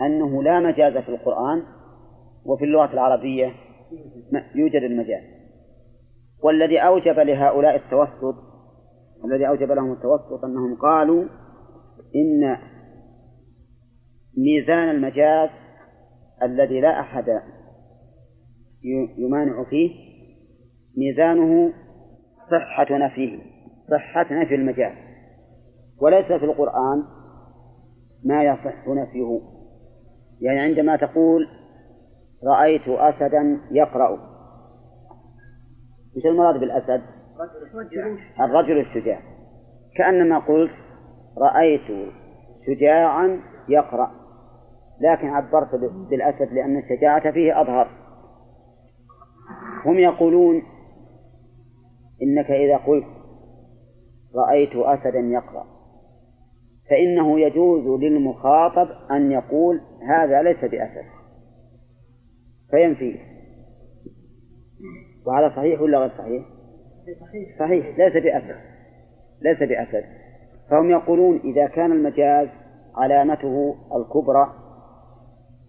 أنه 0.03 0.43
لا 0.43 0.61
مجاز 0.61 0.97
في 0.97 1.09
القرآن 1.09 1.63
وفي 2.47 2.65
اللغة 2.65 2.93
العربية 2.93 3.53
يوجد 4.55 4.83
المجاز 4.83 5.34
والذي 6.45 6.79
أوجب 6.79 7.19
لهؤلاء 7.19 7.77
التوسط 7.77 8.35
الذي 9.25 9.49
أوجب 9.49 9.73
لهم 9.73 9.93
التوسط 9.93 10.45
أنهم 10.45 10.77
قالوا 10.77 11.25
إن 12.17 12.57
ميزان 14.39 14.91
المجاز 14.91 15.51
الذي 16.43 16.81
لا 16.81 17.01
أحد 17.01 17.41
يمانع 19.19 19.65
فيه 19.65 19.91
ميزانه 20.97 21.73
صحة 22.51 22.97
نفيه 22.99 23.39
صحة 23.91 24.43
نفي 24.43 24.55
المجاز 24.55 24.93
وليس 26.01 26.27
في 26.27 26.45
القرآن 26.45 27.03
ما 28.25 28.45
يصح 28.45 28.89
نفيه. 28.89 29.41
يعني 30.41 30.61
عندما 30.61 30.97
تقول 30.97 31.49
رأيت 32.45 32.89
أسدا 32.89 33.61
يقرأ 33.71 34.34
وش 36.17 36.27
المراد 36.27 36.61
بالأسد؟ 36.61 37.03
الرجل 38.41 38.79
الشجاع. 38.79 39.21
كأنما 39.97 40.39
قلت 40.39 40.73
رأيت 41.39 42.15
شجاعا 42.67 43.41
يقرأ 43.69 44.11
لكن 45.01 45.29
عبرت 45.29 45.75
بالأسد 46.11 46.53
لأن 46.53 46.79
الشجاعة 46.79 47.33
فيه 47.33 47.61
أظهر. 47.61 47.89
هم 49.87 49.99
يقولون 49.99 50.63
إنك 52.23 52.51
إذا 52.51 52.77
قلت 52.77 53.07
رأيت 54.37 54.77
أسدا 54.77 55.19
يقرأ 55.19 55.67
فإنه 56.91 57.41
يجوز 57.41 58.01
للمخاطب 58.03 58.89
أن 59.11 59.33
يقول 59.33 59.81
هذا 60.09 60.43
ليس 60.43 60.65
بأسد 60.65 61.05
فينفيه. 62.71 63.34
وهذا 65.27 65.49
صحيح 65.57 65.81
ولا 65.81 65.99
غير 65.99 66.11
صحيح؟ 66.19 66.45
صحيح. 67.59 67.99
ليس 67.99 68.13
بأسد 68.13 68.57
ليس 69.43 69.59
بأسد 69.59 70.05
فهم 70.71 70.91
يقولون 70.91 71.41
إذا 71.45 71.67
كان 71.67 71.93
المجاز 71.93 72.49
علامته 72.97 73.75
الكبرى 73.97 74.53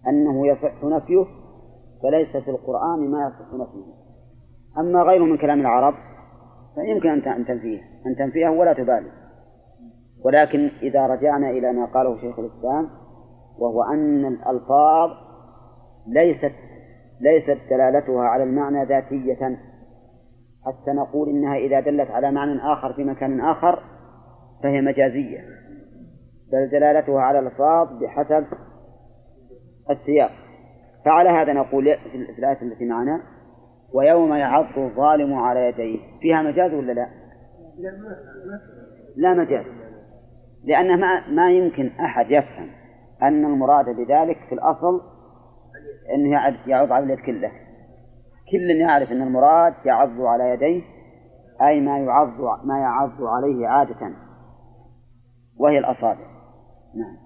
أنه 0.08 0.48
يصح 0.48 0.84
نفيه 0.84 1.26
فليس 2.04 2.38
في 2.38 2.52
القرآن 2.52 3.12
ما 3.12 3.28
يصح 3.28 3.54
نفيه. 3.54 3.94
أما 4.78 5.02
غيره 5.02 5.24
من 5.24 5.38
كلام 5.38 5.62
العرب 5.62 5.94
فيمكن 6.76 7.10
أن 7.10 7.46
تنفيه. 7.46 7.80
أن 8.06 8.16
تنفيه 8.16 8.50
ولا 8.50 8.74
تبالي. 8.74 9.12
ولكن 10.26 10.72
إذا 10.82 11.08
رجعنا 11.08 11.50
إلى 11.50 11.74
ما 11.74 11.86
قاله 11.86 12.22
شيخ 12.22 12.40
الإسلام 12.40 12.90
وهو 13.60 13.84
أن 13.84 14.26
الألفاظ 14.26 15.10
ليست 16.08 16.52
ليست 17.22 17.58
دلالتها 17.70 18.24
على 18.24 18.44
المعنى 18.44 18.86
ذاتية. 18.86 19.58
حتى 20.66 20.92
نقول 20.92 21.30
إنها 21.30 21.58
إذا 21.58 21.80
دلت 21.80 22.12
على 22.12 22.32
معنى 22.32 22.60
آخر 22.74 22.94
في 22.94 23.04
مكان 23.04 23.42
آخر 23.42 23.84
فهي 24.64 24.82
مجازية 24.82 25.40
بل 26.52 26.70
دلالتها 26.72 27.22
على 27.22 27.40
الألفاظ 27.40 27.88
بحسب 28.04 28.46
السياق. 29.90 30.32
فعلى 31.06 31.30
هذا 31.30 31.54
نقول 31.54 31.98
في 32.12 32.40
الآية 32.40 32.62
التي 32.62 32.86
معنا 32.86 33.22
ويوم 33.94 34.34
يعض 34.34 34.66
الظالم 34.78 35.34
على 35.34 35.68
يديه. 35.68 36.00
فيها 36.22 36.42
مجاز 36.42 36.74
ولا 36.74 36.92
لا؟ 36.92 37.08
لا 39.16 39.34
مجاز 39.34 39.66
لأن 40.64 41.00
ما 41.00 41.28
ما 41.28 41.52
يمكن 41.52 41.88
أحد 42.00 42.32
يفهم 42.32 42.70
أن 43.24 43.46
المراد 43.46 43.86
بذلك 43.86 44.38
في 44.50 44.56
الأصل 44.56 45.02
أنه 46.16 46.58
يعض 46.68 46.92
على 46.92 47.06
اليد 47.06 47.20
كله. 47.20 47.52
كل 48.52 48.70
يعرف 48.70 49.12
أن 49.12 49.22
المراد 49.22 49.74
يعض 49.86 50.22
على 50.22 50.50
يديه 50.50 50.84
أي 51.62 51.82
ما 51.82 52.00
يعض 52.00 52.42
ما 52.66 52.80
يعض 52.80 53.24
عليه 53.24 53.68
عادة. 53.68 54.16
وهي 55.58 55.80
الأصابع. 55.80 56.28
نعم. 56.96 57.26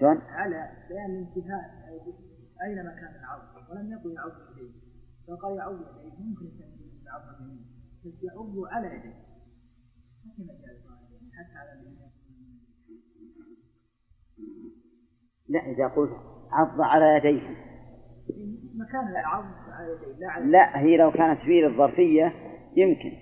شلون؟ 0.00 0.18
على 0.18 0.70
بيان 0.88 1.10
الانتهاء 1.10 1.64
أين 2.62 2.78
مكان 2.86 3.14
العرض 3.20 3.70
ولم 3.70 3.92
يقل 3.92 4.12
يعض 4.12 4.32
يديه. 4.50 4.72
فقال 5.28 5.56
يعض 5.56 5.74
يديه 5.74 6.24
ممكن 6.24 6.46
يعض 7.06 7.40
يمين 7.40 7.66
بس 8.04 8.22
يعض 8.22 8.72
على 8.72 8.86
يديه. 8.86 9.28
مجال 10.38 10.82
حتى 11.32 11.58
على 11.58 11.72
اليمين. 11.72 12.07
لا 15.48 15.60
إذا 15.60 15.88
قلت 15.88 16.10
عض 16.52 16.80
على 16.80 17.16
يديه. 17.16 17.56
مكان 18.74 19.08
العض 19.08 19.44
على 19.68 19.92
يديه 19.92 20.18
لا 20.18 20.30
على 20.30 20.46
لا 20.46 20.78
هي 20.78 20.96
لو 20.96 21.12
كانت 21.12 21.40
في 21.40 21.66
الظرفية 21.66 22.34
يمكن 22.76 23.12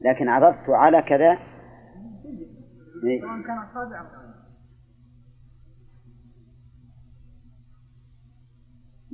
لكن 0.00 0.28
عضضت 0.28 0.70
على 0.70 1.02
كذا. 1.02 1.38
سواء 3.20 3.42
كان 3.42 3.58
أصابع 3.58 4.00
أو 4.00 4.22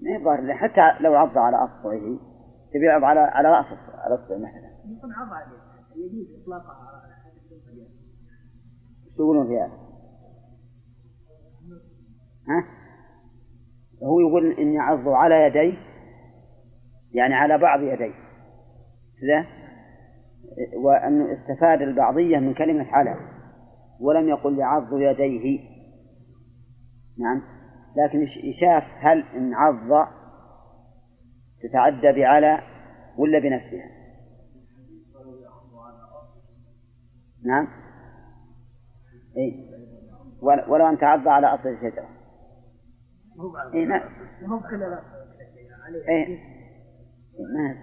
ما 0.02 0.10
يظهر 0.10 0.54
حتى 0.54 1.02
لو 1.02 1.14
عض 1.14 1.38
على 1.38 1.56
أصبعه 1.56 2.18
تبي 2.74 2.84
يعض 2.86 3.04
على 3.04 3.20
على 3.20 3.48
رأس 3.48 3.66
الاصبع 4.06 4.36
مثلا. 4.36 4.96
يكون 4.96 5.12
عض 5.12 5.32
عليه 5.32 5.68
يجوز 5.96 6.42
اطلاقها 6.42 7.02
على 7.04 7.14
حد 7.14 7.32
إيش 7.52 7.88
تقولون 9.16 9.46
في 9.46 9.58
هذا؟ 9.58 9.87
ها؟ 12.48 12.64
هو 14.02 14.20
يقول 14.20 14.52
إن 14.52 14.72
يعض 14.72 15.08
على 15.08 15.34
يديه 15.34 15.78
يعني 17.12 17.34
على 17.34 17.58
بعض 17.58 17.82
يديه 17.82 18.14
كذا 19.20 19.46
وأنه 20.76 21.32
استفاد 21.32 21.82
البعضية 21.82 22.38
من 22.38 22.54
كلمة 22.54 22.86
على 22.92 23.16
ولم 24.00 24.28
يقل 24.28 24.58
يعض 24.58 24.92
يديه. 24.92 25.60
نعم. 27.18 27.42
لكن 27.96 28.22
يشاف 28.22 28.84
هل 28.98 29.24
إن 29.36 29.54
عض 29.54 30.08
تتعدى 31.62 32.12
بعلى 32.20 32.60
ولا 33.18 33.38
بنفسها. 33.38 33.90
نعم. 37.44 37.68
إيه. 39.36 39.68
ولو 40.42 40.88
أن 40.88 40.98
تعض 40.98 41.28
على 41.28 41.46
أصل 41.46 41.68
الشجرة. 41.68 42.17
إيه 43.74 43.84
نعم 43.84 44.00
كل 44.60 44.82
إيه. 46.08 46.38
ما 47.56 47.76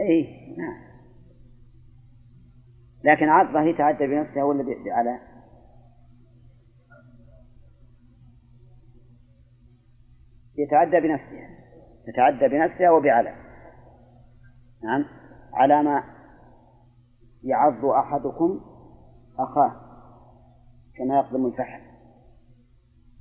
إيه 0.00 0.56
نعم 0.58 0.88
لكن 3.04 3.28
عضة 3.28 3.60
هي 3.60 3.72
تعدى 3.72 4.06
بنفسها 4.06 4.42
ولا 4.42 4.64
على؟ 4.86 5.20
يتعدى 10.58 11.00
بنفسها 11.00 11.48
تتعدى 12.06 12.48
بنفسها 12.48 12.90
وبعلى 12.90 13.34
نعم. 14.84 15.04
على 15.54 15.82
ما 15.82 16.17
يعض 17.42 17.84
أحدكم 17.84 18.60
أخاه 19.38 19.72
كما 20.98 21.18
يقدم 21.18 21.46
الفحل. 21.46 21.80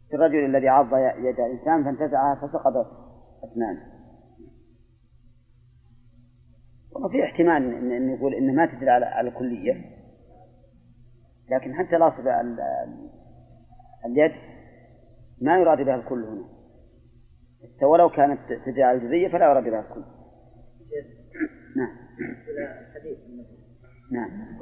في 0.09 0.15
الرجل 0.15 0.45
الذي 0.45 0.70
عض 0.70 0.97
يد 0.97 1.39
الإنسان 1.39 1.84
فانتزعها 1.84 2.36
فسقطت 2.36 2.88
أسنانه 3.43 3.97
وفي 7.05 7.24
احتمال 7.24 7.93
أن 7.93 8.09
يقول 8.09 8.34
إنه 8.34 8.53
ما 8.53 8.65
تدل 8.65 8.89
على 8.89 9.30
الكلية. 9.30 9.97
لكن 11.51 11.74
حتى 11.74 11.97
لاصق 11.97 12.24
اليد 14.05 14.32
ما 15.41 15.57
يراد 15.57 15.78
بها 15.78 15.95
الكل 15.95 16.24
هنا. 16.24 16.45
حتى 17.63 17.86
ولو 17.86 18.09
كانت 18.09 18.39
تدل 18.65 18.84
على 18.84 18.97
الجزية 18.97 19.28
فلا 19.28 19.45
يراد 19.45 19.63
بها 19.63 19.80
الكل. 19.80 20.03
نعم. 21.76 21.97
الحديث. 22.88 23.18
نعم. 24.12 24.60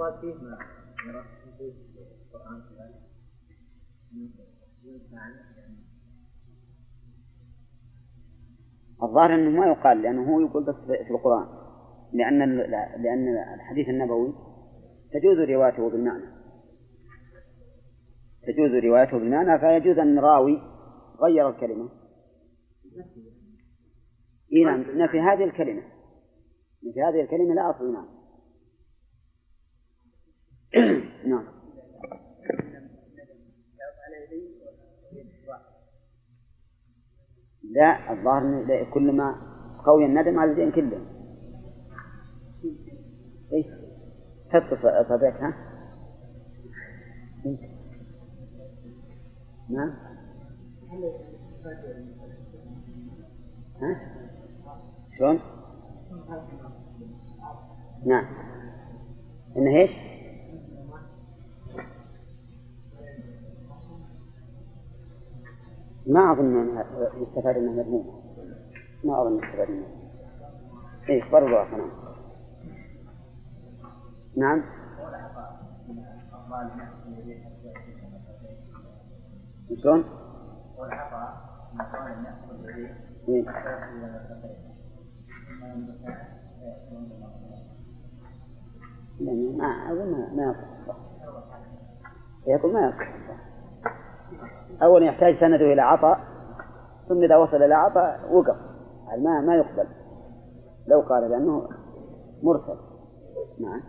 ما 9.01 9.07
الظاهر 9.07 9.35
أنه 9.35 9.49
ما 9.49 9.67
يقال 9.67 10.01
لأنه 10.01 10.33
هو 10.33 10.39
يقول 10.39 10.63
بس 10.63 10.75
في 10.75 11.11
القرآن. 11.11 11.47
لأن 12.13 12.57
لأن 13.03 13.27
الحديث 13.55 13.89
النبوي 13.89 14.33
تجوز 15.13 15.49
روايته 15.49 15.89
بالمعنى. 15.89 16.25
تجوز 18.47 18.83
روايته 18.85 19.17
بالمعنى 19.17 19.59
فيجوز 19.59 19.99
أن 19.99 20.19
راوي 20.19 20.61
غير 21.21 21.49
الكلمة. 21.49 21.89
اي 24.53 24.63
نعم 24.63 24.83
في 25.07 25.19
هذه 25.19 25.43
الكلمة. 25.43 25.81
في 26.93 27.01
هذه 27.01 27.21
الكلمة 27.21 27.53
لا 27.53 27.69
أصل 27.69 27.93
نعم 27.93 28.14
نعم. 31.25 31.45
لا 37.63 38.11
الظاهر 38.13 38.83
كل 38.93 39.11
ما 39.11 39.35
قوي 39.85 40.05
الندم 40.05 40.39
على 40.39 40.51
الدين 40.51 40.71
كله. 40.71 41.05
إيش؟ 43.53 43.65
حط 44.49 44.73
صديق 45.09 45.41
ها 45.41 45.53
نعم. 49.69 49.93
ها؟ 53.81 54.01
شلون؟ 55.17 55.39
نعم. 58.05 58.25
إنه 59.57 59.77
إيش؟ 59.77 60.14
ما 66.07 66.31
أظن 66.31 66.61
أنها 66.61 66.85
يستفاد 67.21 67.57
أنها 67.57 67.83
مذمومة 67.83 68.13
ما 69.03 69.21
أظن 69.21 69.37
يستفاد 69.43 69.69
أنها 69.69 69.87
إيه 71.09 71.31
برضو 71.31 71.47
نعم. 71.55 71.81
نعم؟ 74.37 74.63
شلون؟ 79.81 80.03
إيه؟ 83.27 83.45
يعني 89.19 89.57
ما 89.57 89.91
أظن 89.91 90.35
ما 90.35 90.55
يقول 92.47 92.73
ما 92.73 92.87
يصح 92.87 93.25
أولا 94.83 95.05
يحتاج 95.05 95.39
سنده 95.39 95.73
إلى 95.73 95.81
عطاء 95.81 96.19
ثم 97.09 97.23
إذا 97.23 97.35
وصل 97.35 97.63
إلى 97.63 97.73
عطاء 97.73 98.33
وقف. 98.33 98.57
ما 99.23 99.41
ما 99.41 99.55
يقبل. 99.55 99.87
لو 100.87 101.01
قال 101.01 101.29
بأنه 101.29 101.69
مرسل. 102.43 102.77
نعم. 103.59 103.81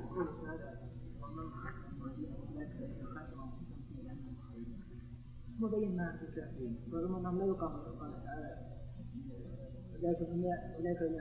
مبين 5.60 5.96
ما 5.96 6.16
في 6.18 6.24
الكافرين 6.28 6.76
رغم 6.92 7.14
انهم 7.16 7.38
لا 7.38 7.44
يقام 7.46 7.70
قال 7.70 8.12
تعالى 8.24 8.76
اولئك 9.96 10.20
اولئك 10.78 11.02
الذين 11.02 11.20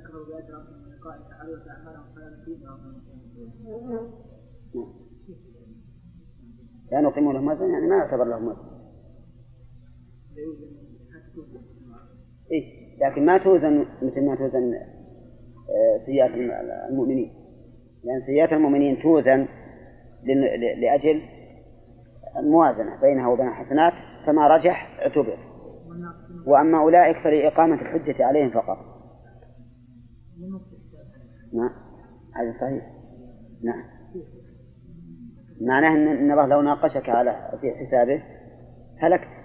من 0.72 0.92
لقاء 0.96 1.30
تعالى 1.30 1.54
وتعملهم 1.54 2.06
فلا 2.16 2.30
لهم 2.62 2.86
لا 6.92 7.02
لهم 7.34 7.48
وزنا 7.48 7.68
يعني 7.68 7.88
ما 7.88 7.96
يعتبر 7.96 8.24
لهم 8.24 8.48
وزن 8.48 8.75
إيه 12.52 12.86
لكن 13.02 13.26
ما 13.26 13.38
توزن 13.38 13.86
مثل 14.02 14.26
ما 14.26 14.36
توزن 14.36 14.74
آه، 15.70 16.06
سيئات 16.06 16.32
المؤمنين. 16.90 17.32
لأن 18.04 18.22
سيئات 18.26 18.54
المؤمنين 18.54 19.02
توزن 19.02 19.48
لأجل 20.78 21.22
الموازنة 22.38 23.02
بينها 23.02 23.28
وبين 23.28 23.48
الحسنات 23.48 23.94
فما 24.26 24.48
رجح 24.48 25.00
اعتبر 25.00 25.38
وأما 26.48 26.78
أولئك 26.78 27.18
فلإقامة 27.18 27.82
الحجة 27.82 28.26
عليهم 28.26 28.50
فقط. 28.50 28.78
نعم 31.54 31.72
هذا 32.36 32.54
صحيح. 32.62 32.84
نعم. 33.64 33.84
معناه 35.62 35.96
أن 35.96 36.32
الله 36.32 36.46
لو 36.46 36.62
ناقشك 36.62 37.10
على 37.10 37.50
في 37.62 37.72
حسابه 37.72 38.24
هلكت. 38.98 39.45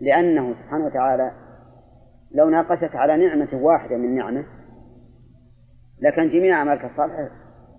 لأنه 0.00 0.54
سبحانه 0.54 0.84
وتعالى 0.86 1.32
لو 2.34 2.50
ناقشك 2.50 2.96
على 2.96 3.16
نعمة 3.26 3.48
واحدة 3.52 3.96
من 3.96 4.14
نعمة 4.14 4.44
لكن 6.00 6.28
جميع 6.28 6.58
أعمالك 6.58 6.84
الصالحة 6.84 7.28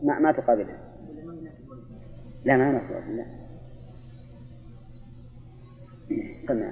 ما, 0.03 0.19
ما 0.19 0.31
تقابلها. 0.31 0.77
لا 2.45 2.57
ما 2.57 2.71
نقول 2.71 3.17
لا. 3.17 3.25
سمع 6.47 6.71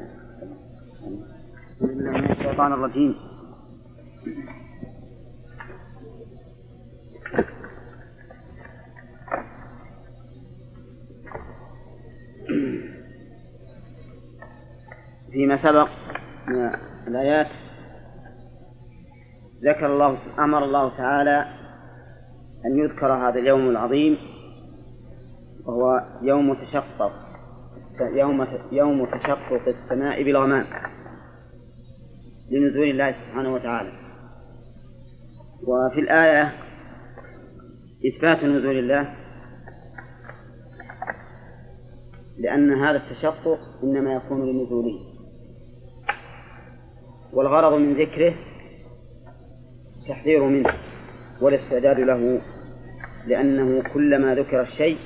بسم 1.82 1.86
الله 1.89 2.12
من 2.12 2.32
الشيطان 2.32 2.74
الرجيم 2.74 3.16
فيما 15.32 15.58
سبق 15.64 15.90
من 16.48 16.72
الآيات 17.08 17.48
ذكر 19.64 19.94
الله 19.94 20.18
أمر 20.40 20.64
الله 20.66 20.98
تعالى 20.98 21.46
أن 22.66 22.80
يذكر 22.80 23.14
هذا 23.14 23.40
اليوم 23.40 23.70
العظيم 23.70 24.18
وهو 25.66 26.02
يوم 26.22 26.54
تشقق 26.54 27.12
يوم 28.02 28.48
يوم 28.72 29.06
تشقق 29.06 29.68
السماء 29.68 30.24
بالغمام 30.24 30.66
لنزول 32.52 32.90
الله 32.90 33.12
سبحانه 33.12 33.54
وتعالى. 33.54 33.92
وفي 35.68 36.00
الآية 36.00 36.52
إثبات 38.08 38.44
نزول 38.44 38.80
الله 38.80 39.16
لأن 42.40 42.74
هذا 42.74 42.98
التشقق 42.98 43.60
إنما 43.84 44.14
يكون 44.14 44.50
لنزوله 44.50 45.09
والغرض 47.34 47.74
من 47.74 47.94
ذكره 47.94 48.34
التحذير 50.02 50.44
منه 50.44 50.74
والاستعداد 51.42 52.00
له 52.00 52.42
لأنه 53.28 53.84
كلما 53.94 54.36
ذكر 54.36 54.62
الشيء 54.62 54.98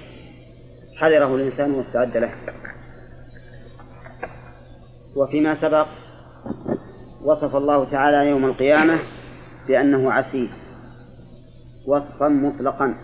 حذره 0.98 1.36
الإنسان 1.36 1.72
واستعد 1.72 2.18
له. 2.18 2.32
وفيما 5.16 5.62
سبق 5.62 5.88
وصف 7.24 7.56
الله 7.56 7.92
تعالى 7.92 8.30
يوم 8.30 8.46
القيامة 8.46 9.00
بأنه 9.68 10.12
عسير 10.12 10.50
وصفا 11.88 12.28
مطلقا 12.28 12.96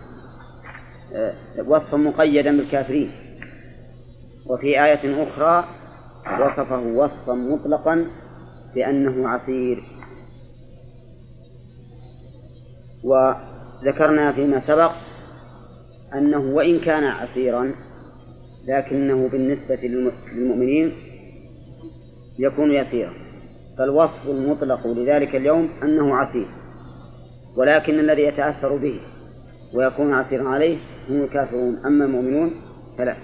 وصفا 1.65 1.97
مقيدا 1.97 2.57
بالكافرين. 2.57 3.11
وفي 4.49 4.83
آية 4.83 5.23
أخرى 5.23 5.67
وصفه 6.39 6.79
وصفا 6.79 7.33
مطلقا 7.33 8.05
بأنه 8.75 9.29
عسير 9.29 9.83
وذكرنا 13.03 14.31
فيما 14.31 14.61
سبق 14.67 14.91
أنه 16.13 16.39
وإن 16.39 16.79
كان 16.79 17.03
عسيرا 17.03 17.71
لكنه 18.67 19.29
بالنسبة 19.29 19.75
للمؤمنين 20.33 20.91
يكون 22.39 22.71
يسيرا. 22.71 23.13
فالوصف 23.77 24.27
المطلق 24.27 24.87
لذلك 24.87 25.35
اليوم 25.35 25.69
أنه 25.83 26.15
عسير 26.15 26.47
ولكن 27.57 27.99
الذي 27.99 28.21
يتأثر 28.21 28.77
به 28.77 28.99
ويكون 29.73 30.13
عسيرا 30.13 30.49
عليه 30.49 30.77
هم 31.09 31.21
الكافرون. 31.21 31.77
أما 31.85 32.05
المؤمنون 32.05 32.51
فلا. 32.97 33.15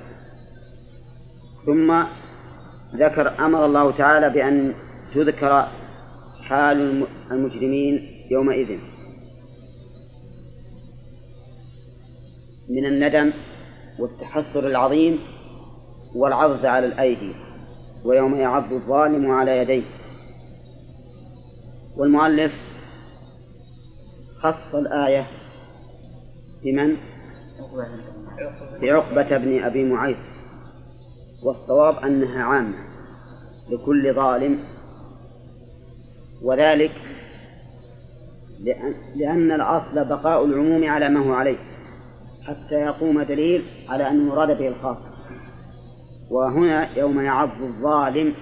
ثم 1.66 2.04
ذكر 2.96 3.46
أمر 3.46 3.66
الله 3.66 3.98
تعالى 3.98 4.30
بأن 4.30 4.74
تذكر 5.16 5.68
حال 6.42 7.06
المجرمين 7.32 8.26
يومئذ. 8.32 8.80
من 12.70 12.86
الندم 12.86 13.34
والتحسر 14.00 14.68
العظيم 14.68 15.20
والعرض 16.16 16.66
على 16.66 16.86
الأيدي 16.86 17.32
ويوم 18.06 18.36
يعض 18.36 18.74
الظالم 18.74 19.32
على 19.32 19.58
يديه. 19.58 19.84
والمؤلف 21.98 22.52
خص 24.40 24.76
الآية 24.76 25.28
بمن؟ 26.64 26.98
بعقبة 28.82 29.38
بن 29.38 29.64
أبي 29.64 29.84
معيط. 29.84 30.18
والصواب 31.44 31.98
أنها 31.98 32.44
عامة 32.44 32.78
لكل 33.70 34.14
ظالم 34.14 34.60
وذلك 36.46 36.92
لأن 39.16 39.52
الأصل 39.52 40.06
بقاء 40.06 40.46
العموم 40.46 40.90
على 40.90 41.10
ما 41.10 41.20
هو 41.20 41.34
عليه 41.34 41.58
حتى 42.44 42.76
يقوم 42.76 43.22
دليل 43.22 43.64
على 43.90 44.08
أن 44.10 44.16
المراد 44.16 44.58
به 44.58 44.68
الخاص. 44.68 44.98
وهنا 46.32 46.98
يوم 46.98 47.22
يعض 47.22 47.62
الظالم 47.62 48.34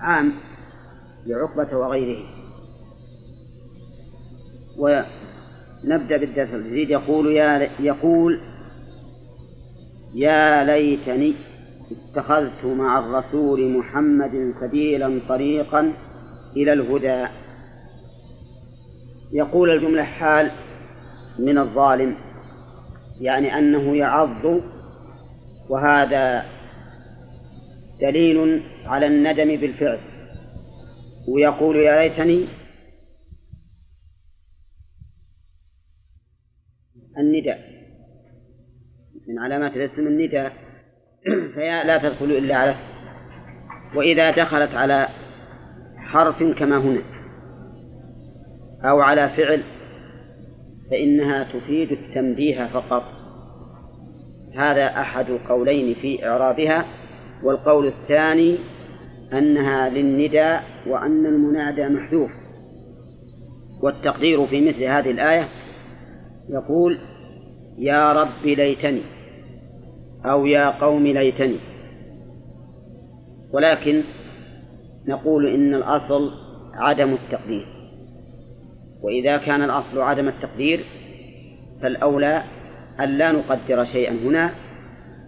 عام 0.00 0.32
لعقبة 1.26 1.76
وغيره. 1.76 2.24
ونبدأ 4.78 6.16
بالدرس 6.16 6.54
الجديد 6.54 6.90
يقول 6.90 7.32
يا 7.32 7.70
يقول 7.80 8.40
يا 10.14 10.64
ليتني 10.64 11.34
اتخذت 11.90 12.64
مع 12.64 12.98
الرسول 12.98 13.78
محمد 13.78 14.54
سبيلا 14.60 15.20
طريقا 15.28 15.92
إلى 16.56 16.72
الهدى. 16.72 17.26
يقول 19.32 19.70
الجملة 19.70 20.02
حال 20.02 20.50
من 21.38 21.58
الظالم 21.58 22.16
يعني 23.20 23.58
أنه 23.58 23.96
يعض 23.96 24.62
وهذا 25.70 26.44
دليل 28.00 28.62
على 28.86 29.06
الندم 29.06 29.56
بالفعل. 29.56 29.98
ويقول 31.28 31.76
يا 31.76 32.02
ليتني 32.02 32.46
النداء 37.18 37.60
من 39.28 39.38
علامات 39.38 39.76
الاسم 39.76 40.06
النداء. 40.06 40.52
فيا 41.54 41.84
لا 41.84 41.98
تدخل 41.98 42.24
إلا 42.24 42.56
على 42.56 42.74
وإذا 43.94 44.30
دخلت 44.30 44.74
على 44.74 45.08
حرف 46.08 46.42
كما 46.42 46.78
هنا. 46.78 47.02
أو 48.84 49.00
على 49.00 49.28
فعل 49.28 49.62
فإنها 50.90 51.44
تفيد 51.44 51.92
التنبيه 51.92 52.66
فقط. 52.66 53.02
هذا 54.56 54.86
أحد 54.86 55.26
قولين 55.48 55.94
في 55.94 56.26
إعرابها 56.26 56.84
والقول 57.42 57.86
الثاني 57.86 58.58
أنها 59.32 59.88
للنداء 59.88 60.64
وأن 60.86 61.26
المنادى 61.26 61.88
محذوف. 61.88 62.30
والتقدير 63.82 64.46
في 64.46 64.68
مثل 64.68 64.82
هذه 64.84 65.10
الآية 65.10 65.48
يقول 66.48 66.98
يا 67.78 68.12
رب 68.12 68.44
ليتني 68.44 69.02
أو 70.24 70.46
يا 70.46 70.70
قوم 70.70 71.06
ليتني. 71.06 71.56
ولكن 73.52 74.02
نقول 75.08 75.46
إن 75.46 75.74
الأصل 75.74 76.30
عدم 76.74 77.12
التقدير. 77.14 77.66
وإذا 79.02 79.36
كان 79.36 79.62
الأصل 79.62 80.00
عدم 80.00 80.28
التقدير 80.28 80.84
فالأولى 81.82 82.42
أن 83.00 83.08
لا 83.18 83.32
نقدر 83.32 83.84
شيئا 83.84 84.12
هنا 84.12 84.50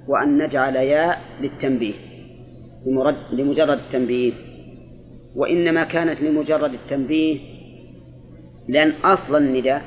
وأن 0.08 0.38
نجعل 0.38 0.76
ياء 0.76 1.20
للتنبيه 1.40 1.94
لمجرد 3.32 3.78
التنبيه. 3.78 4.32
وإنما 5.36 5.84
كانت 5.84 6.20
لمجرد 6.20 6.72
التنبيه 6.74 7.38
لأن 8.68 8.92
أصل 9.04 9.36
النداء 9.36 9.82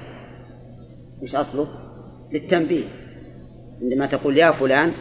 مش 1.24 1.36
أصله 1.36 1.68
للتنبيه. 2.34 2.84
عندما 3.82 4.06
تقول 4.06 4.38
يا 4.38 4.52
فلان 4.52 4.92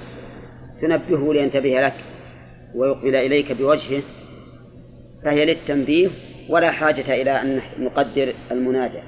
تنبهه 0.82 1.32
لينتبه 1.32 1.80
لك 1.80 1.94
ويقبل 2.74 3.14
إليك 3.14 3.52
بوجهه 3.52 4.02
فهي 5.24 5.44
للتنبيه 5.44 6.10
ولا 6.48 6.70
حاجة 6.70 7.22
إلى 7.22 7.42
أن 7.42 7.60
نقدر 7.78 8.34
المنادى. 8.50 9.02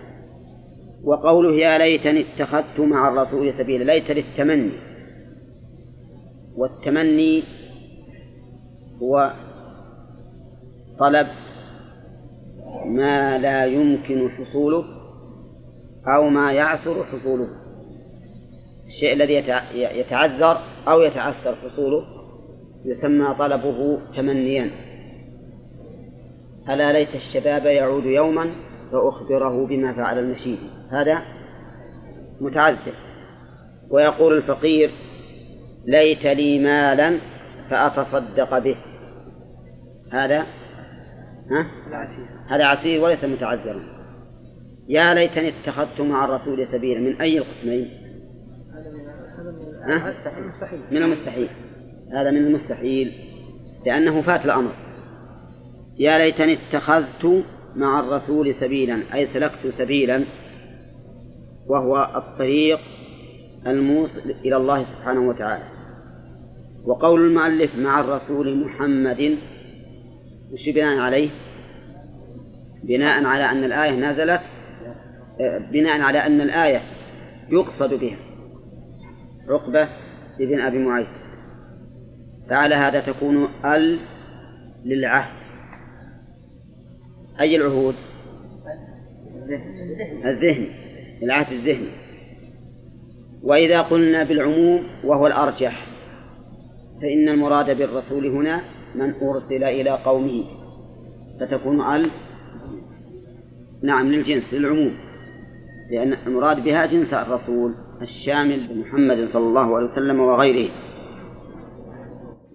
وقوله 1.05 1.57
يا 1.57 1.79
ليتني 1.79 2.25
اتخذت 2.35 2.81
مع 2.81 3.09
الرسول 3.09 3.53
سبيلا 3.59 3.93
ليت 3.93 4.11
للتمني. 4.11 4.71
والتمني 6.57 7.43
هو 9.03 9.33
طلب 10.99 11.27
ما 12.87 13.39
لا 13.39 13.65
يمكن 13.65 14.31
حصوله 14.31 14.85
أو 16.07 16.29
ما 16.29 16.53
يعسر 16.53 17.05
حصوله. 17.05 17.49
الشيء 18.87 19.13
الذي 19.13 19.35
يتعذر 19.75 20.59
أو 20.89 21.01
يتعسر 21.01 21.55
حصوله 21.55 22.05
يسمى 22.85 23.35
طلبه 23.39 23.99
تمنيا. 24.17 24.71
ألا 26.69 26.93
ليت 26.93 27.15
الشباب 27.15 27.67
يعود 27.67 28.05
يوما 28.05 28.51
فأخبره 28.93 29.67
بما 29.67 29.93
فعل 29.93 30.19
المشيد. 30.19 30.59
هذا 30.91 31.23
متعذر. 32.41 32.95
ويقول 33.91 34.37
الفقير 34.37 34.91
ليت 35.87 36.27
لي 36.27 36.59
مالا 36.59 37.19
فأتصدق 37.71 38.59
به. 38.59 38.77
هذا 40.13 40.47
ها؟ 41.51 41.67
هذا 42.49 42.65
عسير 42.65 43.01
وليس 43.01 43.25
متعذرا. 43.25 43.83
يا 44.89 45.15
ليتني 45.15 45.49
اتخذت 45.49 46.01
مع 46.01 46.25
الرسول 46.25 46.69
سبيلا. 46.73 47.01
من 47.01 47.21
أي 47.21 47.39
القسمين؟ 47.39 47.91
ها؟ 49.89 50.15
من 50.91 51.03
المستحيل. 51.03 51.49
هذا 52.13 52.31
من 52.31 52.47
المستحيل. 52.47 53.13
لأنه 53.87 54.23
فات 54.23 54.45
الأمر. 54.45 54.73
يا 55.99 56.19
ليتني 56.19 56.59
اتخذت 56.69 57.45
مع 57.77 58.01
الرسول 58.01 58.55
سبيلا 58.61 59.03
أي 59.15 59.29
سلكت 59.35 59.75
سبيلا 59.79 60.25
وهو 61.67 62.11
الطريق 62.17 62.81
الموصل 63.67 64.35
إلى 64.45 64.57
الله 64.57 64.85
سبحانه 64.85 65.29
وتعالى. 65.29 65.65
وقول 66.85 67.21
المؤلف 67.27 67.77
مع 67.77 68.01
الرسول 68.01 68.65
محمد 68.65 69.39
وش 70.53 70.69
بناء 70.69 70.99
عليه؟ 70.99 71.31
بناء 72.83 73.25
على 73.25 73.51
أن 73.51 73.65
الآية 73.65 74.11
نزلت 74.11 74.41
بناء 75.73 76.01
على 76.01 76.19
أن 76.19 76.41
الآية 76.41 76.81
يقصد 77.51 77.95
بها. 77.95 78.17
عقبة 79.49 79.89
بن 80.39 80.61
أبي 80.61 80.79
معيط. 80.79 81.07
فعلى 82.51 82.75
هذا 82.75 83.01
تكون 83.01 83.49
ال 83.65 83.99
للعهد. 84.85 85.44
أي 87.41 87.57
العهود؟ 87.57 87.95
الذهني 90.25 90.69
العهد 91.23 91.53
الذهني. 91.53 91.91
وإذا 93.43 93.81
قلنا 93.81 94.25
بالعموم 94.25 94.83
وهو 95.05 95.27
الأرجح 95.27 95.87
فإن 97.03 97.29
المراد 97.29 97.79
بالرسول 97.79 98.27
هنا 98.27 98.61
من 98.95 99.15
أرسل 99.23 99.65
إلى 99.65 99.91
قومه. 99.91 100.45
فتكون 101.41 101.81
ال 101.81 102.11
نعم 103.83 104.13
للجنس 104.13 104.45
للعموم. 104.53 104.95
لأن 105.91 106.17
المراد 106.27 106.65
بها 106.65 106.87
جنس 106.87 107.13
الرسول 107.13 107.75
الشامل 108.03 108.67
بمحمد 108.67 109.29
صلى 109.33 109.47
الله 109.47 109.77
عليه 109.77 109.93
وسلم 109.93 110.21
وغيره. 110.21 110.71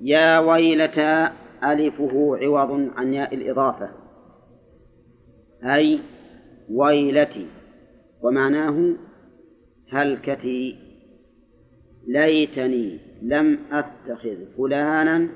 يا 0.02 0.40
ويلتى 0.40 1.30
ألفه 1.64 2.38
عوض 2.42 2.90
عن 2.98 3.14
ياء 3.14 3.36
الإضافة. 3.36 3.99
أي 5.64 6.00
ويلتي 6.72 7.48
ومعناه 8.22 8.94
هلكتي 9.92 10.76
ليتني 12.08 13.00
لم 13.22 13.60
أتخذ 13.72 14.38
فلانا 14.58 15.28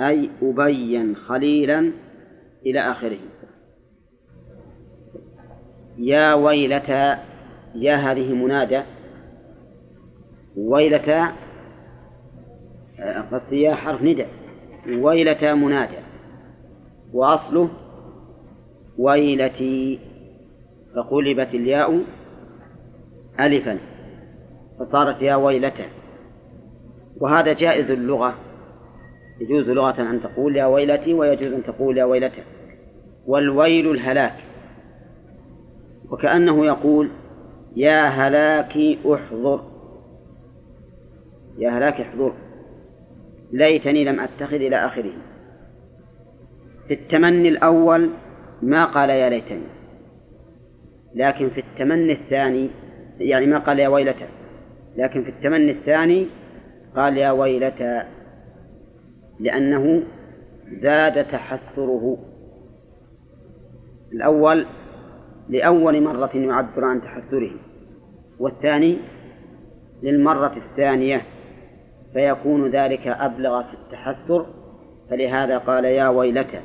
أي 0.00 0.30
أبين 0.42 1.16
خليلا 1.16 1.92
إلى 2.66 2.80
آخره. 2.80 3.18
يا 5.98 6.34
ويلتى 6.34 7.16
يا 7.74 7.96
هذه 7.96 8.34
منادى. 8.34 8.82
ويلتى 10.56 11.28
قصد 13.32 13.52
يا 13.52 13.74
حرف 13.74 14.02
ندى 14.02 14.26
ويلة 14.88 15.54
منادى. 15.54 15.98
وأصله 17.12 17.70
ويلتي 18.98 19.98
فقلبت 20.96 21.54
الياء 21.54 22.00
ألفا 23.40 23.78
فصارت 24.78 25.22
يا 25.22 25.34
ويلته 25.34 25.86
وهذا 27.20 27.52
جائز 27.52 27.90
اللغة 27.90 28.34
يجوز 29.40 29.68
لغة 29.68 30.10
أن 30.10 30.20
تقول 30.22 30.56
يا 30.56 30.66
ويلتي 30.66 31.14
ويجوز 31.14 31.52
أن 31.52 31.62
تقول 31.62 31.98
يا 31.98 32.04
ويلته 32.04 32.42
والويل 33.26 33.90
الهلاك 33.90 34.34
وكأنه 36.10 36.66
يقول 36.66 37.10
يا 37.76 38.08
هلاكي 38.08 38.98
أحضر. 39.06 39.60
يا 41.58 41.70
هلاك 41.70 42.00
أحضر. 42.00 42.32
ليتني 43.52 44.04
لم 44.04 44.20
أتخذ 44.20 44.54
إلى 44.54 44.86
آخره. 44.86 45.12
في 46.88 46.94
التمني 46.94 47.48
الأول 47.48 48.10
ما 48.64 48.84
قال 48.84 49.10
يا 49.10 49.28
ليتني. 49.28 49.66
لكن 51.14 51.50
في 51.50 51.60
التمني 51.60 52.12
الثاني 52.12 52.70
يعني 53.18 53.46
ما 53.46 53.58
قال 53.58 53.78
يا 53.78 53.88
ويلته 53.88 54.26
لكن 54.96 55.22
في 55.24 55.30
التمني 55.30 55.70
الثاني 55.70 56.26
قال 56.96 57.18
يا 57.18 57.30
ويلتى 57.30 58.02
لأنه 59.40 60.02
زاد 60.82 61.24
تحسره. 61.24 62.18
الأول 64.12 64.66
لأول 65.48 66.02
مرة 66.02 66.30
يعبر 66.34 66.84
عن 66.84 67.02
تحسره. 67.02 67.50
والثاني 68.38 68.98
للمرة 70.02 70.56
الثانية 70.56 71.22
فيكون 72.12 72.70
ذلك 72.70 73.06
أبلغ 73.06 73.62
في 73.62 73.74
التحسر. 73.74 74.46
فلهذا 75.10 75.58
قال 75.58 75.84
يا 75.84 76.08
ويلتى. 76.08 76.60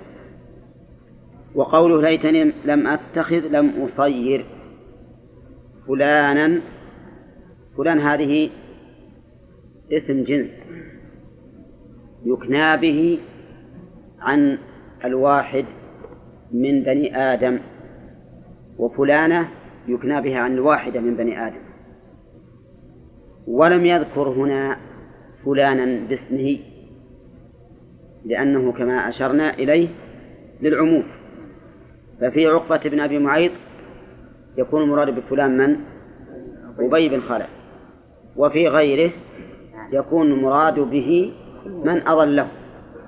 وقوله 1.60 2.02
ليتني 2.02 2.52
لم 2.66 2.88
أتخذ 2.88 3.48
لم 3.48 3.88
أصير 3.88 4.46
فلانا 5.88 6.62
فلان 7.78 8.00
هذه 8.00 8.50
اسم 9.92 10.24
جنس. 10.24 10.50
يكنى 12.26 12.78
به 12.78 13.20
عن 14.20 14.58
الواحد 15.06 15.66
من 16.52 16.84
بني 16.84 17.18
آدم. 17.34 17.60
وفلانة 18.78 19.50
يكنى 19.88 20.22
بها 20.22 20.40
عن 20.40 20.54
الواحدة 20.54 21.00
من 21.00 21.16
بني 21.16 21.48
آدم. 21.48 21.64
ولم 23.48 23.86
يذكر 23.86 24.30
هنا 24.30 24.78
فلانا 25.46 26.08
باسمه 26.10 26.60
لأنه 28.26 28.72
كما 28.72 29.10
أشرنا 29.10 29.54
إليه 29.54 29.88
للعموم. 30.62 31.19
ففي 32.22 32.48
عقبة 32.48 32.90
بن 32.90 33.00
أبي 33.00 33.20
معيط 33.20 33.52
يكون 34.58 34.84
المراد 34.84 35.16
بفلان 35.16 35.58
من؟ 35.58 35.80
أبي 36.80 37.10
بن 37.10 37.22
خلف 37.22 37.50
وفي 38.36 38.68
غيره 38.68 39.12
يكون 39.92 40.32
المراد 40.32 40.80
به 40.80 41.34
من 41.66 42.08
أضله 42.08 42.48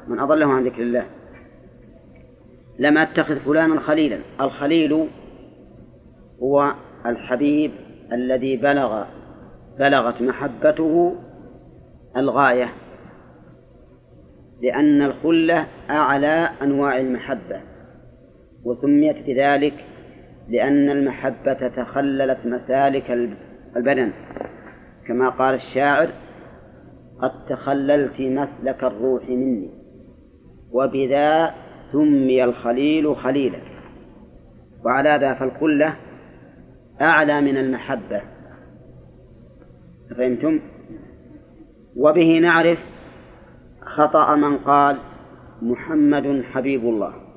من 0.07 0.19
أضله 0.19 0.45
عن 0.45 0.63
ذكر 0.63 0.81
الله. 0.81 1.05
لم 2.79 2.97
أتخذ 2.97 3.35
فلانا 3.39 3.79
خليلا. 3.79 4.19
الخليل 4.41 5.07
هو 6.41 6.73
الحبيب 7.05 7.71
الذي 8.11 8.57
بلغ 8.57 9.03
بلغت 9.79 10.21
محبته 10.21 11.15
الغاية 12.17 12.69
لأن 14.61 15.01
الخلة 15.01 15.67
أعلى 15.89 16.49
أنواع 16.61 16.97
المحبة. 16.97 17.70
وسميت 18.65 19.15
بذلك 19.27 19.85
لأن 20.49 20.89
المحبة 20.89 21.67
تخللت 21.67 22.45
مسالك 22.45 23.11
البدن. 23.75 24.11
كما 25.07 25.29
قال 25.29 25.55
الشاعر 25.55 26.09
قد 27.21 27.45
تخللت 27.49 28.19
مسلك 28.19 28.83
الروح 28.83 29.29
مني 29.29 29.69
وبذا 30.71 31.51
سمي 31.91 32.43
الخليل 32.43 33.15
خليلا. 33.15 33.59
وعلى 34.85 35.17
ذا 35.21 35.33
فالخلة 35.33 35.95
أعلى 37.01 37.41
من 37.41 37.57
المحبة. 37.57 38.21
فهمتم؟ 40.17 40.59
وبه 41.97 42.39
نعرف 42.39 42.79
خطأ 43.81 44.35
من 44.35 44.57
قال 44.57 44.97
محمد 45.61 46.43
حبيب 46.53 46.81
الله. 46.81 47.30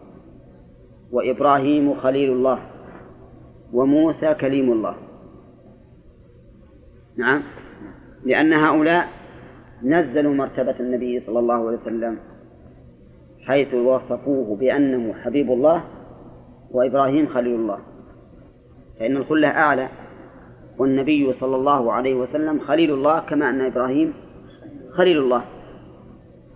وإبراهيم 1.14 1.94
خليل 1.94 2.32
الله 2.32 2.58
وموسى 3.72 4.34
كليم 4.34 4.72
الله. 4.72 4.94
نعم. 7.16 7.42
لأن 8.24 8.52
هؤلاء 8.52 9.08
نزلوا 9.82 10.34
مرتبة 10.34 10.74
النبي 10.80 11.20
صلى 11.26 11.38
الله 11.38 11.54
عليه 11.54 11.78
وسلم 11.78 12.18
حيث 13.46 13.74
وصفوه 13.74 14.56
بأنه 14.56 15.14
حبيب 15.14 15.52
الله 15.52 15.84
وإبراهيم 16.70 17.26
خليل 17.26 17.54
الله. 17.54 17.78
فإن 18.98 19.16
الخلة 19.16 19.48
أعلى 19.48 19.88
والنبي 20.78 21.32
صلى 21.40 21.56
الله 21.56 21.92
عليه 21.92 22.14
وسلم 22.14 22.58
خليل 22.58 22.90
الله 22.92 23.20
كما 23.20 23.50
أن 23.50 23.60
إبراهيم 23.60 24.12
خليل 24.90 25.18
الله. 25.18 25.42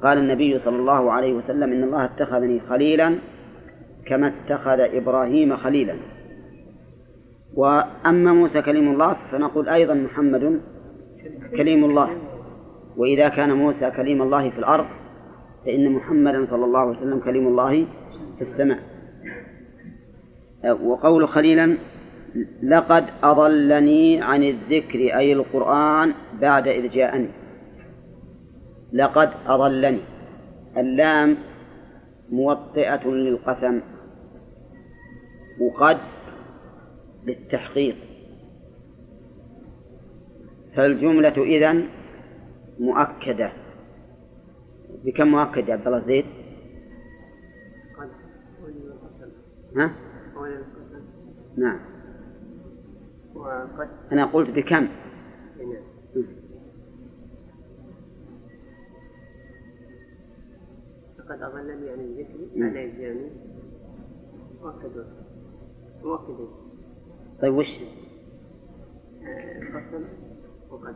قال 0.03 0.19
النبي 0.19 0.59
صلى 0.65 0.77
الله 0.77 1.13
عليه 1.13 1.33
وسلم 1.33 1.73
إن 1.73 1.83
الله 1.83 2.05
اتخذني 2.05 2.61
خليلا 2.61 3.19
كما 4.09 4.33
اتخذ 4.33 4.81
إبراهيم 4.81 5.57
خليلا. 5.57 5.95
وأما 7.55 8.33
موسى 8.33 8.63
كليم 8.63 8.93
الله 8.93 9.17
فنقول 9.33 9.69
أيضا 9.69 9.95
محمد 9.95 10.61
كليم 11.57 11.85
الله. 11.85 12.11
وإذا 12.97 13.29
كان 13.29 13.53
موسى 13.53 13.91
كليم 13.91 14.23
الله 14.23 14.51
في 14.51 14.59
الأرض 14.59 14.87
فإن 15.65 15.93
محمدا 15.93 16.47
صلى 16.51 16.65
الله 16.65 16.79
عليه 16.79 16.99
وسلم 16.99 17.19
كليم 17.19 17.47
الله 17.49 17.87
في 18.39 18.45
السماء. 18.45 18.79
وقول 20.83 21.29
خليلا 21.29 21.77
لقد 22.63 23.05
أضلني 23.23 24.23
عن 24.23 24.43
الذكر 24.43 24.99
أي 24.99 25.33
القرآن 25.33 26.13
بعد 26.41 26.69
إذ 26.69 26.91
جاءني. 26.91 27.29
لقد 28.93 29.31
أضلني. 29.47 30.01
اللام 30.77 31.37
موطئة 32.31 33.09
للقسم. 33.09 33.81
وقد 35.61 35.99
للتحقيق 37.25 37.97
فالجملة 40.77 41.43
إذن 41.43 41.89
مؤكدة. 42.79 43.53
بكم 45.05 45.29
مؤكد 45.29 45.69
يا 45.69 45.73
عبد 45.75 45.87
الله 45.87 46.07
زيد؟ 46.07 46.25
ها؟ 49.77 49.93
نعم. 51.57 51.81
وقد 53.35 53.89
أنا 54.13 54.25
قلت 54.25 54.51
بكم؟ 54.51 54.89
فقد 61.19 61.43
أضلني 61.43 61.91
عن 61.91 62.01
الذكر 62.01 62.65
على 62.65 62.85
الجاني 62.85 63.31
مؤكد. 64.63 65.28
طيب 67.43 67.55
وش؟ 67.55 67.67
قسم 69.75 70.05
وقد. 70.71 70.95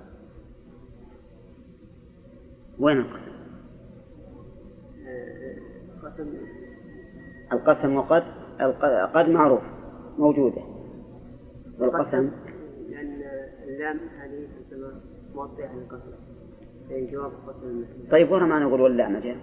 وين 2.78 2.96
القسم؟ 2.96 3.32
قسم 6.02 6.28
القسم 7.52 7.96
وقد 7.96 8.22
قد 9.14 9.28
معروف 9.28 9.62
موجودة. 10.18 10.62
والقسم؟ 11.78 12.30
لأن 12.88 13.22
اللام 13.64 13.98
هذه 14.18 14.48
تسمى 14.70 14.92
موضع 15.34 15.72
للقسم 15.72 16.12
أي 16.90 17.06
جواب 17.06 17.32
قسم. 17.46 17.84
طيب 18.10 18.32
ورا 18.32 18.46
ما 18.46 18.58
نقول 18.58 18.80
واللام 18.80 19.18
جاء 19.18 19.36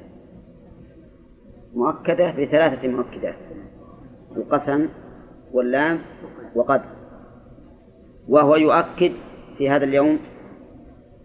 مؤكدة 1.74 2.32
بثلاثة 2.32 2.88
مؤكدات. 2.88 3.36
القسم 4.38 4.88
واللام 5.54 6.00
وقد 6.56 6.82
وهو 8.28 8.56
يؤكد 8.56 9.12
في 9.58 9.70
هذا 9.70 9.84
اليوم 9.84 10.20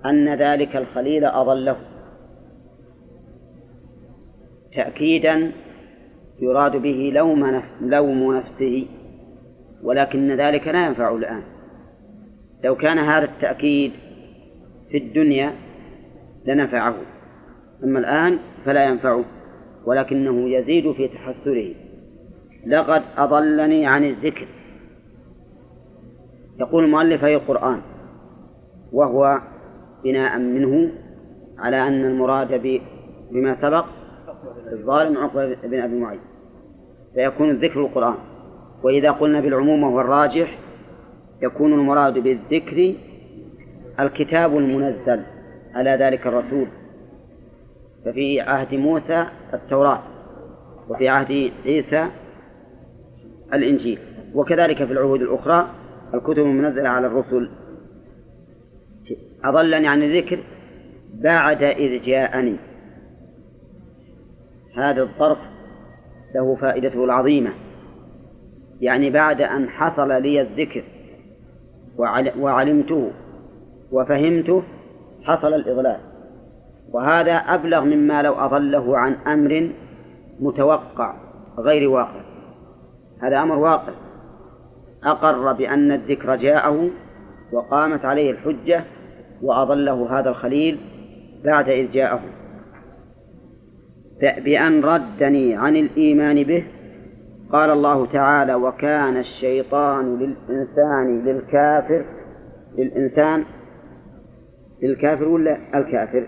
أن 0.06 0.34
ذلك 0.34 0.76
الخليل 0.76 1.24
أضله. 1.24 1.76
تأكيدا 4.74 5.52
يراد 6.40 6.76
به 6.76 7.12
لوم 7.14 7.62
لوم 7.80 8.36
نفسه 8.36 8.86
ولكن 9.82 10.36
ذلك 10.36 10.68
لا 10.68 10.86
ينفع 10.86 11.14
الآن. 11.14 11.42
لو 12.64 12.76
كان 12.76 12.98
هذا 12.98 13.24
التأكيد 13.24 13.92
في 14.90 14.98
الدنيا 14.98 15.52
لنفعه 16.46 16.94
أما 17.84 17.98
الآن 17.98 18.38
فلا 18.64 18.84
ينفعه 18.84 19.24
ولكنه 19.86 20.48
يزيد 20.50 20.92
في 20.92 21.08
تحسره 21.08 21.83
لقد 22.66 23.02
أضلني 23.18 23.86
عن 23.86 24.04
الذكر. 24.04 24.46
يقول 26.60 26.84
المؤلف 26.84 27.24
أي 27.24 27.34
القرآن 27.34 27.80
وهو 28.92 29.40
بناء 30.04 30.38
منه 30.38 30.90
على 31.58 31.88
أن 31.88 32.04
المراد 32.04 32.80
بما 33.30 33.56
سبق 33.62 33.84
الظالم 34.72 35.18
عقبة 35.18 35.56
بن 35.64 35.80
أبي 35.80 35.98
معيط. 35.98 36.20
فيكون 37.14 37.50
الذكر 37.50 37.80
القرآن. 37.80 38.14
وإذا 38.82 39.10
قلنا 39.10 39.40
بالعموم 39.40 39.82
وهو 39.82 40.00
الراجح 40.00 40.58
يكون 41.42 41.72
المراد 41.72 42.18
بالذكر 42.18 42.94
الكتاب 44.00 44.58
المنزل 44.58 45.22
على 45.74 45.90
ذلك 45.90 46.26
الرسول. 46.26 46.66
ففي 48.04 48.40
عهد 48.40 48.74
موسى 48.74 49.26
التوراة 49.54 50.02
وفي 50.88 51.08
عهد 51.08 51.52
عيسى 51.66 52.08
الإنجيل 53.52 53.98
وكذلك 54.34 54.84
في 54.84 54.92
العهود 54.92 55.22
الأخرى 55.22 55.68
الكتب 56.14 56.38
المنزلة 56.38 56.88
على 56.88 57.06
الرسل. 57.06 57.50
أضلني 59.44 59.88
عن 59.88 60.02
الذكر؟ 60.02 60.38
بعد 61.14 61.62
إذ 61.62 62.02
جاءني. 62.02 62.56
هذا 64.76 65.02
الظرف 65.02 65.38
له 66.34 66.54
فائدته 66.54 67.04
العظيمة. 67.04 67.50
يعني 68.80 69.10
بعد 69.10 69.40
أن 69.40 69.68
حصل 69.68 70.22
لي 70.22 70.40
الذكر 70.40 70.84
وعلمته 72.38 73.10
وفهمته 73.92 74.62
حصل 75.22 75.54
الإضلال. 75.54 76.00
وهذا 76.92 77.32
أبلغ 77.32 77.84
مما 77.84 78.22
لو 78.22 78.34
أضله 78.34 78.98
عن 78.98 79.12
أمر 79.12 79.70
متوقع 80.40 81.16
غير 81.58 81.88
واقع. 81.88 82.20
هذا 83.22 83.42
أمر 83.42 83.58
واقع. 83.58 83.92
أقر 85.04 85.52
بأن 85.52 85.92
الذكر 85.92 86.36
جاءه 86.36 86.90
وقامت 87.52 88.04
عليه 88.04 88.30
الحجة 88.30 88.84
وأضله 89.42 90.20
هذا 90.20 90.30
الخليل 90.30 90.78
بعد 91.44 91.68
إذ 91.68 91.92
جاءه. 91.92 92.20
بأن 94.20 94.84
ردني 94.84 95.56
عن 95.56 95.76
الإيمان 95.76 96.42
به. 96.42 96.64
قال 97.52 97.70
الله 97.70 98.06
تعالى 98.06 98.54
وكان 98.54 99.16
الشيطان 99.16 100.18
للإنسان 100.18 101.24
للكافر. 101.24 102.04
للإنسان 102.78 103.44
للكافر 104.82 105.28
ولا 105.28 105.58
الكافر؟ 105.74 106.26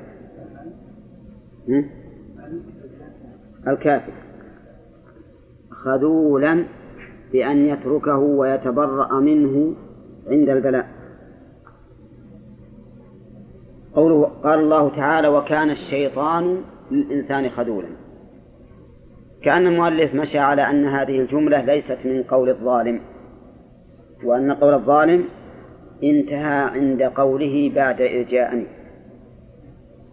الكافر. 3.68 4.12
خذولا 5.86 6.64
بأن 7.32 7.68
يتركه 7.68 8.18
ويتبرأ 8.18 9.20
منه 9.20 9.74
عند 10.30 10.48
البلاء. 10.48 10.86
قوله 13.94 14.22
قال 14.44 14.58
الله 14.58 14.88
تعالى 14.88 15.28
وكان 15.28 15.70
الشيطان 15.70 16.62
للإنسان 16.90 17.50
خذولا 17.50 17.88
كأن 19.42 19.66
المؤلف 19.66 20.14
مشى 20.14 20.38
على 20.38 20.70
أن 20.70 20.84
هذه 20.84 21.20
الجملة 21.20 21.64
ليست 21.64 21.98
من 22.04 22.22
قول 22.22 22.48
الظالم 22.48 23.00
وأن 24.24 24.52
قول 24.52 24.74
الظالم 24.74 25.24
انتهى 26.04 26.70
عند 26.74 27.02
قوله 27.02 27.72
بعد 27.74 28.00
إذ 28.00 28.28
جاءني. 28.28 28.66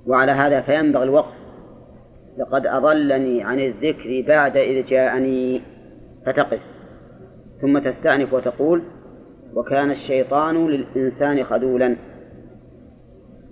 وعلى 0.08 0.32
هذا 0.32 0.62
فينبغي 0.62 1.04
الوقف 1.04 1.43
لقد 2.38 2.68
أضلني 2.68 3.44
عن 3.44 3.60
الذكر 3.60 4.24
بعد 4.28 4.58
إذ 4.58 4.86
جاءني. 4.86 5.62
فتقف. 6.26 6.60
ثم 7.62 7.80
تستأنف 7.80 8.34
وتقول 8.34 8.82
وكان 9.56 9.92
الشيطان 9.92 10.68
للإنسان 10.68 11.44
خذولا. 11.44 11.96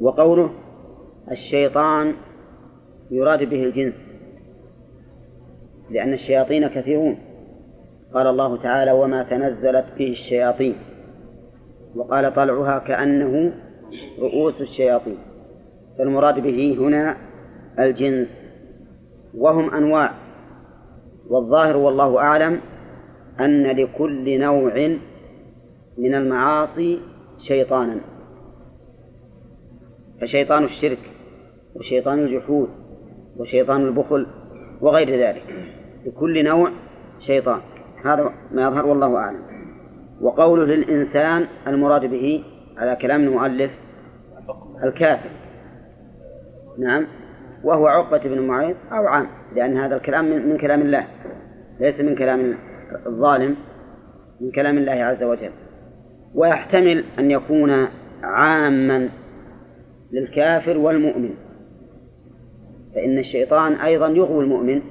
وقوله 0.01 0.49
الشيطان 1.31 2.13
يراد 3.11 3.49
به 3.49 3.63
الجنس. 3.63 3.93
لأن 5.89 6.13
الشياطين 6.13 6.67
كثيرون. 6.67 7.17
قال 8.13 8.27
الله 8.27 8.57
تعالى 8.57 8.91
وما 8.91 9.23
تنزلت 9.23 9.85
به 9.97 10.11
الشياطين. 10.11 10.75
وقال 11.95 12.35
طلعها 12.35 12.79
كأنه 12.79 13.53
رؤوس 14.19 14.61
الشياطين. 14.61 15.17
فالمراد 15.97 16.39
به 16.39 16.77
هنا 16.79 17.17
الجنس. 17.79 18.40
وهم 19.37 19.73
أنواع. 19.73 20.11
والظاهر 21.29 21.77
والله 21.77 22.19
أعلم 22.19 22.59
أن 23.39 23.63
لكل 23.63 24.39
نوع 24.39 24.97
من 25.97 26.15
المعاصي 26.15 27.01
شيطانا. 27.47 27.97
فشيطان 30.21 30.63
الشرك 30.63 30.99
وشيطان 31.75 32.19
الجحود 32.19 32.69
وشيطان 33.37 33.81
البخل 33.81 34.27
وغير 34.81 35.27
ذلك. 35.27 35.43
لكل 36.05 36.43
نوع 36.45 36.71
شيطان. 37.19 37.59
هذا 38.05 38.33
ما 38.51 38.61
يظهر 38.61 38.85
والله 38.85 39.15
أعلم. 39.17 39.41
وقوله 40.21 40.65
للإنسان 40.65 41.47
المراد 41.67 42.05
به 42.05 42.43
على 42.77 42.95
كلام 42.95 43.21
المؤلف 43.21 43.71
الكافر. 44.83 45.29
نعم. 46.79 47.20
وهو 47.63 47.87
عقبة 47.87 48.17
بن 48.17 48.39
معيط 48.41 48.75
أو 48.91 49.07
عام 49.07 49.27
لأن 49.55 49.77
هذا 49.77 49.95
الكلام 49.95 50.25
من, 50.25 50.57
كلام 50.57 50.81
الله 50.81 51.07
ليس 51.79 51.99
من 51.99 52.15
كلام 52.15 52.55
الظالم 53.05 53.55
من 54.41 54.51
كلام 54.51 54.77
الله 54.77 54.91
عز 54.91 55.23
وجل. 55.23 55.51
ويحتمل 56.35 57.03
أن 57.19 57.31
يكون 57.31 57.87
عاما 58.23 59.09
للكافر 60.11 60.77
والمؤمن 60.77 61.33
فإن 62.95 63.17
الشيطان 63.17 63.73
أيضا 63.73 64.07
يغوي 64.07 64.43
المؤمن 64.43 64.81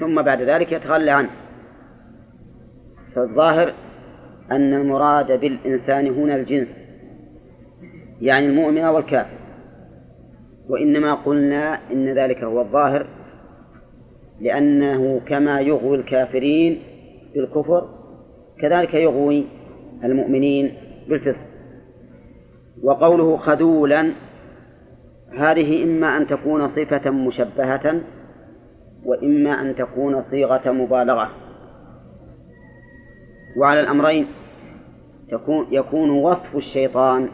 ثم 0.00 0.22
بعد 0.22 0.42
ذلك 0.42 0.72
يتخلى 0.72 1.10
عنه. 1.10 1.30
فالظاهر 3.14 3.74
أن 4.50 4.74
المراد 4.74 5.40
بالإنسان 5.40 6.06
هنا 6.06 6.36
الجنس 6.36 6.68
يعني 8.20 8.46
المؤمن 8.46 8.84
والكافر. 8.84 9.40
وإنما 10.70 11.14
قلنا 11.14 11.80
إن 11.92 12.08
ذلك 12.08 12.44
هو 12.44 12.60
الظاهر 12.60 13.06
لأنه 14.40 15.20
كما 15.26 15.60
يغوي 15.60 15.96
الكافرين 15.96 16.82
بالكفر 17.34 17.88
كذلك 18.60 18.94
يغوي 18.94 19.44
المؤمنين 20.04 20.74
بالفسق. 21.08 21.40
وقوله 22.82 23.36
خذولا 23.36 24.12
هذه 25.38 25.84
إما 25.84 26.16
أن 26.16 26.26
تكون 26.26 26.68
صفة 26.68 27.10
مشبهة 27.10 28.00
وإما 29.04 29.60
أن 29.60 29.76
تكون 29.76 30.24
صيغة 30.30 30.72
مبالغة. 30.72 31.30
وعلى 33.56 33.80
الأمرين 33.80 34.26
تكون 35.30 35.66
يكون 35.70 36.10
وصف 36.10 36.56
الشيطان 36.56 37.28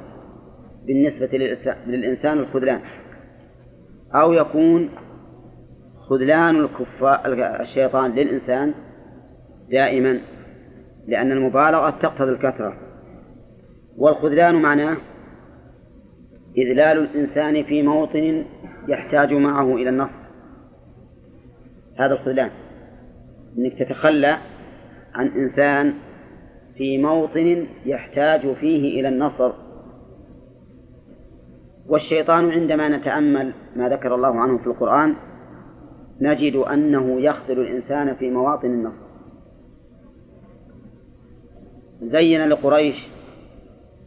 بالنسبة 0.87 1.39
للإنسان 1.87 2.39
الخذلان. 2.39 2.81
أو 4.15 4.33
يكون 4.33 4.91
خذلان 6.09 6.57
الكفار 6.57 7.21
الشيطان 7.61 8.11
للإنسان 8.11 8.75
دائما 9.71 10.21
لأن 11.09 11.33
المبالغة 11.33 11.91
تقتضي 11.91 12.31
الكثرة. 12.31 12.77
والخذلان 13.99 14.55
معناه 14.55 14.97
إذلال 16.59 16.99
الإنسان 16.99 17.65
في 17.65 17.83
موطن 17.83 18.45
يحتاج 18.89 19.33
معه 19.33 19.75
إلى 19.75 19.89
النصر. 19.89 20.27
هذا 21.99 22.13
الخذلان. 22.13 22.51
أنك 23.59 23.79
تتخلى 23.79 24.39
عن 25.15 25.27
إنسان 25.27 25.95
في 26.77 26.99
موطن 26.99 27.67
يحتاج 27.87 28.55
فيه 28.55 29.01
إلى 29.01 29.09
النصر. 29.09 29.66
والشيطان 31.89 32.51
عندما 32.51 32.89
نتأمل 32.89 33.53
ما 33.77 33.89
ذكر 33.89 34.15
الله 34.15 34.41
عنه 34.41 34.59
في 34.59 34.67
القرآن 34.67 35.15
نجد 36.21 36.57
أنه 36.57 37.21
يخذل 37.21 37.59
الإنسان 37.59 38.15
في 38.15 38.31
مواطن 38.31 38.67
النصر 38.67 39.07
زين 42.03 42.49
لقريش 42.49 42.97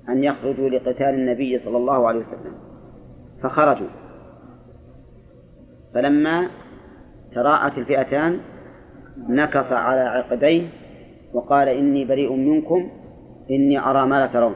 أن 0.10 0.24
يخرجوا 0.24 0.70
لقتال 0.70 1.10
النبي 1.10 1.60
صلى 1.66 1.78
الله 1.78 2.08
عليه 2.08 2.20
وسلم 2.20 2.54
فخرجوا. 3.44 3.88
فلما 5.94 6.48
تراءت 7.36 7.78
الفئتان 7.78 8.40
نكص 9.30 9.72
على 9.72 10.02
عقبيه 10.02 10.68
وقال 11.34 11.68
إني 11.68 12.06
بريء 12.06 12.34
منكم 12.34 12.90
إني 13.52 13.80
أرى 13.80 14.06
ما 14.08 14.20
لا 14.20 14.28
ترون. 14.28 14.56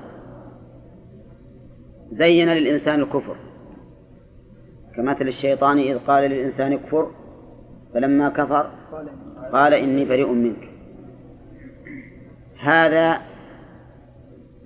زين 2.18 2.49
للإنسان 2.49 2.99
الكفر. 2.99 3.36
كمثل 4.95 5.28
الشيطان 5.28 5.78
إذ 5.80 5.97
قال 5.97 6.24
للإنسان 6.24 6.74
اكفر 6.74 7.11
فلما 7.93 8.30
كفر 8.30 8.70
قال 9.51 9.74
إني 9.74 10.05
بريء 10.05 10.32
منك. 10.32 10.70
هذا 12.59 13.18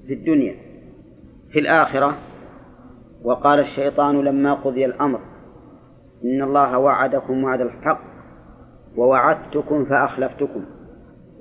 في 0.08 0.14
الدنيا. 0.14 0.56
في 1.52 1.60
الآخرة 1.60 2.18
وقال 3.24 3.60
الشيطان 3.60 4.22
لما 4.22 4.54
قضي 4.54 4.86
الأمر 4.86 5.20
إن 6.26 6.42
الله 6.42 6.78
وعدكم 6.78 7.44
وعد 7.44 7.62
الحق 7.62 8.02
ووعدتكم 8.98 9.86
فأخلفتكم 9.86 10.66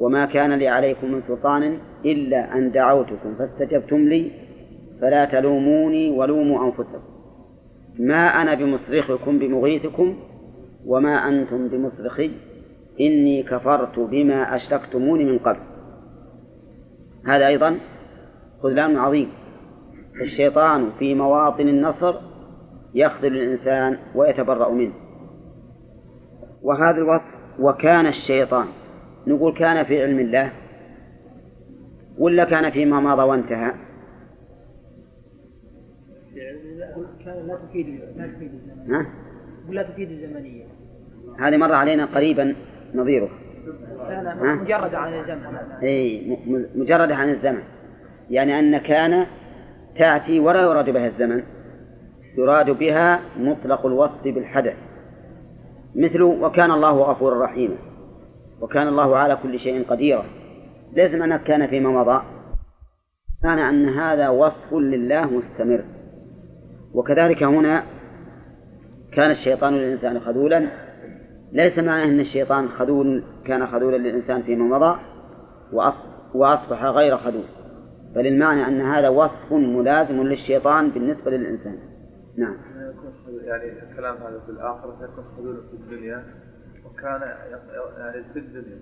وما 0.01 0.27
كان 0.27 0.53
لي 0.53 0.69
عليكم 0.69 1.11
من 1.13 1.23
سلطان 1.29 1.79
إلا 2.05 2.55
أن 2.55 2.71
دعوتكم 2.73 3.35
فاستجبتم 3.39 3.97
لي 3.97 4.33
فلا 5.01 5.25
تلوموني 5.25 6.11
ولوموا 6.11 6.67
أنفسكم. 6.67 7.01
ما 7.99 8.43
أنا 8.43 8.55
بمصرخكم 8.55 9.39
بمغيثكم 9.39 10.17
وما 10.87 11.29
أنتم 11.29 11.69
بمصرخي 11.69 12.31
إني 13.01 13.43
كفرت 13.43 13.99
بما 13.99 14.57
أشركتموني 14.57 15.25
من 15.25 15.39
قبل. 15.39 15.61
هذا 17.27 17.47
أيضا 17.47 17.79
خذلان 18.63 18.97
عظيم. 18.97 19.29
الشيطان 20.23 20.91
في 20.99 21.15
مواطن 21.15 21.69
النصر 21.69 22.15
يخذل 22.95 23.37
الإنسان 23.37 23.99
ويتبرأ 24.15 24.71
منه. 24.71 24.93
وهذا 26.63 26.97
الوصف 26.97 27.37
وكان 27.61 28.07
الشيطان. 28.07 28.67
نقول 29.27 29.55
كان 29.55 29.85
في 29.85 30.03
علم 30.03 30.19
الله 30.19 30.53
ولا 32.19 32.45
كان 32.45 32.71
فيما 32.71 33.01
مضى 33.01 33.23
وانتهى؟ 33.23 33.86
لا 36.37 37.57
تفيد 37.69 38.01
لا 38.17 38.27
تفيد 38.27 38.51
الزمنية؟ 38.55 39.07
ولا 39.69 39.83
تفيد 39.83 40.11
الزمنية. 40.11 40.65
هذه 41.39 41.57
مر 41.57 41.73
علينا 41.73 42.05
قريبا 42.05 42.55
نظيره. 42.95 43.29
لا 44.09 44.23
لا 44.23 44.33
ها؟ 44.33 44.55
مجرد 44.55 44.95
عن 44.95 45.15
الزمن. 45.15 45.57
أي 45.83 46.21
م- 46.47 46.53
م- 46.53 46.67
مجرد 46.75 47.13
عن 47.13 47.31
الزمن. 47.31 47.63
يعني 48.31 48.59
أن 48.59 48.79
كان 48.79 49.27
تأتي 49.99 50.41
ولا 50.41 50.63
يراد 50.63 50.91
بها 50.91 51.07
الزمن 51.07 51.43
يراد 52.39 52.71
بها 52.71 53.21
مطلق 53.39 53.87
الوصف 53.87 54.25
بالحدث. 54.25 54.77
مثل 55.95 56.23
وكان 56.23 56.71
الله 56.71 57.01
غفورا 57.03 57.45
رحيما 57.45 57.77
وكان 58.61 58.89
الله 58.89 59.17
على 59.17 59.39
كل 59.43 59.61
شيء 59.61 59.85
قديرا. 59.89 60.25
لازم 60.93 61.23
أن 61.23 61.37
كان 61.37 61.67
فيما 61.67 61.91
مضى. 61.91 62.23
كان 63.43 63.59
أن 63.59 63.89
هذا 63.89 64.29
وصف 64.29 64.75
لله 64.75 65.31
مستمر. 65.31 65.85
وكذلك 66.97 67.43
هنا 67.43 67.83
كان 69.13 69.31
الشيطان 69.31 69.75
للإنسان 69.75 70.21
خذولا 70.21 70.67
ليس 71.53 71.79
معناه 71.79 72.05
أن 72.05 72.21
الشيطان 72.21 72.69
خذول 72.69 73.23
كان 73.45 73.67
خذولا 73.67 73.97
للإنسان 73.97 74.43
فيما 74.43 74.79
مضى 74.79 74.99
وأص- 75.73 76.35
وأصبح 76.37 76.85
غير 76.85 77.17
خذول. 77.17 77.45
بل 78.15 78.27
المعنى 78.27 78.67
أن 78.67 78.81
هذا 78.81 79.09
وصف 79.09 79.53
ملازم 79.53 80.23
للشيطان 80.23 80.91
بالنسبة 80.91 81.31
للإنسان. 81.31 81.79
نعم. 82.37 82.57
يعني 83.45 83.65
الكلام 83.91 84.15
هذا 84.17 84.41
في 84.47 84.53
الآخرة 84.53 84.97
يكون 85.03 85.25
حدود 85.37 85.57
في 85.71 85.77
الدنيا 85.77 86.25
وكان 86.87 87.21
يعني 87.99 88.25
في 88.33 88.39
الدنيا. 88.39 88.79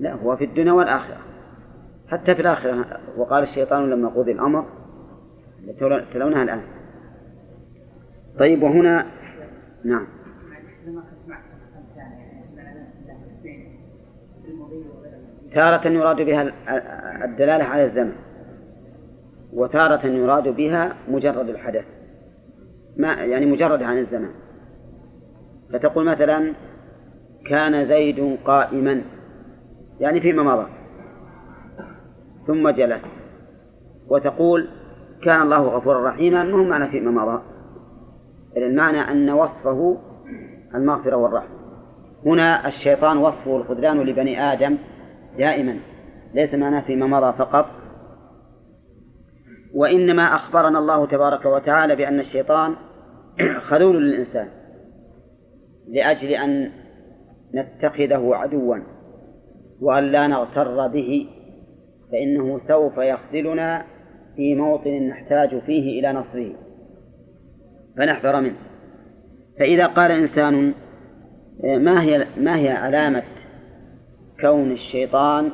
لا 0.00 0.12
هو 0.12 0.36
في 0.36 0.44
الدنيا 0.44 0.72
والآخرة. 0.72 1.16
حتى 2.08 2.34
في 2.34 2.40
الآخرة 2.42 2.86
وقال 3.16 3.42
الشيطان 3.42 3.90
لما 3.90 4.08
قضي 4.08 4.32
الأمر 4.32 4.64
تلو- 5.80 6.02
تلونها 6.14 6.42
الآن. 6.42 6.60
طيب 8.38 8.62
وهنا 8.62 9.06
نعم. 9.84 10.06
تارة 15.54 15.88
يراد 15.88 16.16
بها 16.16 16.42
ال- 16.42 16.52
الدلالة 17.24 17.64
على 17.64 17.84
الزمن 17.84 18.12
وتارة 19.52 20.06
يراد 20.06 20.48
بها 20.48 20.96
مجرد 21.08 21.48
الحدث. 21.48 21.84
ما 22.96 23.12
يعني 23.12 23.46
مجرد 23.46 23.82
عن 23.82 23.98
الزمن. 23.98 24.28
فتقول 25.72 26.04
مثلا 26.04 26.52
كان 27.46 27.88
زيد 27.88 28.38
قائما 28.44 29.02
يعني 30.00 30.20
فيما 30.20 30.42
مضى. 30.42 30.66
ثم 32.46 32.68
جلس. 32.70 33.02
وتقول 34.08 34.68
كان 35.24 35.42
الله 35.42 35.58
غفورا 35.62 36.08
رحيما 36.08 36.44
ما 36.44 36.52
هو 36.58 36.64
معنى 36.64 36.90
فيما 36.90 37.10
مضى. 37.10 37.42
بل 38.56 38.62
المعنى 38.62 39.00
أن 39.00 39.30
وصفه 39.30 39.98
المغفرة 40.74 41.16
والرحمة. 41.16 41.62
هنا 42.26 42.68
الشيطان 42.68 43.16
وصفه 43.16 43.56
الخذلان 43.56 44.00
لبني 44.00 44.52
آدم 44.52 44.76
دائما. 45.38 45.78
ليس 46.34 46.54
معناه 46.54 46.80
فيما 46.80 47.06
مضى 47.06 47.38
فقط. 47.38 47.66
وإنما 49.74 50.36
أخبرنا 50.36 50.78
الله 50.78 51.06
تبارك 51.06 51.46
وتعالى 51.46 51.96
بأن 51.96 52.20
الشيطان 52.20 52.74
خذول 53.68 54.02
للإنسان 54.02 54.48
لأجل 55.88 56.28
أن 56.28 56.70
نتخذه 57.54 58.30
عدوا 58.34 58.76
وأن 59.80 60.04
لا 60.04 60.26
نغتر 60.26 60.86
به 60.86 61.26
فإنه 62.12 62.60
سوف 62.68 62.98
يخذلنا 62.98 63.84
في 64.36 64.54
موطن 64.54 65.08
نحتاج 65.08 65.58
فيه 65.58 66.00
إلى 66.00 66.12
نصره. 66.12 66.52
فنحذر 67.96 68.40
منه. 68.40 68.56
فإذا 69.58 69.86
قال 69.86 70.10
إنسان 70.10 70.74
ما 71.64 72.02
هي 72.02 72.26
ما 72.36 72.56
هي 72.56 72.68
علامة 72.68 73.22
كون 74.40 74.72
الشيطان 74.72 75.50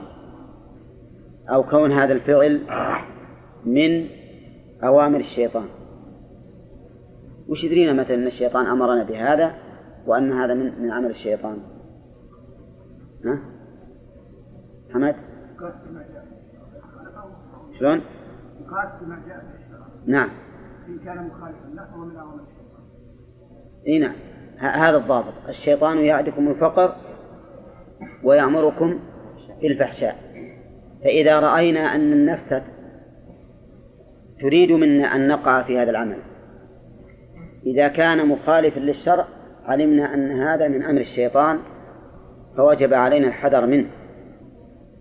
أو 1.51 1.62
كون 1.62 1.93
هذا 1.93 2.12
الفعل 2.12 2.61
من 3.64 4.07
أوامر 4.84 5.20
الشيطان؟ 5.20 5.66
وش 7.49 7.64
يدرينا 7.64 7.93
مثلا 7.93 8.14
أن 8.14 8.26
الشيطان 8.26 8.66
أمرنا 8.66 9.05
بهذا 9.05 9.55
وأن 10.07 10.32
هذا 10.32 10.55
من 10.55 10.82
من 10.82 10.91
عمل 10.91 11.11
الشيطان؟ 11.11 11.59
ها؟ 13.24 13.39
حمد؟ 14.95 15.14
شلون؟ 17.78 18.01
نعم. 20.07 20.28
إن 20.89 20.99
كان 21.05 21.26
مخالفا. 21.26 21.74
له 21.74 21.84
فهو 21.84 22.05
من 22.05 22.11
الشيطان. 22.11 22.84
إي 23.86 23.99
نعم. 23.99 24.14
هذا 24.59 24.97
الضابط. 24.97 25.32
الشيطان 25.49 25.99
يعدكم 25.99 26.49
الفقر 26.49 26.95
ويأمركم 28.24 28.99
بالفحشاء. 29.62 30.16
فإذا 31.05 31.41
رأينا 31.41 31.95
أن 31.95 32.12
النفس 32.12 32.62
تريد 34.41 34.72
منا 34.72 35.16
أن 35.16 35.28
نقع 35.28 35.62
في 35.62 35.78
هذا 35.78 35.91
العمل 35.91 36.18
إذا 37.66 37.89
كان 37.89 38.28
مخالفا 38.28 38.80
للشرع 38.80 39.26
علمنا 39.64 40.14
أن 40.14 40.30
هذا 40.30 40.68
من 40.68 40.82
أمر 40.82 41.01
الشيطان 41.01 41.59
فوجب 42.57 42.95
علينا 42.95 43.28
الحذر 43.28 43.66
منه. 43.66 43.86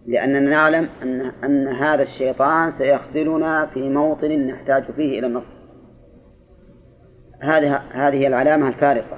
لأننا 0.08 0.40
نعلم 0.40 0.90
أن 1.04 1.32
أن 1.44 1.68
هذا 1.68 2.04
الشيطان 2.04 2.74
سيخذلنا 2.78 3.66
في 3.66 3.90
موطن 3.90 4.32
نحتاج 4.32 4.84
فيه 4.84 5.20
إلى 5.20 5.28
النصر. 5.28 5.57
هذه 7.40 7.76
هذه 7.76 8.28
العلامة 8.28 8.68
الفارقة 8.68 9.18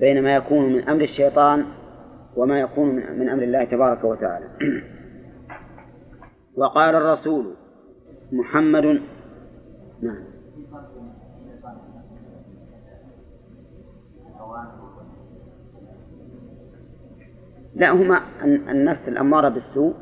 بين 0.00 0.22
ما 0.22 0.34
يكون 0.34 0.72
من 0.72 0.88
أمر 0.88 1.02
الشيطان 1.04 1.64
وما 2.36 2.60
يكون 2.60 2.88
من 2.94 3.28
أمر 3.28 3.42
الله 3.42 3.64
تبارك 3.64 4.04
وتعالى 4.04 4.44
وقال 6.58 6.94
الرسول 6.94 7.54
محمد 8.32 9.00
نعم 10.02 10.24
لا 17.74 17.90
هما 17.90 18.20
الن- 18.44 18.68
النفس 18.68 19.08
الأمارة 19.08 19.48
بالسوء 19.48 19.94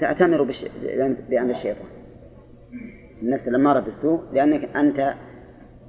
تأتمر. 0.00 0.42
بأمر 1.30 1.50
الشيطان 1.50 1.86
النفس 3.22 3.48
الأمارة 3.48 3.80
بالسوء 3.80 4.20
لأنك 4.32 4.76
أنت 4.76 5.14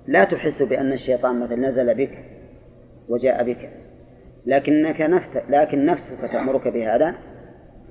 لا 0.08 0.24
تحس 0.24 0.62
بأن 0.62 0.94
الشيطان 0.94 1.40
مثلا 1.40 1.70
نزل 1.70 1.94
بك 1.94 2.26
وجاء 3.10 3.44
بك. 3.44 3.70
لكنك 4.46 5.02
نفس 5.02 5.38
لكن 5.50 5.86
نفسك 5.86 6.32
تأمرك 6.32 6.68
بهذا 6.68 7.16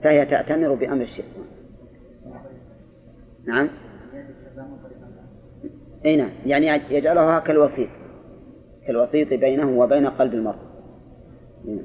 فهي 0.03 0.27
تأتمر 0.27 0.75
بأمر 0.75 1.03
الشيطان. 1.03 1.45
نعم؟ 3.47 3.69
أي 6.05 6.17
نعم. 6.17 6.31
يعني 6.47 6.83
يجعلها 6.91 7.41
كالوسيط. 7.41 7.89
كالوسيط 8.87 9.29
بينه 9.29 9.79
وبين 9.79 10.07
قلب 10.07 10.35
المرء. 10.35 10.59
نعم. 11.65 11.85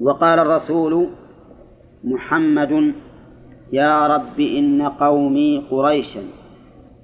وقال 0.00 0.38
الرسول 0.38 1.08
محمد 2.04 2.94
يا 3.72 4.06
رب 4.06 4.40
إن 4.40 4.82
قومي 4.82 5.66
قريشا. 5.70 6.22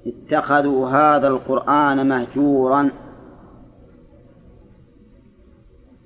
اتخذوا 0.07 0.89
هذا 0.89 1.27
القرآن 1.27 2.09
مهجورا. 2.09 2.89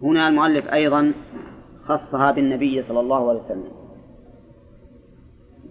هنا 0.03 0.27
المؤلف 0.27 0.73
أيضا 0.73 1.13
خصها 1.85 2.31
بالنبي 2.31 2.83
صلى 2.87 2.99
الله 2.99 3.29
عليه 3.29 3.39
وسلم. 3.39 3.71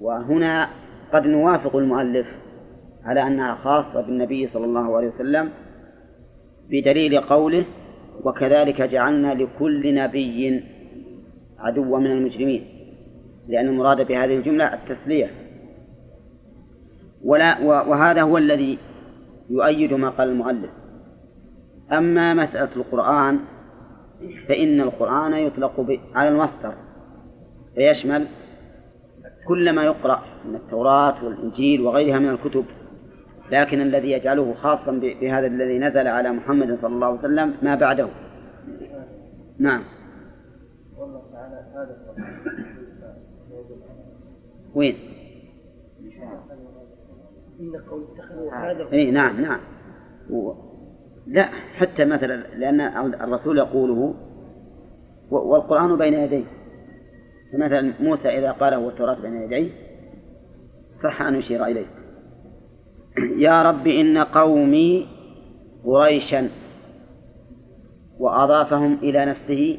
وهنا 0.00 0.68
قد 1.12 1.26
نوافق 1.26 1.76
المؤلف 1.76 2.26
على 3.04 3.26
أنها 3.26 3.54
خاصة 3.54 4.00
بالنبي 4.00 4.48
صلى 4.48 4.64
الله 4.64 4.96
عليه 4.96 5.08
وسلم 5.08 5.50
بدليل 6.70 7.20
قوله 7.20 7.64
وكذلك 8.24 8.82
جعلنا 8.82 9.34
لكل 9.34 9.94
نبي 9.94 10.64
عدوا 11.58 11.98
من 11.98 12.06
المجرمين. 12.06 12.64
لأن 13.48 13.68
المراد 13.68 14.06
بهذه 14.06 14.36
الجملة 14.36 14.74
التسلية. 14.74 15.30
ولا 17.24 17.60
وهذا 17.62 18.22
هو 18.22 18.38
الذي 18.38 18.78
يؤيد 19.50 19.92
ما 19.92 20.10
قال 20.10 20.28
المؤلف. 20.28 20.70
أما 21.92 22.34
مسألة 22.34 22.76
القرآن 22.76 23.38
فإن 24.48 24.80
القرآن 24.80 25.32
يطلق 25.32 25.98
على 26.14 26.28
المصدر. 26.28 26.74
فيشمل 27.74 28.26
كل 29.48 29.72
ما 29.72 29.84
يقرأ 29.84 30.22
من 30.48 30.54
التوراة 30.54 31.24
والإنجيل 31.24 31.80
وغيرها 31.80 32.18
من 32.18 32.28
الكتب. 32.28 32.64
لكن 33.52 33.80
الذي 33.80 34.10
يجعله 34.10 34.54
خاصا 34.54 34.92
بهذا 34.92 35.46
الذي 35.46 35.78
نزل 35.78 36.06
على 36.06 36.32
محمد 36.32 36.78
صلى 36.82 36.94
الله 36.94 37.06
عليه 37.06 37.18
وسلم 37.18 37.54
ما 37.62 37.74
بعده. 37.74 38.08
نعم. 39.58 39.82
وين؟ 44.74 44.96
اي 48.92 49.10
نعم 49.10 49.40
نعم. 49.40 49.60
و... 50.30 50.52
لا 51.26 51.48
حتى 51.76 52.04
مثلا 52.04 52.36
لأن 52.56 52.80
الرسول 53.14 53.58
يقوله 53.58 54.14
والقرآن 55.30 55.96
بين 55.96 56.14
يديه. 56.14 56.44
فمثلا 57.52 57.92
موسى 58.00 58.28
إذا 58.28 58.50
قاله 58.52 58.78
والتوراة 58.78 59.14
بين 59.14 59.42
يديه 59.42 59.70
صح 61.02 61.22
أن 61.22 61.34
يشير 61.34 61.66
إليه. 61.66 61.86
يا 63.46 63.62
رب 63.62 63.86
إن 63.86 64.18
قومي 64.18 65.06
قريشا 65.84 66.48
وأضافهم 68.18 68.98
إلى 69.02 69.26
نفسه 69.26 69.78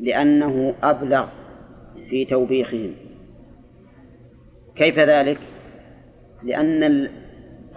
لأنه 0.00 0.74
أبلغ 0.82 1.26
في 2.10 2.24
توبيخهم. 2.24 2.94
كيف 4.76 4.98
ذلك؟ 4.98 5.38
لأن 6.44 7.08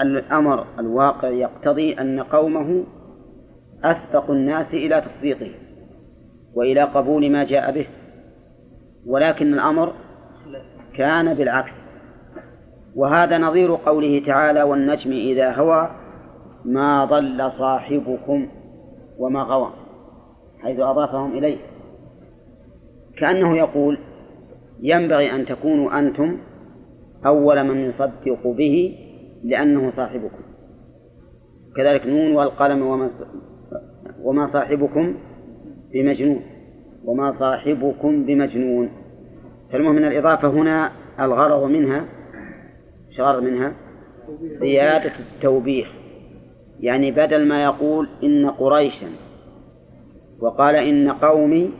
الأمر 0.01 0.65
الواقع 0.79 1.27
يقتضي 1.27 1.93
أن 1.93 2.19
قومه 2.19 2.83
أسبق 3.83 4.31
الناس 4.31 4.67
إلى 4.73 5.01
تصديقه 5.01 5.51
وإلى 6.55 6.83
قبول 6.83 7.31
ما 7.31 7.43
جاء 7.43 7.71
به 7.71 7.87
ولكن 9.07 9.53
الأمر 9.53 9.93
كان 10.95 11.33
بالعكس. 11.33 11.71
وهذا 12.95 13.37
نظير 13.37 13.75
قوله 13.75 14.23
تعالى 14.25 14.63
والنجم 14.63 15.11
إذا 15.11 15.51
هوى 15.51 15.89
ما 16.65 17.05
ضل 17.05 17.51
صاحبكم 17.57 18.47
وما 19.19 19.41
غوى 19.41 19.73
حيث 20.63 20.79
أضافهم 20.79 21.37
إليه. 21.37 21.57
كأنه 23.17 23.57
يقول 23.57 23.97
ينبغي 24.81 25.31
أن 25.31 25.45
تكونوا 25.45 25.99
أنتم 25.99 26.37
أول 27.27 27.63
من 27.63 27.77
يصدق 27.77 28.47
به 28.47 28.95
لأنه 29.43 29.91
صاحبكم. 29.95 30.43
كذلك 31.75 32.07
نون 32.07 32.35
والقلم 32.35 32.81
وما 32.81 33.09
وما 34.23 34.53
صاحبكم 34.53 35.13
بمجنون. 35.93 36.41
وما 37.05 37.35
صاحبكم 37.39 38.25
بمجنون. 38.25 38.89
فالمهم 39.71 39.95
من 39.95 40.05
الإضافة 40.05 40.47
هنا 40.47 40.91
الغرض 41.19 41.63
منها 41.63 42.05
شغر 43.17 43.41
منها 43.41 43.73
زيادة 44.59 45.13
التوبيخ. 45.19 45.87
يعني 46.79 47.11
بدل 47.11 47.47
ما 47.47 47.63
يقول 47.63 48.07
إن 48.23 48.49
قريشا 48.49 49.07
وقال 50.39 50.75
إن 50.75 51.11
قومي 51.11 51.71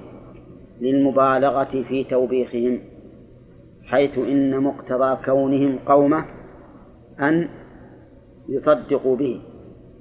للمبالغة 0.82 1.84
في 1.90 2.04
توبيخهم. 2.04 2.80
حيث 3.88 4.18
إن 4.18 4.64
مقتضى 4.64 5.18
كونهم 5.26 5.80
قومه 5.86 6.26
أن 7.20 7.50
يصدقوا 8.50 9.16
به 9.16 9.42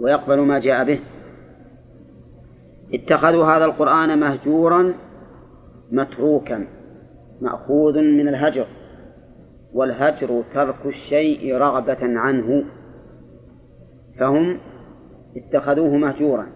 ويقبلوا 0.01 0.45
ما 0.45 0.59
جاء 0.59 0.84
به. 0.84 1.01
اتخذوا 2.95 3.45
هذا 3.45 3.64
القرآن 3.64 4.20
مهجورا 4.20 4.95
متروكا 5.93 6.66
مأخوذ 7.41 7.99
من 7.99 8.28
الهجر 8.28 8.66
والهجر 9.72 10.45
ترك 10.55 10.87
الشيء 10.87 11.57
رغبة 11.57 11.99
عنه. 12.01 12.64
فهم 14.18 14.59
اتخذوه 15.37 15.97
مهجورا 15.97 16.47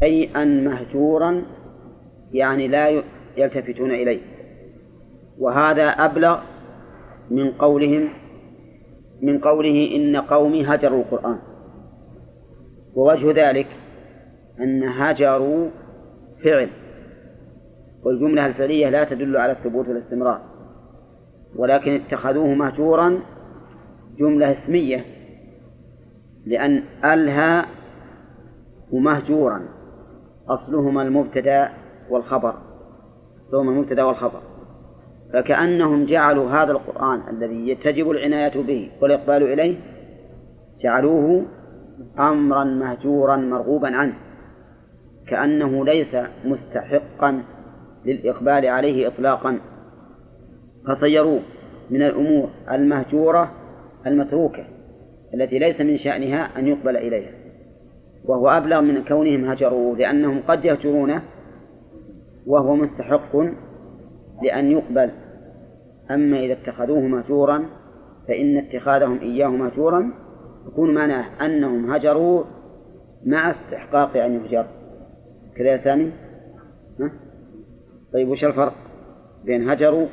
شيئا 0.00 0.44
مهجورا 0.44 1.42
يعني 2.32 2.68
لا 2.68 3.02
يلتفتون 3.36 3.90
إليه. 3.90 4.33
وهذا 5.38 5.88
أبلغ 5.88 6.38
من 7.30 7.50
قولهم 7.50 8.08
من 9.22 9.38
قوله 9.38 9.96
إن 9.96 10.16
قومي 10.16 10.66
هجروا 10.66 11.02
القرآن. 11.02 11.38
ووجه 12.94 13.48
ذلك 13.48 13.66
أن 14.60 14.82
هجروا 14.82 15.68
فعل. 16.44 16.68
والجملة 18.04 18.46
الفعلية 18.46 18.88
لا 18.88 19.04
تدل 19.04 19.36
على 19.36 19.52
الثبوت 19.52 19.88
والاستمرار 19.88 20.40
ولكن 21.56 21.94
اتخذوه 21.94 22.54
مهجورا 22.54 23.20
جملة 24.18 24.52
اسمية 24.52 25.04
لأن 26.46 26.82
ألها 27.04 27.66
ومهجورا 28.92 29.62
أصلهما 30.48 31.02
المبتدأ 31.02 31.70
والخبر 32.10 32.54
أصلهما 33.48 33.70
المبتدأ 33.72 34.04
والخبر. 34.04 34.40
فكأنهم 35.34 36.06
جعلوا 36.06 36.50
هذا 36.50 36.72
القرآن 36.72 37.20
الذي 37.30 37.74
تجب 37.74 38.10
العناية 38.10 38.62
به 38.62 38.90
والإقبال 39.00 39.42
إليه 39.42 39.76
جعلوه 40.82 41.46
أمرا 42.18 42.64
مهجورا 42.64 43.36
مرغوبا 43.36 43.96
عنه 43.96 44.14
كأنه 45.28 45.84
ليس 45.84 46.16
مستحقا 46.44 47.42
للإقبال 48.04 48.66
عليه 48.66 49.08
إطلاقا. 49.08 49.58
فصيروه 50.88 51.40
من 51.90 52.02
الأمور 52.02 52.48
المهجورة 52.70 53.52
المتروكة 54.06 54.64
التي 55.34 55.58
ليس 55.58 55.80
من 55.80 55.98
شأنها 55.98 56.58
أن 56.58 56.66
يقبل 56.66 56.96
إليها 56.96 57.32
وهو 58.24 58.48
أبلغ 58.48 58.80
من 58.80 59.04
كونهم 59.04 59.50
هجروه 59.50 59.96
لأنهم 59.96 60.42
قد 60.48 60.64
يهجرونه 60.64 61.22
وهو 62.46 62.76
مستحق 62.76 63.36
لأن 64.42 64.70
يقبل 64.70 65.10
أما 66.10 66.38
إذا 66.40 66.52
اتخذوه 66.52 67.00
مهجورا 67.00 67.66
فإن 68.28 68.56
اتخاذهم 68.56 69.20
إياه 69.20 69.48
مهجورا 69.48 70.12
يكون 70.66 70.94
معناه 70.94 71.46
أنهم 71.46 71.94
هجروا 71.94 72.44
مع 73.26 73.50
استحقاق 73.50 74.16
أن 74.16 74.34
يهجر 74.34 74.66
كذا 75.56 75.68
يا 75.68 75.84
سامي؟ 75.84 76.12
ها؟ 77.00 77.10
طيب 78.12 78.28
وش 78.28 78.44
الفرق 78.44 78.74
بين 79.44 79.70
هجروا 79.70 80.06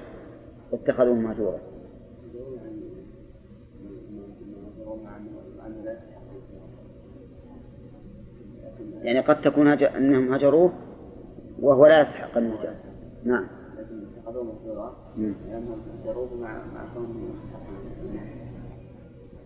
واتخذوه 0.71 1.15
مهجورا؟ 1.15 1.59
يعني 9.01 9.19
قد 9.19 9.41
تكون 9.41 9.67
هجر 9.67 9.97
أنهم 9.97 10.33
هجروه 10.33 10.73
وهو 11.59 11.85
لا 11.85 12.01
يستحق 12.01 12.37
أن 12.37 12.43
يهجر 12.43 12.73
نعم 13.23 13.60
لأنهم 15.17 15.81
هجروه 16.03 16.29
مع 16.41 16.53
مع 16.73 16.85
كونهم 16.93 17.35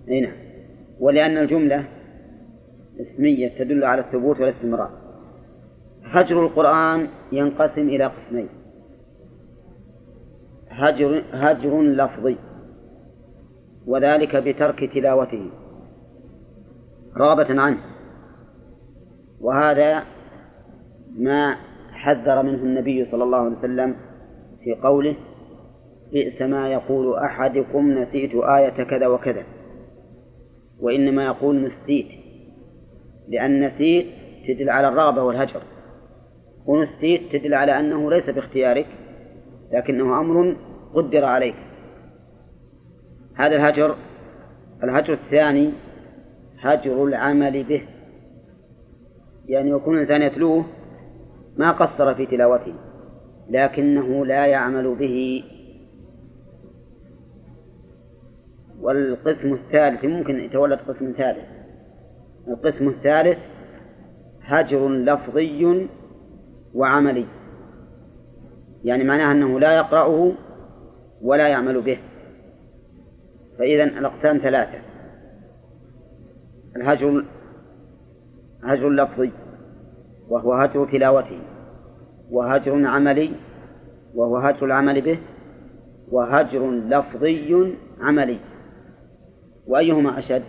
أي 0.09 0.21
نعم. 0.21 0.33
ولأن 0.99 1.37
الجملة 1.37 1.85
اسمية 2.99 3.47
تدل 3.47 3.83
على 3.83 4.01
الثبوت 4.01 4.39
والاستمرار. 4.39 4.89
هجر 6.03 6.45
القرآن 6.45 7.07
ينقسم 7.31 7.81
إلى 7.81 8.05
قسمين. 8.05 8.47
هجر 10.69 11.23
هجر 11.31 11.81
لفظي 11.81 12.37
وذلك 13.87 14.35
بترك 14.35 14.93
تلاوته. 14.93 15.49
رغبة 17.17 17.61
عنه. 17.61 17.79
وهذا 19.41 20.03
ما 21.17 21.55
حذر 21.91 22.43
منه 22.43 22.63
النبي 22.63 23.05
صلى 23.11 23.23
الله 23.23 23.37
عليه 23.37 23.57
وسلم 23.57 23.95
في 24.65 24.73
قوله 24.73 25.15
بئس 26.11 26.41
ما 26.41 26.71
يقول 26.71 27.17
أحدكم 27.17 27.91
نسيت 27.91 28.35
آية 28.35 28.83
كذا 28.83 29.07
وكذا. 29.07 29.43
وإنما 30.79 31.25
يقول 31.25 31.61
نسيت. 31.61 32.07
لأن 33.27 33.67
نسيت 33.67 34.05
تدل 34.47 34.69
على 34.69 34.87
الرغبة 34.87 35.23
والهجر 35.23 35.61
ونسيت 36.65 37.21
تدل 37.31 37.53
على 37.53 37.79
أنه 37.79 38.11
ليس 38.11 38.29
باختيارك 38.29 38.87
لكنه 39.73 40.19
أمر 40.19 40.55
قدر 40.93 41.25
عليك. 41.25 41.55
هذا 43.35 43.55
الهجر 43.55 43.95
الهجر 44.83 45.13
الثاني 45.13 45.71
هجر 46.59 47.03
العمل 47.03 47.63
به. 47.63 47.81
يعني 49.45 49.69
يكون 49.69 49.95
الإنسان 49.95 50.21
يتلوه 50.21 50.65
ما 51.57 51.71
قصر 51.71 52.15
في 52.15 52.25
تلاوته. 52.25 52.84
لكنه 53.49 54.25
لا 54.25 54.45
يعمل 54.45 54.95
به. 54.95 55.43
والقسم 58.81 59.53
الثالث 59.53 60.05
ممكن 60.05 60.39
يتولد 60.39 60.79
قسم 60.79 61.13
ثالث. 61.17 61.45
القسم 62.47 62.87
الثالث 62.87 63.37
هجر 64.41 64.89
لفظي 64.89 65.87
وعملي. 66.73 67.25
يعني 68.83 69.03
معناه 69.03 69.31
أنه 69.31 69.59
لا 69.59 69.75
يقرأه 69.75 70.31
ولا 71.21 71.47
يعمل 71.47 71.81
به. 71.81 71.97
فإذا 73.57 73.83
الأقسام 73.83 74.37
ثلاثة. 74.37 74.79
الهجر 76.75 77.25
هجر 78.63 78.89
لفظي 78.89 79.31
وهو 80.29 80.53
هجر 80.53 80.85
تلاوته. 80.85 81.54
وهجر 82.31 82.87
عملي 82.87 83.31
وهو 84.15 84.37
هجر 84.37 84.65
العمل 84.65 85.01
به 85.01 85.19
وهجر 86.11 86.71
لفظي 86.71 87.73
عملي. 88.01 88.39
وأيهما 89.67 90.19
أشد؟ 90.19 90.43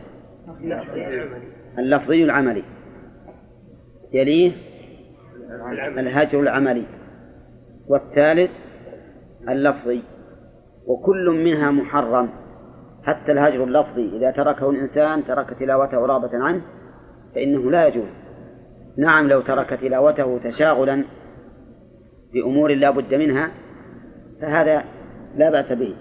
اللفظي 1.78 2.24
العملي. 2.24 2.62
يليه 4.12 4.52
الهجر 5.98 6.40
العملي. 6.40 6.84
والثالث 7.88 8.50
اللفظي. 9.48 10.02
وكل 10.86 11.30
منها 11.30 11.70
محرم. 11.70 12.28
حتى 13.02 13.32
الهجر 13.32 13.64
اللفظي 13.64 14.16
إذا 14.16 14.30
تركه 14.30 14.70
الإنسان 14.70 15.24
ترك 15.24 15.56
تلاوته 15.60 16.06
رابة 16.06 16.30
عنه 16.32 16.62
فإنه 17.34 17.70
لا 17.70 17.86
يجوز. 17.86 18.08
نعم 18.98 19.28
لو 19.28 19.40
ترك 19.40 19.78
تلاوته 19.80 20.40
تشاغلا 20.44 21.04
بأمور 22.36 22.74
لا 22.74 22.90
بد 22.90 23.14
منها 23.14 23.50
فهذا 24.40 24.84
لا 25.36 25.50
بأس 25.50 25.72
به 25.72 25.94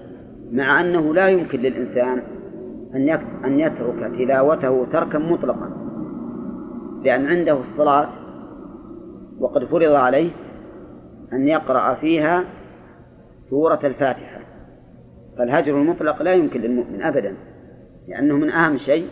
مع 0.52 0.82
أنه 0.82 1.14
لا 1.14 1.30
يمكن 1.30 1.60
للإنسان 1.60 2.22
أن 2.96 3.10
أن 3.46 3.60
يترك 3.60 4.12
تلاوته 4.18 4.86
تركا 4.92 5.18
مطلقا 5.18 5.70
لأن 7.04 7.26
عنده 7.26 7.58
الصلاة 7.72 8.10
وقد 9.40 9.66
فرض 9.66 9.92
عليه 9.92 10.32
أن 11.34 11.48
يقرأ 11.48 11.94
فيها 11.94 12.44
سورة 13.50 13.80
الفاتحة 13.84 14.40
فالهجر 15.38 15.82
المطلق 15.82 16.22
لا 16.22 16.34
يمكن 16.34 16.62
للمؤمن 16.62 17.02
أبدا 17.02 17.36
لأنه 18.08 18.36
من 18.36 18.50
أهم 18.50 18.78
شيء 18.78 19.08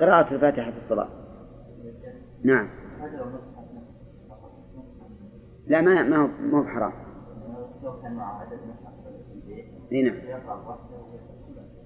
قراءة 0.00 0.34
الفاتحة 0.34 0.70
في 0.70 0.76
الصلاة. 0.84 1.08
نعم. 2.44 2.68
لا 5.66 5.80
ما 5.80 6.02
ما 6.02 6.16
هو 6.16 6.26
ما 6.26 6.58
هو 6.58 6.64
حرام. 6.64 6.92
نعم. 9.92 10.14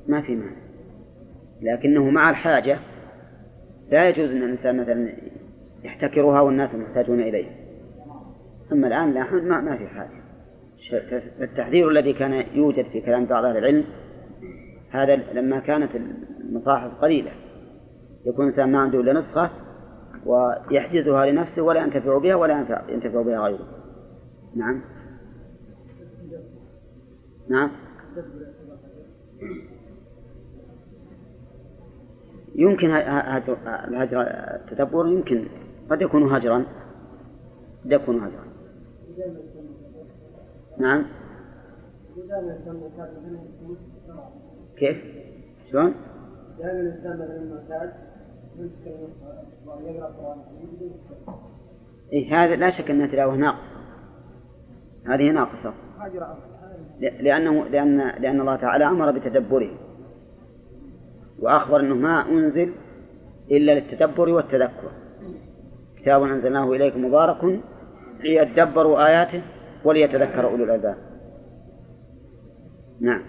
ما 0.08 0.20
في 0.20 0.36
معنى 0.36 0.56
لكنه 1.62 2.10
مع 2.10 2.30
الحاجة 2.30 2.78
لا 3.90 4.08
يجوز 4.08 4.30
أن 4.30 4.42
الإنسان 4.42 4.80
مثلا 4.80 5.12
يحتكرها 5.84 6.40
والناس 6.40 6.74
محتاجون 6.74 7.20
إليها. 7.20 7.52
أما 8.72 8.86
الآن 8.86 9.12
لا 9.12 9.30
ما, 9.32 9.60
ما 9.60 9.76
في 9.76 9.86
حاجة. 9.86 10.26
التحذير 11.40 11.88
الذي 11.88 12.12
كان 12.12 12.44
يوجد 12.54 12.84
في 12.84 13.00
كلام 13.00 13.24
بعض 13.24 13.44
أهل 13.44 13.56
العلم 13.56 13.84
هذا 14.90 15.16
لما 15.16 15.58
كانت 15.58 15.90
المصاحف 16.40 16.90
قليلة 16.94 17.30
يكون 18.26 18.44
الإنسان 18.44 18.72
ما 18.72 18.78
عنده 18.78 19.00
إلا 19.00 19.12
نسخة 19.12 19.50
ويحجزها 20.26 21.26
لنفسه 21.26 21.62
ولا 21.62 21.80
ينتفع 21.80 22.18
بها 22.18 22.34
ولا 22.34 22.82
ينتفع 22.88 23.22
بها 23.22 23.40
غيره. 23.40 23.66
نعم. 24.54 24.80
نعم. 27.48 27.70
يمكن 32.54 32.90
هجر 32.90 34.22
التدبر 34.22 35.06
يمكن. 35.06 35.48
قد 35.90 36.02
يكون 36.02 36.34
هجرا. 36.34 36.64
قد 37.84 37.92
يكون 37.92 38.16
هجرا. 38.16 38.46
نعم. 40.78 41.06
كيف؟ 44.76 44.96
شلون؟ 45.70 45.94
دائما 46.58 46.80
الانسان 46.80 47.18
مثلا 47.18 47.92
إيه 52.12 52.44
هذا 52.44 52.56
لا 52.56 52.70
شك 52.70 52.90
أنها 52.90 53.06
تلاوة 53.06 53.36
ناقصة 53.36 53.76
هذه 55.06 55.30
ناقصة 55.30 55.74
لأنه 57.00 57.64
لأن 57.64 57.98
لأن 57.98 58.40
الله 58.40 58.56
تعالى 58.56 58.86
أمر 58.86 59.10
بتدبره 59.10 59.70
وأخبر 61.38 61.80
أنه 61.80 61.94
ما 61.94 62.28
أنزل 62.28 62.72
إلا 63.50 63.72
للتدبر 63.72 64.28
والتذكر 64.28 64.90
كتاب 65.96 66.22
أنزلناه 66.22 66.72
إليكم 66.72 67.04
مبارك 67.04 67.60
ليتدبروا 68.20 69.06
آياته 69.06 69.42
وليتذكر 69.84 70.46
أولو 70.46 70.64
الألباب 70.64 70.96
نعم 73.00 73.22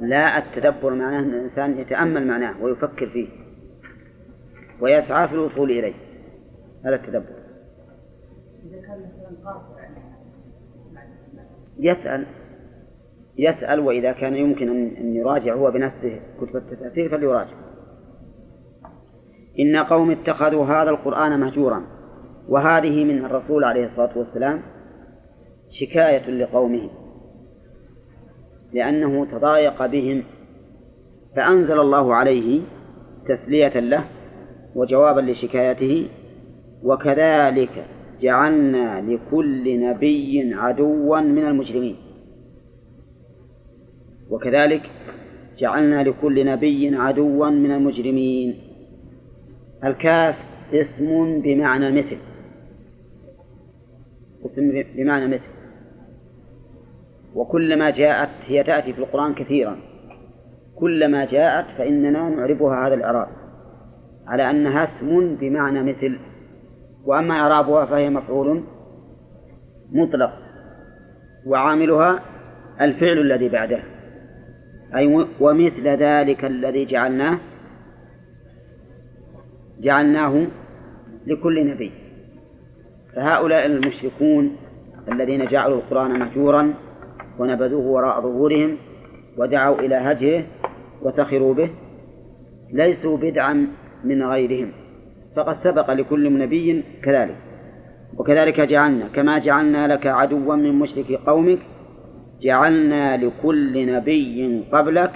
لا 0.00 0.38
التدبر 0.38 0.94
معناه 0.94 1.18
أن 1.18 1.28
الإنسان 1.28 1.78
يتأمل 1.78 2.26
معناه 2.26 2.62
ويفكر 2.62 3.08
فيه 3.08 3.28
ويسعى 4.80 5.28
في 5.28 5.34
الوصول 5.34 5.70
إليه. 5.70 5.94
هذا 6.84 6.94
التدبر. 6.94 7.44
يسأل 11.78 12.26
يسأل 13.38 13.80
وإذا 13.80 14.12
كان 14.12 14.36
يمكن 14.36 14.68
أن 14.68 15.14
يراجع 15.14 15.54
هو 15.54 15.70
بنفسه 15.70 16.20
كتب 16.40 16.56
التفسير 16.56 17.08
فليراجع. 17.08 17.54
إن 19.58 19.76
قوم 19.76 20.10
اتخذوا 20.10 20.66
هذا 20.66 20.90
القرآن 20.90 21.40
مهجورا 21.40 21.82
وهذه 22.48 23.04
من 23.04 23.24
الرسول 23.24 23.64
عليه 23.64 23.86
الصلاة 23.86 24.18
والسلام 24.18 24.62
شكاية 25.70 26.30
لقومه 26.30 26.90
لأنه 28.74 29.24
تضايق 29.24 29.86
بهم. 29.86 30.22
فأنزل 31.36 31.80
الله 31.80 32.14
عليه 32.14 32.60
تسلية 33.28 33.80
له 33.80 34.04
وجوابا 34.74 35.20
لشكايته 35.20 36.08
وكذلك 36.82 37.84
جعلنا 38.20 39.00
لكل 39.00 39.80
نبي 39.80 40.54
عدوا 40.54 41.20
من 41.20 41.46
المجرمين. 41.46 41.96
وكذلك 44.30 44.90
جعلنا 45.58 46.02
لكل 46.02 46.46
نبي 46.46 46.96
عدوا 46.96 47.50
من 47.50 47.70
المجرمين. 47.70 48.54
الكاف 49.84 50.34
اسم 50.72 51.40
بمعنى 51.40 51.90
مثل. 51.90 52.18
اسم 54.46 54.84
بمعنى 54.96 55.26
مثل. 55.26 55.63
وكلما 57.34 57.90
جاءت 57.90 58.28
هي 58.46 58.62
تأتي 58.62 58.92
في 58.92 58.98
القرآن 58.98 59.34
كثيرا. 59.34 59.76
كلما 60.76 61.24
جاءت 61.24 61.66
فإننا 61.78 62.28
نعربها 62.28 62.86
هذا 62.86 62.94
الإعراب 62.94 63.28
على 64.26 64.50
أنها 64.50 64.84
اسم 64.84 65.36
بمعنى 65.36 65.82
مثل. 65.82 66.18
وأما 67.04 67.34
إعرابها 67.34 67.86
فهي 67.86 68.10
مفعول 68.10 68.62
مطلق 69.92 70.32
وعاملها 71.46 72.22
الفعل 72.80 73.18
الذي 73.18 73.48
بعده. 73.48 73.80
أي 74.96 75.26
ومثل 75.40 75.88
ذلك 75.88 76.44
الذي 76.44 76.84
جعلناه 76.84 77.38
جعلناه 79.80 80.46
لكل 81.26 81.66
نبي. 81.66 81.92
فهؤلاء 83.14 83.66
المشركون 83.66 84.56
الذين 85.08 85.46
جعلوا 85.46 85.76
القرآن 85.76 86.18
مهجورا 86.18 86.74
ونبذوه 87.38 87.86
وراء 87.86 88.20
ظهورهم 88.20 88.76
ودعوا 89.38 89.78
إلى 89.78 89.94
هجره 89.94 90.44
وسخروا 91.02 91.54
به 91.54 91.70
ليسوا 92.72 93.16
بدعا 93.16 93.66
من 94.04 94.22
غيرهم. 94.22 94.72
فقد 95.36 95.56
سبق 95.64 95.90
لكل 95.90 96.38
نبي 96.38 96.82
كذلك. 97.02 97.36
وكذلك 98.18 98.60
جعلنا 98.60 99.08
كما 99.08 99.38
جعلنا 99.38 99.88
لك 99.88 100.06
عدوا 100.06 100.56
من 100.56 100.74
مشرك 100.74 101.12
قومك 101.12 101.58
جعلنا 102.42 103.16
لكل 103.16 103.92
نبي 103.92 104.64
قبلك 104.72 105.10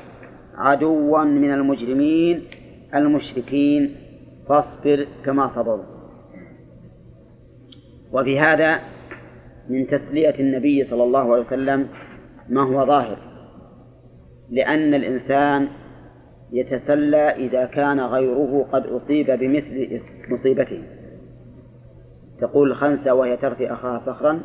عدوا 0.57 1.25
من 1.25 1.53
المجرمين 1.53 2.43
المشركين. 2.95 3.95
فاصبر 4.49 5.07
كما 5.25 5.51
صبروا. 5.55 5.85
وفي 8.13 8.41
هذا 8.41 8.81
من 9.69 9.87
تسلية 9.87 10.35
النبي 10.41 10.85
صلى 10.91 11.05
الله 11.05 11.33
عليه 11.33 11.43
وسلم 11.47 11.89
ما 12.49 12.63
هو 12.63 12.87
ظاهر؟ 12.87 13.19
لأن 14.51 14.95
الإنسان 14.95 15.69
يتسلى 16.53 17.31
إذا 17.31 17.65
كان 17.65 18.01
غيره 18.01 18.67
قد 18.73 18.87
أصيب 18.87 19.27
بمثل 19.31 20.01
مصيبته. 20.31 20.83
تقول 22.41 22.71
الخنسة 22.71 23.15
وهي 23.15 23.37
ترثي 23.37 23.73
أخاها 23.73 23.99
فخرا 23.99 24.41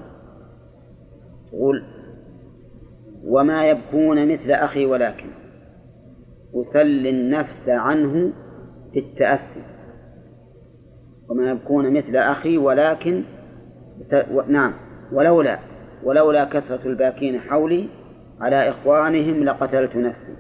تقول 1.51 1.83
وما 3.23 3.69
يبكون 3.69 4.33
مثل 4.33 4.51
أخي 4.51 4.85
ولكن 4.85 5.27
أسلي 6.55 7.09
النفس 7.09 7.69
عنه 7.69 8.33
بالتأسي 8.93 9.63
وما 11.29 11.51
يبكون 11.51 11.93
مثل 11.93 12.15
أخي 12.15 12.57
ولكن 12.57 13.23
نعم 14.47 14.73
ولولا 15.11 15.59
ولولا 16.03 16.45
كثرة 16.45 16.79
الباكين 16.85 17.39
حولي 17.39 17.87
على 18.41 18.69
إخوانهم 18.69 19.43
لقتلت 19.43 19.95
نفسي. 19.95 20.33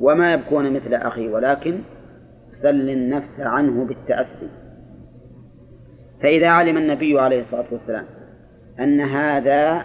وما 0.00 0.32
يبكون 0.32 0.72
مثل 0.72 0.94
أخي 0.94 1.28
ولكن 1.28 1.78
سل 2.62 2.90
النفس 2.90 3.40
عنه 3.40 3.84
بالتأسي. 3.84 4.48
فإذا 6.22 6.48
علم 6.48 6.76
النبي 6.76 7.20
عليه 7.20 7.42
الصلاة 7.42 7.64
والسلام 7.70 8.04
أن 8.80 9.00
هذا 9.00 9.84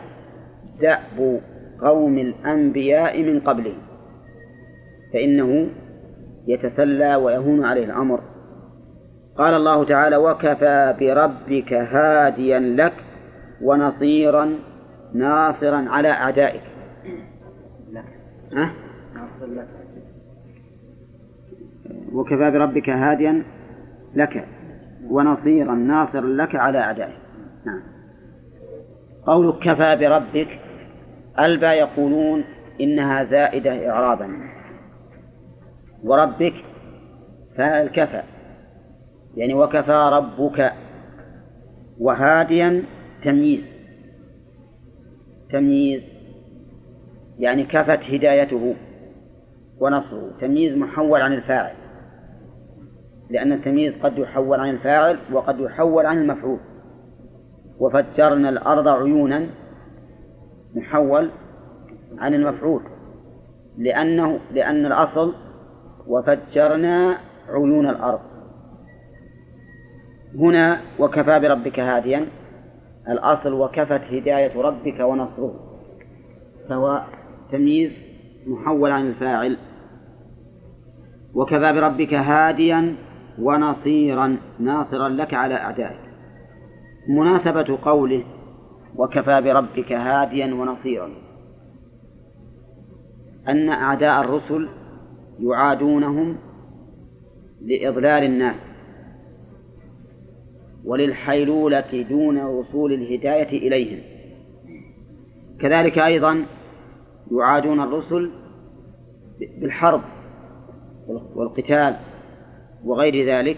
دأب 0.82 1.40
قوم 1.82 2.18
الأنبياء 2.18 3.24
من 3.24 3.40
قبله 3.40 3.74
فإنه 5.14 5.68
يتسلى 6.48 7.16
ويهون 7.16 7.66
عليه 7.66 7.86
الأمر. 7.86 8.20
قال 9.38 9.54
الله 9.54 9.86
تعالى 9.86 10.18
وكفى 10.18 10.96
بربك 11.00 11.74
هاديا 11.74 12.60
لك 12.60 12.94
ونصيرا 13.62 14.56
ناصرا 15.14 15.90
على 15.90 16.12
أعدائك. 16.12 16.62
أه؟ 18.54 18.72
وكفى 22.14 22.52
بربك 22.52 22.90
هاديا 22.90 23.44
لك 24.16 24.48
ونصيرا 25.10 25.76
ناصرا 25.76 26.22
لك 26.22 26.56
على 26.56 26.80
أعدائك. 26.80 27.18
نعم. 27.66 27.82
قولك 29.26 29.60
كفى 29.60 29.96
بربك 29.96 30.60
البا 31.40 31.74
يقولون 31.74 32.44
إنها 32.82 33.24
زائدة 33.24 33.90
إعرابا. 33.90 34.30
وربك 36.04 36.54
فاعل 37.58 37.88
كفى 37.88 38.24
يعني 39.36 39.54
وكفى 39.54 40.10
ربك 40.14 40.74
وهاديا 42.00 42.84
تمييز. 43.24 43.75
تمييز 45.52 46.02
يعني 47.40 47.64
كفت 47.64 48.00
هدايته 48.00 48.76
ونصره. 49.80 50.32
تمييز 50.42 50.78
محول 50.78 51.22
عن 51.22 51.34
الفاعل 51.34 51.74
لأن 53.30 53.52
التمييز 53.52 53.94
قد 54.04 54.18
يحول 54.18 54.60
عن 54.60 54.70
الفاعل 54.70 55.18
وقد 55.32 55.60
يحول 55.60 56.06
عن 56.06 56.18
المفعول. 56.18 56.60
وفجرنا 57.80 58.50
الأرض 58.50 58.88
عيونا 58.88 59.48
محول 60.76 61.30
عن 62.18 62.34
المفعول 62.34 62.82
لأنه 63.78 64.40
لأن 64.54 64.86
الأصل 64.86 65.34
وفجرنا 66.08 67.18
عيون 67.50 67.90
الأرض. 67.90 68.20
هنا 70.40 70.82
وكفى 71.00 71.40
بربك 71.40 71.80
هاديا 71.80 72.26
الأصل 73.10 73.54
وكفت 73.54 74.02
هداية 74.12 74.62
ربك 74.62 75.00
ونصره. 75.00 75.54
فهو 76.70 77.02
تمييز 77.52 77.92
محول 78.48 78.92
عن 78.92 79.08
الفاعل. 79.08 79.58
وكفى 81.34 81.74
بربك 81.74 82.14
هاديا 82.14 82.96
ونصيرا 83.40 84.38
ناصرا 84.60 85.10
لك 85.10 85.34
على 85.34 85.56
أعدائك. 85.56 86.00
مناسبة 87.10 87.78
قوله 87.82 88.24
وكفى 88.96 89.42
بربك 89.42 89.92
هاديا 89.92 90.54
ونصيرا. 90.54 91.10
أن 93.48 93.70
أعداء 93.70 94.22
الرسل 94.22 94.70
يعادونهم 95.40 96.38
لإضلال 97.62 98.24
الناس. 98.24 98.56
وللحيلولة 100.86 102.06
دون 102.10 102.42
وصول 102.42 102.94
الهداية 102.94 103.68
إليهم. 103.68 104.00
كذلك 105.60 105.98
أيضا 105.98 106.46
يعادون 107.32 107.82
الرسل 107.82 108.32
بالحرب 109.62 110.02
والقتال 111.36 111.96
وغير 112.84 113.28
ذلك. 113.28 113.58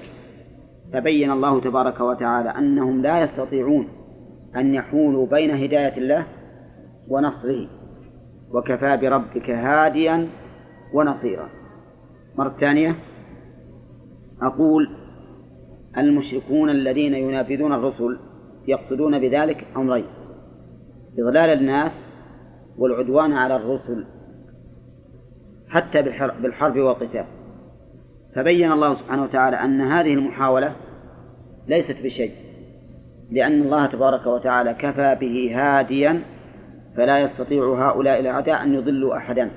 فبين 0.93 1.31
الله 1.31 1.61
تبارك 1.61 1.99
وتعالى 1.99 2.49
أنهم 2.49 3.01
لا 3.01 3.23
يستطيعون 3.23 3.87
أن 4.55 4.73
يحولوا 4.73 5.27
بين 5.27 5.63
هداية 5.63 5.97
الله 5.97 6.25
ونصره 7.07 7.67
وكفى 8.53 8.97
بربك 8.97 9.49
هاديا 9.49 10.27
ونصيرا. 10.93 11.49
مرة 12.37 12.55
ثانية 12.59 12.95
أقول 14.41 14.89
المشركون 15.97 16.69
الذين 16.69 17.13
ينافذون 17.13 17.73
الرسل 17.73 18.19
يقصدون 18.67 19.19
بذلك 19.19 19.67
أمرين 19.77 20.05
إضلال 21.19 21.49
الناس 21.49 21.91
والعدوان 22.77 23.33
على 23.33 23.55
الرسل 23.55 24.05
حتى 25.69 26.01
بالحرب 26.41 26.77
والقتال. 26.77 27.25
فبين 28.35 28.71
الله 28.71 28.95
سبحانه 28.95 29.23
وتعالى 29.23 29.55
أن 29.55 29.81
هذه 29.81 30.13
المحاولة 30.13 30.75
ليست 31.67 31.97
بشيء 32.03 32.31
لأن 33.31 33.61
الله 33.61 33.87
تبارك 33.87 34.27
وتعالى 34.27 34.73
كفى 34.73 35.17
به 35.21 35.51
هاديا 35.55 36.21
فلا 36.97 37.19
يستطيع 37.19 37.89
هؤلاء 37.89 38.19
الأعداء 38.19 38.63
أن 38.63 38.73
يضلوا 38.73 39.17
أحدا. 39.17 39.51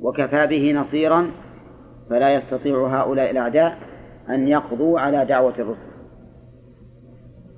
وكفى 0.00 0.46
به 0.46 0.72
نصيرا 0.72 1.30
فلا 2.10 2.34
يستطيع 2.34 2.86
هؤلاء 2.86 3.30
الأعداء 3.30 3.78
أن 4.30 4.48
يقضوا 4.48 5.00
على 5.00 5.24
دعوة 5.24 5.54
الرسل. 5.58 5.96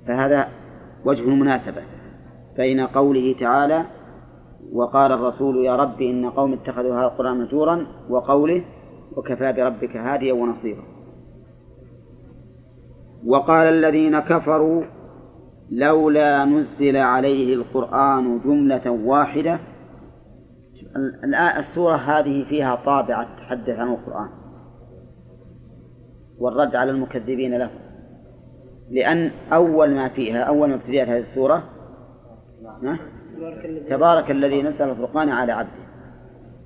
فهذا 0.07 0.47
وجه 1.05 1.21
المناسبة 1.21 1.81
بين 2.57 2.79
قوله 2.79 3.35
تعالى 3.39 3.85
وقال 4.73 5.11
الرسول 5.11 5.65
يا 5.65 5.75
رب 5.75 6.01
إن 6.01 6.29
قوم 6.29 6.53
اتخذوا 6.53 6.95
هذا 6.95 7.05
القرآن 7.05 7.37
مهجورا 7.37 7.87
وقوله 8.09 8.63
وكفى 9.17 9.53
بربك 9.53 9.97
هاديا 9.97 10.33
ونصيرا 10.33 10.83
وقال 13.25 13.67
الذين 13.67 14.19
كفروا 14.19 14.83
لولا 15.71 16.45
نزل 16.45 16.97
عليه 16.97 17.53
القرآن 17.53 18.39
جملة 18.39 18.91
واحدة 18.91 19.59
السورة 21.59 21.95
هذه 21.95 22.45
فيها 22.49 22.75
طابع 22.75 23.23
تحدث 23.23 23.79
عن 23.79 23.87
القرآن. 23.87 24.29
والرد 26.39 26.75
على 26.75 26.91
المكذبين 26.91 27.57
له. 27.57 27.69
لأن 28.91 29.31
أول 29.53 29.95
ما 29.95 30.09
فيها 30.09 30.43
أول 30.43 30.69
ما 30.69 30.75
ابتدأت 30.75 31.07
هذه 31.07 31.19
السورة 31.19 31.63
تبارك 33.89 34.31
الذي 34.31 34.61
نزل 34.61 34.89
الفرقان 34.89 35.29
على 35.29 35.51
عبده. 35.51 35.89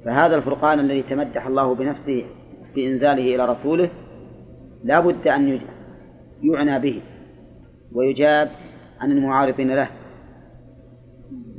فهذا 0.06 0.36
الفرقان 0.36 0.80
الذي 0.80 1.04
تمدح 1.04 1.46
الله 1.48 1.76
بنفسه 1.76 2.26
في 2.74 2.88
إنزاله 2.88 3.36
إلى 3.36 3.46
رسوله 3.46 3.90
لا 4.84 5.00
بد 5.00 5.28
أن 5.28 5.60
يعنى 6.42 6.80
به 6.80 7.02
ويجاب 7.94 8.50
عن 9.00 9.12
المعارضين 9.12 9.76
له 9.76 9.88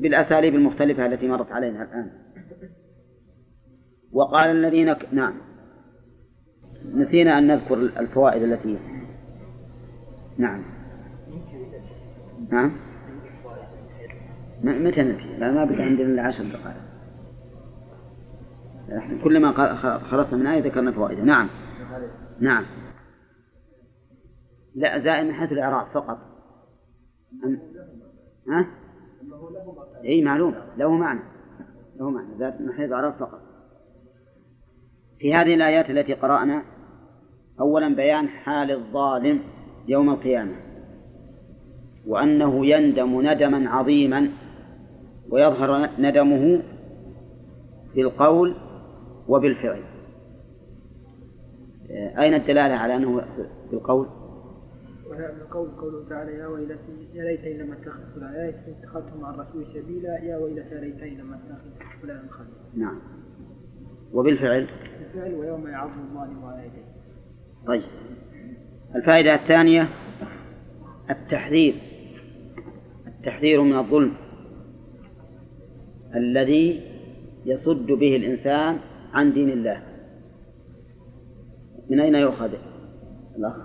بالأساليب 0.01 0.55
المختلفة 0.55 1.07
التي 1.07 1.29
مرت 1.29 1.53
علينا 1.53 1.83
الآن. 1.83 2.11
وقال 4.13 4.51
الذين. 4.51 4.95
نعم. 5.13 5.33
نسينا 6.85 7.39
أن 7.39 7.47
نذكر 7.47 7.75
الفوائد 7.75 8.43
التي 8.43 8.79
نعم. 10.39 10.63
نعم. 12.51 12.73
متى 14.63 15.03
نسي؟ 15.03 15.37
لا 15.39 15.51
ما 15.53 15.65
بقى 15.65 15.83
عندنا 15.83 16.07
إلا 16.07 16.23
عشر 16.23 16.45
دقائق. 16.45 16.77
كلما 19.25 19.53
خلصنا 19.99 20.37
من 20.37 20.47
آية 20.47 20.63
ذكرنا 20.63 20.93
فوائدها 20.93 21.25
نعم. 21.25 21.49
نعم. 22.41 22.65
لا 24.75 24.99
زائد 24.99 25.27
من 25.27 25.33
حيث 25.33 25.53
الإعراب 25.53 25.87
فقط. 25.87 26.19
أم... 27.45 27.59
ها؟ 28.49 28.67
أي 30.05 30.23
معلوم. 30.23 30.55
له 30.77 30.93
معنى. 30.93 31.21
له 31.97 32.11
معنى. 32.11 32.39
زائد 32.39 32.63
من 32.63 32.73
حيث 32.73 32.89
الإعراب 32.89 33.13
فقط. 33.13 33.41
في 35.19 35.35
هذه 35.35 35.55
الآيات 35.55 35.91
التي 35.91 36.15
قرأنا 36.15 36.63
أولا 37.61 37.95
بيان 37.95 38.29
حال 38.29 38.71
الظالم 38.71 39.41
يوم 39.89 40.11
القيامة 40.11 40.57
وأنه 42.07 42.67
يندم 42.67 43.21
ندما 43.21 43.71
عظيما 43.71 44.31
ويظهر 45.31 45.91
ندمه 45.99 46.63
بالقول 47.95 48.55
وبالفعل. 49.29 49.83
أين 51.91 52.35
الدلالة 52.35 52.75
على 52.75 52.97
أنه 52.97 53.23
بالقول؟ 53.71 54.07
القول 55.43 55.69
قوله 55.69 56.09
تعالى 56.09 56.33
يا 56.33 56.47
ويلتي 56.47 57.09
يا 57.15 57.25
ليتني 57.25 57.59
لم 57.59 57.73
أتخذ 57.73 58.03
فلان 58.15 58.35
يا 58.35 58.47
ليتني 58.47 58.75
اتخذت 58.83 59.17
مع 59.21 59.31
الرسول 59.31 59.67
سبيلا 59.75 60.25
يا 60.25 60.37
ويلتى 60.37 60.81
ليتني 60.81 61.11
لم 61.11 61.33
أتخذ 61.33 62.01
فلانا 62.03 62.29
خليلا. 62.31 62.87
نعم. 62.87 62.99
وبالفعل؟ 64.13 64.67
بالفعل 64.99 65.35
ويوم 65.35 65.67
يعظ 65.69 65.91
الظالم 65.91 66.45
على 66.45 66.67
يديه. 66.67 66.94
طيب. 67.67 67.83
الفائدة 68.97 69.35
الثانية 69.35 69.89
التحذير. 71.11 71.75
التحذير 73.07 73.63
من 73.63 73.79
الظلم. 73.79 74.13
الذي 76.15 76.83
يصد 77.45 77.87
به 77.87 78.17
الإنسان 78.17 78.79
عن 79.13 79.33
دين 79.33 79.51
الله. 79.51 79.83
من 81.91 82.01
أين 82.01 82.15
يؤخذ؟ 82.15 82.51
الأخ. 83.39 83.57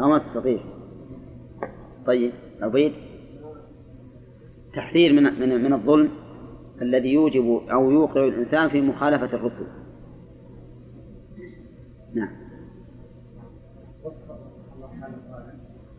أو 0.00 0.08
ما 0.08 0.18
تستطيع 0.18 0.58
طيب 2.06 2.32
عبيد 2.60 2.92
تحذير 4.74 5.12
من 5.12 5.22
من 5.22 5.64
من 5.64 5.72
الظلم. 5.72 6.21
الذي 6.82 7.12
يوجب 7.12 7.62
أو 7.70 7.90
يوقع 7.90 8.24
الإنسان 8.24 8.68
في 8.68 8.80
مخالفة 8.80 9.36
الرسل 9.36 9.66
نعم. 12.14 12.28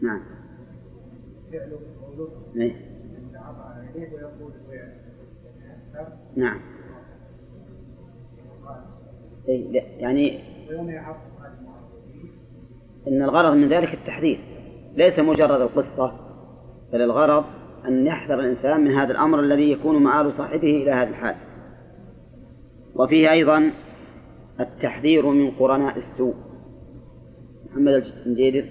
نعم. 0.01 0.21
إيه؟ 2.55 2.75
نعم. 6.35 6.59
إيه 9.47 9.71
لا 9.71 9.81
يعني 9.81 10.39
إن 13.07 13.21
الغرض 13.21 13.53
من 13.53 13.69
ذلك 13.69 13.93
التحذير 13.93 14.39
ليس 14.95 15.19
مجرد 15.19 15.61
القصة 15.61 16.13
بل 16.93 17.01
الغرض 17.01 17.43
أن 17.87 18.05
يحذر 18.05 18.39
الإنسان 18.39 18.81
من 18.81 18.91
هذا 18.91 19.11
الأمر 19.11 19.39
الذي 19.39 19.71
يكون 19.71 20.03
مآل 20.03 20.33
صاحبه 20.37 20.83
إلى 20.83 20.91
هذا 20.91 21.09
الحال. 21.09 21.35
وفيه 22.95 23.31
أيضا 23.31 23.71
التحذير 24.59 25.25
من 25.25 25.51
قرناء 25.51 25.97
السوء. 25.97 26.35
محمد 27.71 28.03
الجيدر 28.25 28.65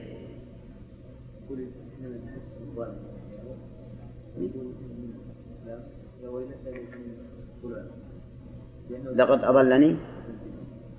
لقد 9.14 9.44
أضلني؟ 9.44 9.96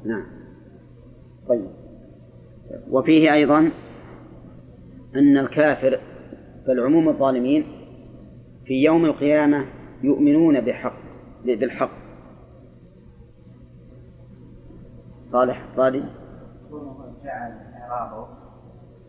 نعم. 0.06 0.26
طيب. 1.48 1.68
وفيه 2.92 3.34
أيضا 3.34 3.72
أن 5.16 5.38
الكافر 5.38 6.00
بل 6.68 6.80
عموم 6.80 7.10
الظالمين 7.10 7.66
في 8.66 8.84
يوم 8.84 9.06
القيامة 9.06 9.66
يؤمنون 10.04 10.62
بحق 10.62 10.96
بالحق. 11.46 11.92
صالح 15.32 15.66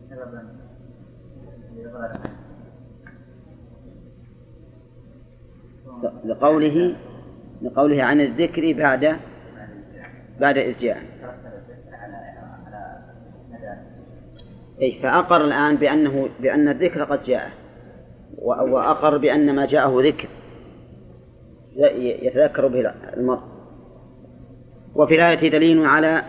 سببا 0.09 0.55
لقوله 6.25 6.95
لقوله 7.61 8.03
عن 8.03 8.21
الذكر 8.21 8.73
بعد 8.73 9.17
بعد 10.39 10.57
إذ 10.57 10.79
جاء 10.79 11.03
أي 14.81 14.99
فأقر 15.03 15.45
الآن 15.45 15.75
بأنه 15.75 16.29
بأن 16.39 16.67
الذكر 16.67 17.03
قد 17.03 17.23
جاء. 17.23 17.64
وأقر 18.41 19.17
بأن 19.17 19.55
ما 19.55 19.65
جاءه 19.65 20.01
ذكر. 20.07 20.29
يتذكر 22.23 22.67
به 22.67 22.93
المرء. 23.17 23.41
وفي 24.95 25.15
الآية 25.15 25.51
دليل 25.51 25.85
على 25.85 26.23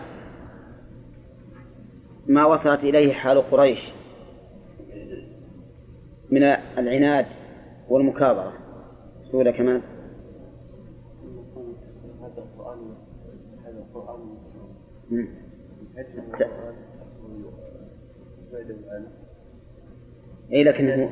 ما 2.27 2.45
وصلت 2.45 2.79
إليه 2.79 3.13
حال 3.13 3.51
قريش 3.51 3.79
من 6.31 6.43
العناد 6.77 7.25
والمكابرة. 7.89 8.53
سورة 9.31 9.51
كمان 9.51 9.81
هذا 12.21 12.37
القرآن 12.37 12.79
هذا 13.65 13.79
القرآن 13.79 14.19
اي 20.51 20.63
لكن 20.63 21.09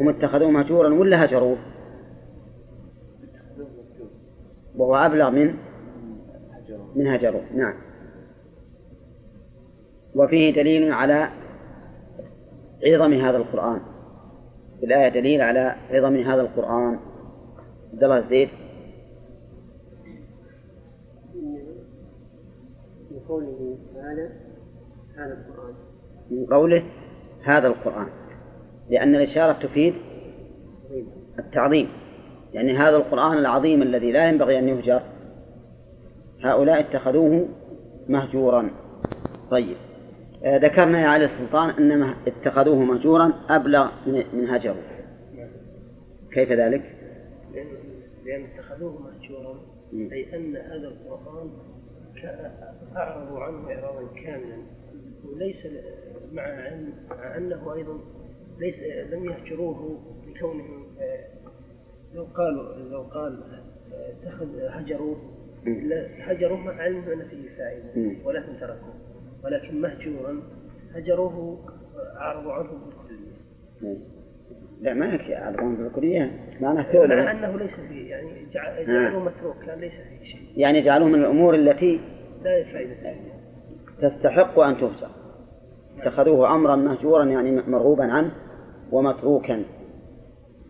هم 0.00 0.08
اتخذوه 0.08 0.50
مهجورا 0.50 0.94
ولا 0.94 1.24
هجروه؟ 1.24 1.56
وهو 4.76 4.96
أبلغ 4.96 5.30
من 5.30 5.54
من 6.94 7.06
هجروه 7.06 7.42
نعم. 7.54 7.74
وفيه 10.14 10.54
دليل 10.54 10.92
على 10.92 11.28
عظم 12.86 13.12
هذا 13.12 13.36
القرآن. 13.36 13.80
في 14.80 14.86
الآية 14.86 15.08
دليل 15.08 15.40
على 15.40 15.76
عظم 15.90 16.16
هذا 16.16 16.40
القرآن. 16.40 16.98
عبد 17.92 18.04
الله 18.04 18.18
الزيد. 18.18 18.48
من 23.10 23.18
قوله 23.28 23.78
تعالى 23.94 24.30
هذا 25.16 25.32
القرآن. 25.32 25.74
من 26.30 26.46
قوله 26.46 26.84
هذا 27.44 27.68
القرآن. 27.68 28.08
لأن 28.90 29.14
الإشارة 29.14 29.52
تفيد 29.52 29.94
التعظيم. 31.38 31.88
يعني 32.52 32.78
هذا 32.78 32.96
القرآن 32.96 33.38
العظيم 33.38 33.82
الذي 33.82 34.12
لا 34.12 34.28
ينبغي 34.28 34.58
أن 34.58 34.68
يهجر 34.68 35.02
هؤلاء 36.44 36.80
اتخذوه 36.80 37.48
مهجورا. 38.08 38.70
طيب. 39.50 39.76
آه 40.44 40.56
ذكرنا 40.56 41.00
يا 41.00 41.08
علي 41.08 41.24
السلطان 41.24 41.70
أنما 41.70 42.14
اتخذوه 42.26 42.76
مهجورا 42.76 43.32
أبلغ 43.48 43.88
من 44.06 44.48
هجره. 44.48 44.82
كيف 46.32 46.52
ذلك؟ 46.52 46.82
لأن, 47.54 47.66
لأن 48.24 48.44
اتخذوه 48.44 49.02
مهجورا 49.02 49.58
أي 50.12 50.36
أن 50.36 50.56
هذا 50.56 50.88
القرآن 50.88 51.50
أعرضوا 52.96 53.40
عنه 53.40 53.68
إعراضا 53.68 54.06
كاملا 54.24 54.56
وليس 55.24 55.66
مع 56.32 56.42
أنه 57.36 57.74
أيضا 57.74 57.98
ليس 58.58 58.74
لم 59.12 59.24
يهجروه 59.24 59.98
لكونهم 60.28 60.86
لو 62.14 62.24
قالوا 62.24 62.74
لو 62.90 63.02
قال 63.02 63.38
اتخذ 63.92 64.46
هجروه 64.60 65.16
هجروه 66.18 66.58
مع 66.58 66.72
علم 66.72 66.98
أن 66.98 67.28
فيه 67.30 67.48
فائدة 67.58 68.16
ولكن 68.24 68.60
تركوه. 68.60 68.94
ولكن 69.44 69.80
مهجورا 69.80 70.42
هجروه 70.94 71.58
عرضوا 72.16 72.52
عنه 72.52 72.68
بالكلية. 72.68 73.98
لا 74.80 74.94
ما 74.94 75.06
يكفي 75.06 75.30
يعرضون 75.30 75.76
بالكلية؟ 75.76 76.30
معناه 76.60 77.06
مع 77.06 77.30
أنه 77.30 77.58
ليس 77.58 77.70
فيه 77.88 78.10
يعني 78.10 78.46
جعلوه 78.86 79.24
متروك 79.24 79.56
كان 79.66 79.80
ليس 79.80 79.92
فيه 79.92 80.24
شيء. 80.32 80.40
يعني 80.56 80.82
جعلوه 80.82 81.08
من 81.08 81.14
الأمور 81.14 81.54
التي 81.54 82.00
لا 82.42 82.64
فائدة 82.64 82.94
فيها 82.94 83.14
تستحق 84.10 84.58
أن 84.58 84.76
تفسر. 84.76 85.10
اتخذوه 85.98 86.54
أمرا 86.54 86.76
مهجورا 86.76 87.24
يعني 87.24 87.62
مرغوبا 87.62 88.04
عنه. 88.04 88.30
ومتروكا. 88.92 89.64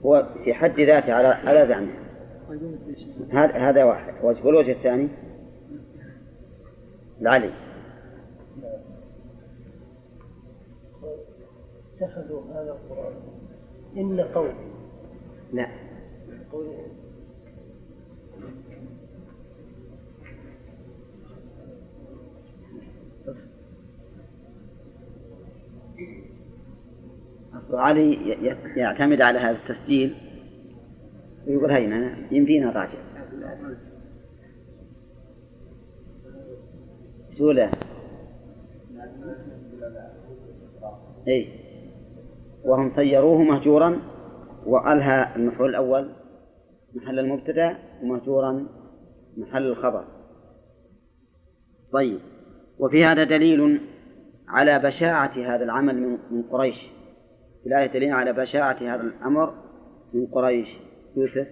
هو 0.06 0.26
في 0.44 0.54
حد 0.54 0.80
ذاته 0.80 1.12
على 1.12 1.28
على 1.28 1.68
زعمه. 1.68 1.92
هذا 3.32 3.52
هذا 3.52 3.84
واحد. 3.84 4.14
والوجه 4.22 4.72
الثاني؟ 4.72 5.08
العلي 7.20 7.50
اتخذوا 11.96 12.42
هذا 12.54 12.72
القرآن 12.72 13.12
إن 13.96 14.20
قوم. 14.20 14.54
لا. 15.52 15.66
قول 16.52 16.66
علي 27.72 28.36
يعتمد 28.76 29.20
على 29.20 29.38
هذا 29.38 29.58
التسجيل. 29.58 30.14
ويقول 31.46 31.70
هينا 31.70 32.16
يمدينا 32.30 32.70
راجع 32.70 32.98
سولة 37.38 37.70
أي 41.28 41.48
وهم 42.64 42.92
صيروه 42.96 43.42
مهجورا 43.42 44.00
وألها 44.66 45.36
المفعول 45.36 45.70
الأول 45.70 46.08
محل 46.94 47.18
المبتدأ 47.18 47.76
ومهجورا 48.02 48.66
محل 49.36 49.66
الخبر. 49.66 50.04
طيب. 51.92 52.18
وفي 52.78 53.04
هذا 53.04 53.24
دليل 53.24 53.80
على 54.48 54.78
بشاعة 54.78 55.54
هذا 55.54 55.64
العمل 55.64 56.18
من 56.30 56.42
قريش. 56.42 56.97
في 57.62 57.66
الآية 57.66 57.86
دليل 57.86 58.12
على 58.12 58.32
بشاعة 58.32 58.94
هذا 58.94 59.02
الأمر 59.02 59.54
من 60.12 60.26
قريش. 60.26 60.68
يوسف. 61.16 61.48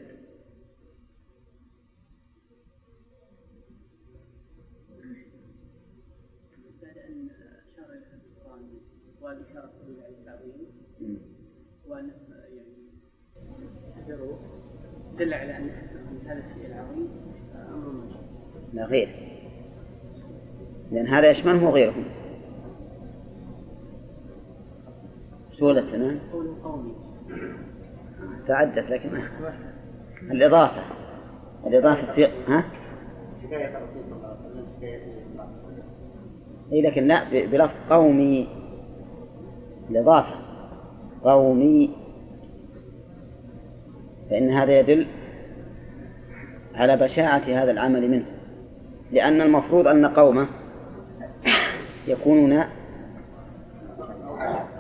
يعني 15.19 15.19
دل 15.19 15.35
على 15.35 15.57
أن 15.57 15.71
هذا 16.27 16.45
الشيء 16.51 16.67
العظيم 16.67 17.09
أمر 17.69 18.17
لا 18.73 18.85
غير. 18.85 19.09
لأن 20.93 21.07
هذا 21.07 21.31
يشمله 21.31 21.71
غيرهم. 21.71 22.05
قول 26.33 26.55
قومي 26.65 26.95
تعدت 28.49 28.91
لكن 28.91 29.11
الإضافة 30.31 30.83
الإضافة 31.67 32.15
في 32.15 32.29
ها؟ 32.49 32.65
إي 36.73 36.83
لكن 36.83 37.07
لا 37.07 37.25
بلفظ 37.31 37.75
قومي 37.91 38.49
الإضافة 39.91 40.35
قومي 41.25 41.91
فإن 44.31 44.51
هذا 44.51 44.79
يدل 44.81 45.07
على 46.75 46.97
بشاعة 46.97 47.43
هذا 47.63 47.71
العمل 47.71 48.11
منه 48.11 48.27
لأن 49.13 49.41
المفروض 49.41 49.87
أن 49.87 50.07
قومه 50.07 50.49
يكونون 52.09 52.65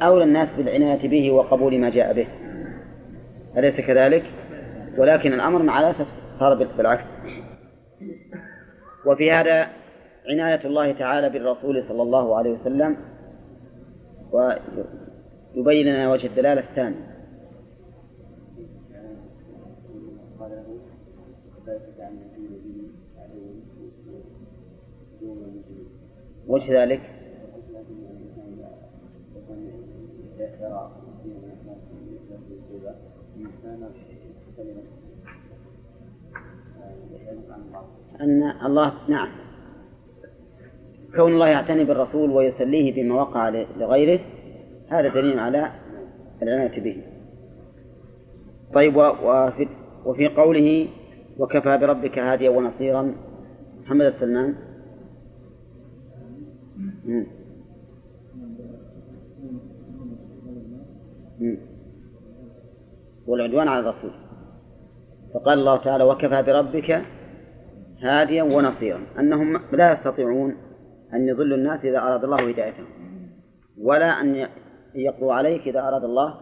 أولى 0.03 0.25
الناس 0.25 0.49
بالعناية 0.57 1.09
به 1.09 1.31
وقبول 1.31 1.79
ما 1.79 1.91
جاء 1.91 2.13
به 2.13 2.27
أليس 3.57 3.75
كذلك؟ 3.75 4.25
ولكن 4.99 5.33
الأمر 5.33 5.63
مع 5.63 5.81
الأسف 5.81 6.07
صار 6.41 6.55
بالعكس 6.55 7.05
وفي 9.07 9.33
هذا 9.33 9.69
عناية 10.29 10.65
الله 10.65 10.93
تعالى 10.93 11.31
بالرسول 11.31 11.85
صلى 11.89 12.03
الله 12.03 12.37
عليه 12.37 12.51
وسلم 12.51 12.97
ويبين 14.33 15.87
لنا 15.87 16.13
وجه 16.13 16.27
الدلالة 16.27 16.61
الثاني 16.61 16.97
وش 26.49 26.71
ذلك؟ 26.71 27.16
أن 38.21 38.43
الله 38.67 38.93
نعم. 39.09 39.29
كون 41.17 41.33
الله 41.33 41.49
يعتني 41.49 41.85
بالرسول 41.85 42.31
ويسليه 42.31 43.03
بما 43.03 43.15
وقع 43.15 43.49
لغيره 43.77 44.21
هذا 44.89 45.09
دليل 45.09 45.39
على 45.39 45.71
العناية 46.43 46.81
به. 46.81 47.03
طيب 48.75 48.97
وفي, 48.97 49.69
وفي 50.05 50.29
قوله 50.29 50.89
وكفى 51.39 51.79
بربك 51.79 52.19
هاديا 52.19 52.51
ونصيرا. 52.51 53.15
محمد 53.83 54.05
السلمان. 54.07 54.55
والعدوان 63.27 63.69
على 63.69 63.81
الرسول. 63.81 64.11
فقال 65.35 65.59
الله 65.59 65.77
تعالى 65.77 66.05
وكفى 66.05 66.43
بربك 66.43 67.03
هاديا 68.03 68.43
ونصيرا. 68.43 69.01
أنهم 69.19 69.61
لا 69.73 69.93
يستطيعون 69.93 70.57
أن 71.15 71.29
يضلوا 71.29 71.57
الناس 71.57 71.85
إذا 71.85 71.99
أراد 71.99 72.25
الله 72.25 72.49
هدايتهم 72.49 72.87
ولا 73.81 74.21
أن 74.21 74.49
يقضوا 74.95 75.35
عليك 75.35 75.69
إذا 75.69 75.81
أراد 75.81 76.05
الله 76.05 76.35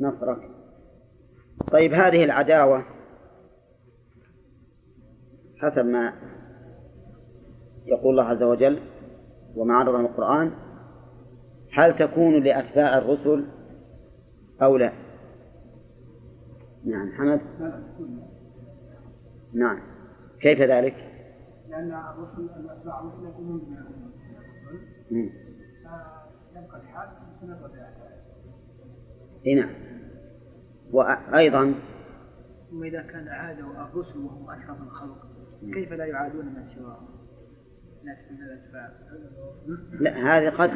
نصرك. 0.00 0.50
طيب 1.72 1.94
هذه 1.94 2.24
العداوة 2.24 2.84
حسب 5.58 5.84
ما 5.86 6.12
يقول 7.86 8.10
الله 8.10 8.24
عز 8.24 8.42
وجل 8.42 8.78
وما 9.56 9.82
القرآن 9.82 10.50
هل 11.72 11.98
تكون 11.98 12.42
لأتباع 12.42 12.98
الرسل 12.98 13.44
أو 14.64 14.76
لا؟ 14.76 14.92
نعم 16.84 17.12
حمد. 17.12 17.40
نعم. 19.52 19.80
كيف 20.40 20.60
ذلك؟ 20.60 20.94
لأن 21.68 21.92
الرسل 21.92 22.50
الأتباع 22.60 23.02
يبقى 26.56 26.80
الحال 26.80 27.08
إي 29.46 29.54
نعم. 29.54 29.70
وأيضا؟ 30.92 31.74
وإذا 32.72 33.02
كان 33.02 33.28
عادوا 33.28 33.70
الرسل 33.70 34.18
وهم 34.18 34.50
أشرف 34.50 34.82
الخلق 34.82 35.26
كيف 35.74 35.92
لا 35.92 36.04
يعادون 36.04 36.44
من 36.44 36.68
سواهم؟ 36.76 37.14
لا 40.00 40.10
هذه 40.10 40.50
قد 40.50 40.70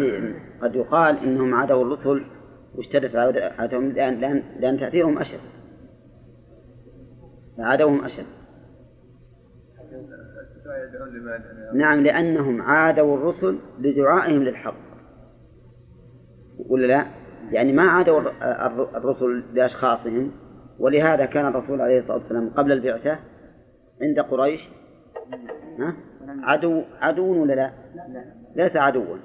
قد 0.62 0.74
يقال 0.74 1.19
إنهم 1.19 1.55
عادوا 1.55 1.85
الرسل 1.85 2.24
واشتدت 2.74 3.16
عادتهم 3.16 3.92
لأن 3.92 4.20
لأن, 4.20 4.42
لأن 4.60 4.80
تأثيرهم 4.80 5.18
أشد 5.18 5.40
عادوهم 7.58 8.04
أشد 8.04 8.26
نعم 11.74 12.02
لأنهم 12.02 12.62
عادوا 12.62 13.16
الرسل 13.16 13.58
لدعائهم 13.78 14.42
للحق 14.42 14.74
ولا 16.68 16.86
لا؟ 16.86 17.06
يعني 17.50 17.72
ما 17.72 17.82
عادوا 17.82 18.20
الرسل 18.96 19.44
لأشخاصهم 19.54 20.30
ولهذا 20.78 21.24
كان 21.24 21.46
الرسول 21.46 21.80
عليه 21.80 22.00
الصلاة 22.00 22.16
والسلام 22.16 22.50
قبل 22.50 22.72
البعثة 22.72 23.18
عند 24.02 24.20
قريش 24.20 24.60
ها؟ 25.78 25.94
عدو 26.42 26.82
عدو 27.00 27.42
ولا 27.42 27.52
لا؟ 27.52 27.70
ليس 28.56 28.76
عدوا 28.76 29.16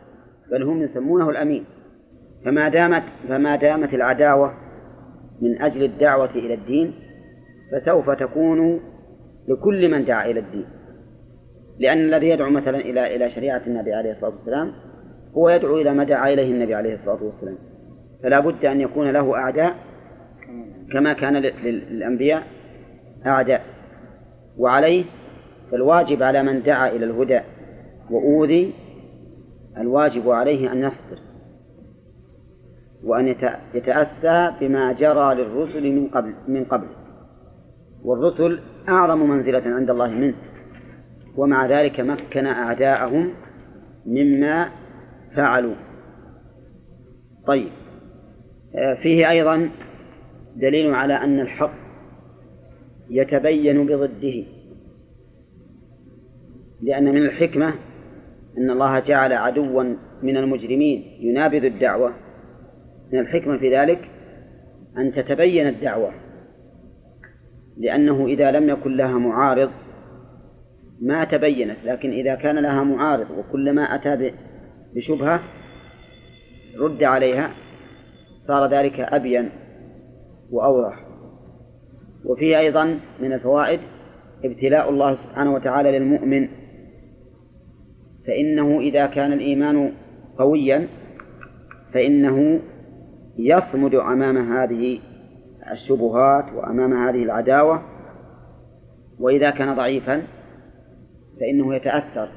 بل 0.51 0.63
هم 0.63 0.81
يسمونه 0.81 1.29
الأمين 1.29 1.65
فما 2.45 2.69
دامت 2.69 3.03
فما 3.29 3.55
دامت 3.55 3.93
العداوة 3.93 4.53
من 5.41 5.61
أجل 5.61 5.83
الدعوة 5.83 6.29
إلى 6.35 6.53
الدين 6.53 6.93
فسوف 7.71 8.09
تكون 8.09 8.79
لكل 9.47 9.91
من 9.91 10.05
دعا 10.05 10.25
إلى 10.25 10.39
الدين. 10.39 10.65
لأن 11.79 11.97
الذي 11.97 12.29
يدعو 12.29 12.49
مثلا 12.49 12.77
إلى 12.77 13.15
إلى 13.15 13.31
شريعة 13.31 13.61
النبي 13.67 13.93
عليه 13.93 14.11
الصلاة 14.11 14.33
والسلام 14.37 14.71
هو 15.37 15.49
يدعو 15.49 15.77
إلى 15.77 15.93
ما 15.93 16.03
دعا 16.03 16.33
إليه 16.33 16.51
النبي 16.51 16.75
عليه 16.75 16.95
الصلاة 16.95 17.23
والسلام. 17.23 17.57
فلا 18.23 18.39
بد 18.39 18.65
أن 18.65 18.81
يكون 18.81 19.11
له 19.11 19.35
أعداء 19.35 19.75
كما 20.91 21.13
كان 21.13 21.33
للأنبياء 21.63 22.43
أعداء. 23.25 23.61
وعليه 24.57 25.05
فالواجب 25.71 26.23
على 26.23 26.43
من 26.43 26.61
دعا 26.63 26.89
إلى 26.89 27.05
الهدى 27.05 27.39
وأوذي 28.11 28.73
الواجب 29.77 30.29
عليه 30.29 30.71
أن 30.71 30.77
يصبر 30.77 31.32
وأن 33.03 33.35
يتأسى 33.73 34.53
بما 34.61 34.93
جرى 34.93 35.35
للرسل 35.35 35.91
من 35.91 36.07
قبل 36.07 36.34
من 36.47 36.63
قبل. 36.63 36.88
والرسل 38.03 38.59
أعظم 38.89 39.30
منزلة 39.30 39.63
عند 39.65 39.89
الله 39.89 40.07
منه. 40.07 40.34
ومع 41.38 41.65
ذلك 41.65 41.99
مكن 41.99 42.45
أعداءهم 42.45 43.30
مما 44.05 44.69
فعلوا. 45.35 45.75
طيب. 47.47 47.69
آه، 48.75 48.93
فيه 48.93 49.30
أيضا 49.30 49.69
دليل 50.55 50.93
على 50.93 51.13
أن 51.13 51.39
الحق 51.39 51.73
يتبين 53.09 53.85
بضده. 53.85 54.43
لأن 56.81 57.03
من 57.03 57.25
الحكمة 57.25 57.73
أن 58.57 58.69
الله 58.69 58.99
جعل 58.99 59.34
عدوا 59.34 59.84
من 60.23 60.38
المجرمين 60.38 61.03
ينابذ 61.19 61.65
الدعوة. 61.65 62.13
من 63.11 63.19
الحكمة 63.19 63.57
في 63.57 63.77
ذلك 63.77 64.09
أن 64.97 65.13
تتبين 65.13 65.67
الدعوة 65.67 66.11
لأنه 67.77 68.25
إذا 68.25 68.51
لم 68.51 68.69
يكن 68.69 68.97
لها 68.97 69.17
معارض 69.17 69.71
ما 71.01 71.23
تبينت 71.23 71.77
لكن 71.85 72.11
إذا 72.11 72.35
كان 72.35 72.59
لها 72.59 72.84
معارض 72.84 73.27
وكلما 73.31 73.81
أتى 73.81 74.34
بشبهة 74.95 75.39
رد 76.80 77.03
عليها 77.03 77.51
صار 78.47 78.69
ذلك 78.69 78.99
أبين 78.99 79.49
وأوضح. 80.51 80.99
وفيه 82.25 82.59
أيضا 82.59 82.99
من 83.19 83.34
الفوائد 83.34 83.80
ابتلاء 84.45 84.89
الله 84.89 85.15
سبحانه 85.15 85.53
وتعالى 85.53 85.99
للمؤمن 85.99 86.49
فإنه 88.27 88.80
إذا 88.80 89.05
كان 89.05 89.34
الإيمان 89.34 89.91
قويا 90.38 90.88
فإنه 91.93 92.59
يصمد 93.38 93.95
أمام 93.95 94.53
هذه 94.53 94.99
الشبهات 95.72 96.53
وأمام 96.53 97.07
هذه 97.07 97.23
العداوة 97.23 97.81
وإذا 99.19 99.49
كان 99.49 99.76
ضعيفا 99.76 100.22
فإنه 101.39 101.76
يتأثر. 101.76 102.30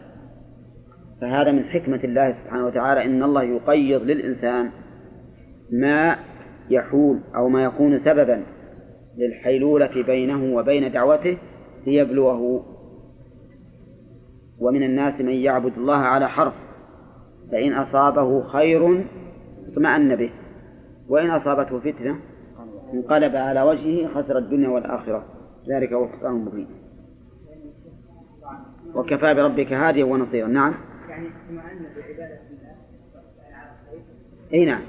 فهذا 1.21 1.53
من 1.53 1.65
حكمة 1.65 2.01
الله 2.05 2.33
سبحانه 2.33 2.67
وتعالى 2.67 3.05
إن 3.05 3.23
الله 3.23 3.43
يقيض 3.43 4.03
للإنسان 4.03 4.71
ما 5.73 6.17
يحول 6.71 7.21
أو 7.37 7.49
ما 7.49 7.65
يكون 7.65 8.01
سببا 8.05 8.43
للحيلولة 9.19 10.03
بينه 10.07 10.57
وبين 10.57 10.93
دعوته 10.93 11.39
ليبلوه. 11.87 12.65
ومن 14.61 14.83
الناس 14.83 15.21
من 15.21 15.35
يعبد 15.35 15.73
الله 15.79 15.97
على 15.97 16.29
حرف 16.29 16.55
فإن 17.53 17.73
أصابه 17.73 18.43
خير 18.43 19.05
اطمأن 19.73 20.17
به. 20.17 20.31
وإن 21.09 21.31
أصابته 21.31 21.81
فتنة 21.81 22.21
انقلب 22.93 23.37
على 23.37 23.63
وجهه 23.63 24.09
خسر 24.09 24.39
الدنيا 24.39 24.69
والآخرة. 24.69 25.25
ذلك 25.69 25.93
هو 25.93 26.05
الخسران 26.05 26.37
المبين 26.37 26.69
وكفى 28.95 29.35
بربك 29.35 29.73
هاديا 29.73 30.05
ونصيرا. 30.05 30.49
نعم. 30.49 30.75
يعني 31.09 31.29
اطمأن 31.29 31.83
بعبادة 31.97 32.41
الله. 32.51 32.77
إي 34.55 34.65
نعم. 34.65 34.83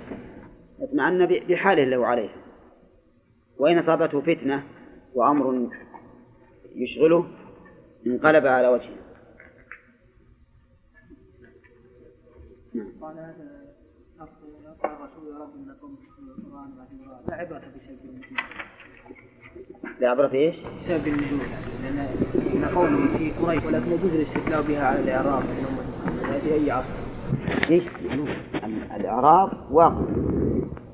اطمأن 0.82 1.26
بحاله 1.26 1.84
له 1.84 2.06
عليه. 2.06 2.30
وإن 3.60 3.78
أصابته 3.78 4.22
فتنة 4.22 4.64
وأمر 5.16 5.70
يشغله 6.76 7.26
انقلب 8.08 8.48
على 8.48 8.68
وجهه. 8.68 8.98
نعم. 12.74 12.92
قال 13.02 13.18
هذا 13.18 13.58
يا 14.20 15.38
رب 15.38 15.56
القران 15.56 16.07
لا 17.28 17.44
بسبب 17.44 17.58
النزول 17.58 18.38
لا 20.00 20.10
عبرة 20.10 20.28
في 20.28 20.38
إيش؟ 20.38 20.56
بسبب 20.56 21.08
النزول 21.08 21.40
لأن 21.84 22.66
قوله 22.76 23.18
في 23.18 23.32
قريش 23.32 23.64
ولكن 23.66 23.92
يجوز 23.92 24.12
الاستدلال 24.12 24.64
بها 24.64 24.84
على 24.84 25.00
الاعراب 25.00 25.44
في 26.44 26.54
اي 26.54 26.72
عصر 26.72 26.88
إيش؟ 27.70 27.84
الإعراب 28.96 29.50
واقع. 29.72 30.06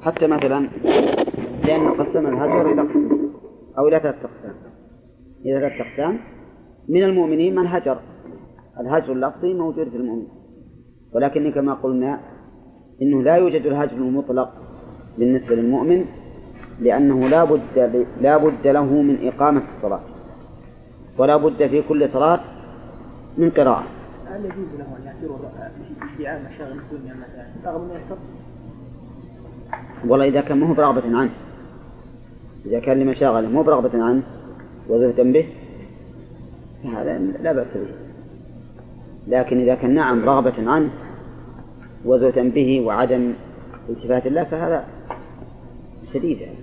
حتى 0.01 0.27
مثلا 0.27 0.69
لأن 1.63 1.91
قسم 1.91 2.27
الهجر 2.27 2.71
إلى 2.71 2.81
أو 3.77 3.87
إلى 3.87 3.99
ثلاثة 3.99 4.19
أقسام. 4.19 4.55
إلى 5.45 5.59
ثلاثة 5.59 5.89
أقسام. 5.89 6.19
من 6.89 7.03
المؤمنين 7.03 7.55
من 7.55 7.67
هجر. 7.67 7.99
الهجر 8.79 9.11
اللفظي 9.11 9.53
موجود 9.53 9.89
في 9.89 9.97
المؤمنين. 9.97 10.27
ولكن 11.13 11.51
كما 11.51 11.73
قلنا 11.73 12.19
إنه 13.01 13.23
لا 13.23 13.35
يوجد 13.35 13.65
الهجر 13.65 13.97
المطلق 13.97 14.53
بالنسبة 15.17 15.55
للمؤمن 15.55 16.05
لأنه 16.79 17.29
لا 17.29 17.43
بد 17.43 17.61
لا 18.21 18.37
بد 18.37 18.67
له 18.67 18.85
من 18.85 19.27
إقامة 19.27 19.61
الصلاة 19.77 19.99
ولا 21.17 21.37
بد 21.37 21.67
في 21.67 21.81
كل 21.81 22.09
صلاة 22.13 22.39
من 23.37 23.49
قراءة. 23.49 23.83
هل 24.27 24.45
يجوز 24.45 24.67
له 24.79 24.85
أن 24.97 25.03
يعتبر 25.05 25.39
ادعاء 26.19 26.41
مشاغل 26.49 26.77
الدنيا 26.77 27.13
مثلا؟ 27.13 27.73
رغم 27.73 27.91
أنه 27.91 28.17
والله 30.07 30.27
إذا 30.27 30.41
كان 30.41 30.57
ما 30.57 30.67
هو 30.67 30.73
برغبة 30.73 31.17
عنه. 31.17 31.29
إذا 32.65 32.79
كان 32.79 32.99
لمشاغله 32.99 33.49
مو 33.49 33.63
برغبة 33.63 34.03
عنه 34.03 34.21
وزهدا 34.89 35.31
به 35.31 35.47
فهذا 36.83 37.17
لا 37.17 37.53
بأس 37.53 37.67
به. 37.75 37.95
لكن 39.27 39.59
إذا 39.59 39.75
كان 39.75 39.93
نعم 39.93 40.25
رغبة 40.29 40.71
عنه 40.71 40.89
وزهدا 42.05 42.49
به 42.49 42.81
وعدم 42.81 43.33
التفات 43.89 44.27
الله 44.27 44.43
فهذا 44.43 44.85
شديد 46.13 46.37
يعني. 46.37 46.57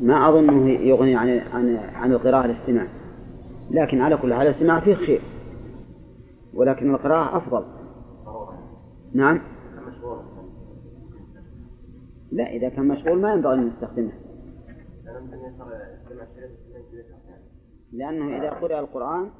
ما 0.00 0.28
أظنه 0.28 0.68
يغني 0.70 1.16
عن 1.16 1.28
عن 1.28 1.76
عن 1.76 2.12
القراءة 2.12 2.44
الاستماع. 2.44 2.86
لكن 3.70 4.00
على 4.00 4.16
كل 4.16 4.34
حال 4.34 4.46
الاستماع 4.46 4.80
فيه 4.80 4.94
خير. 4.94 5.20
ولكن 6.54 6.94
القراءة 6.94 7.36
أفضل. 7.36 7.64
نعم. 9.14 9.40
لا 12.32 12.50
إذا 12.50 12.68
كان 12.68 12.88
مشغول 12.88 13.20
ما 13.20 13.32
ينبغي 13.32 13.54
أن 13.54 13.66
نستخدمه 13.66 14.12
لأنه 17.92 18.38
إذا 18.38 18.50
قرأ 18.50 18.80
القرآن 18.80 19.30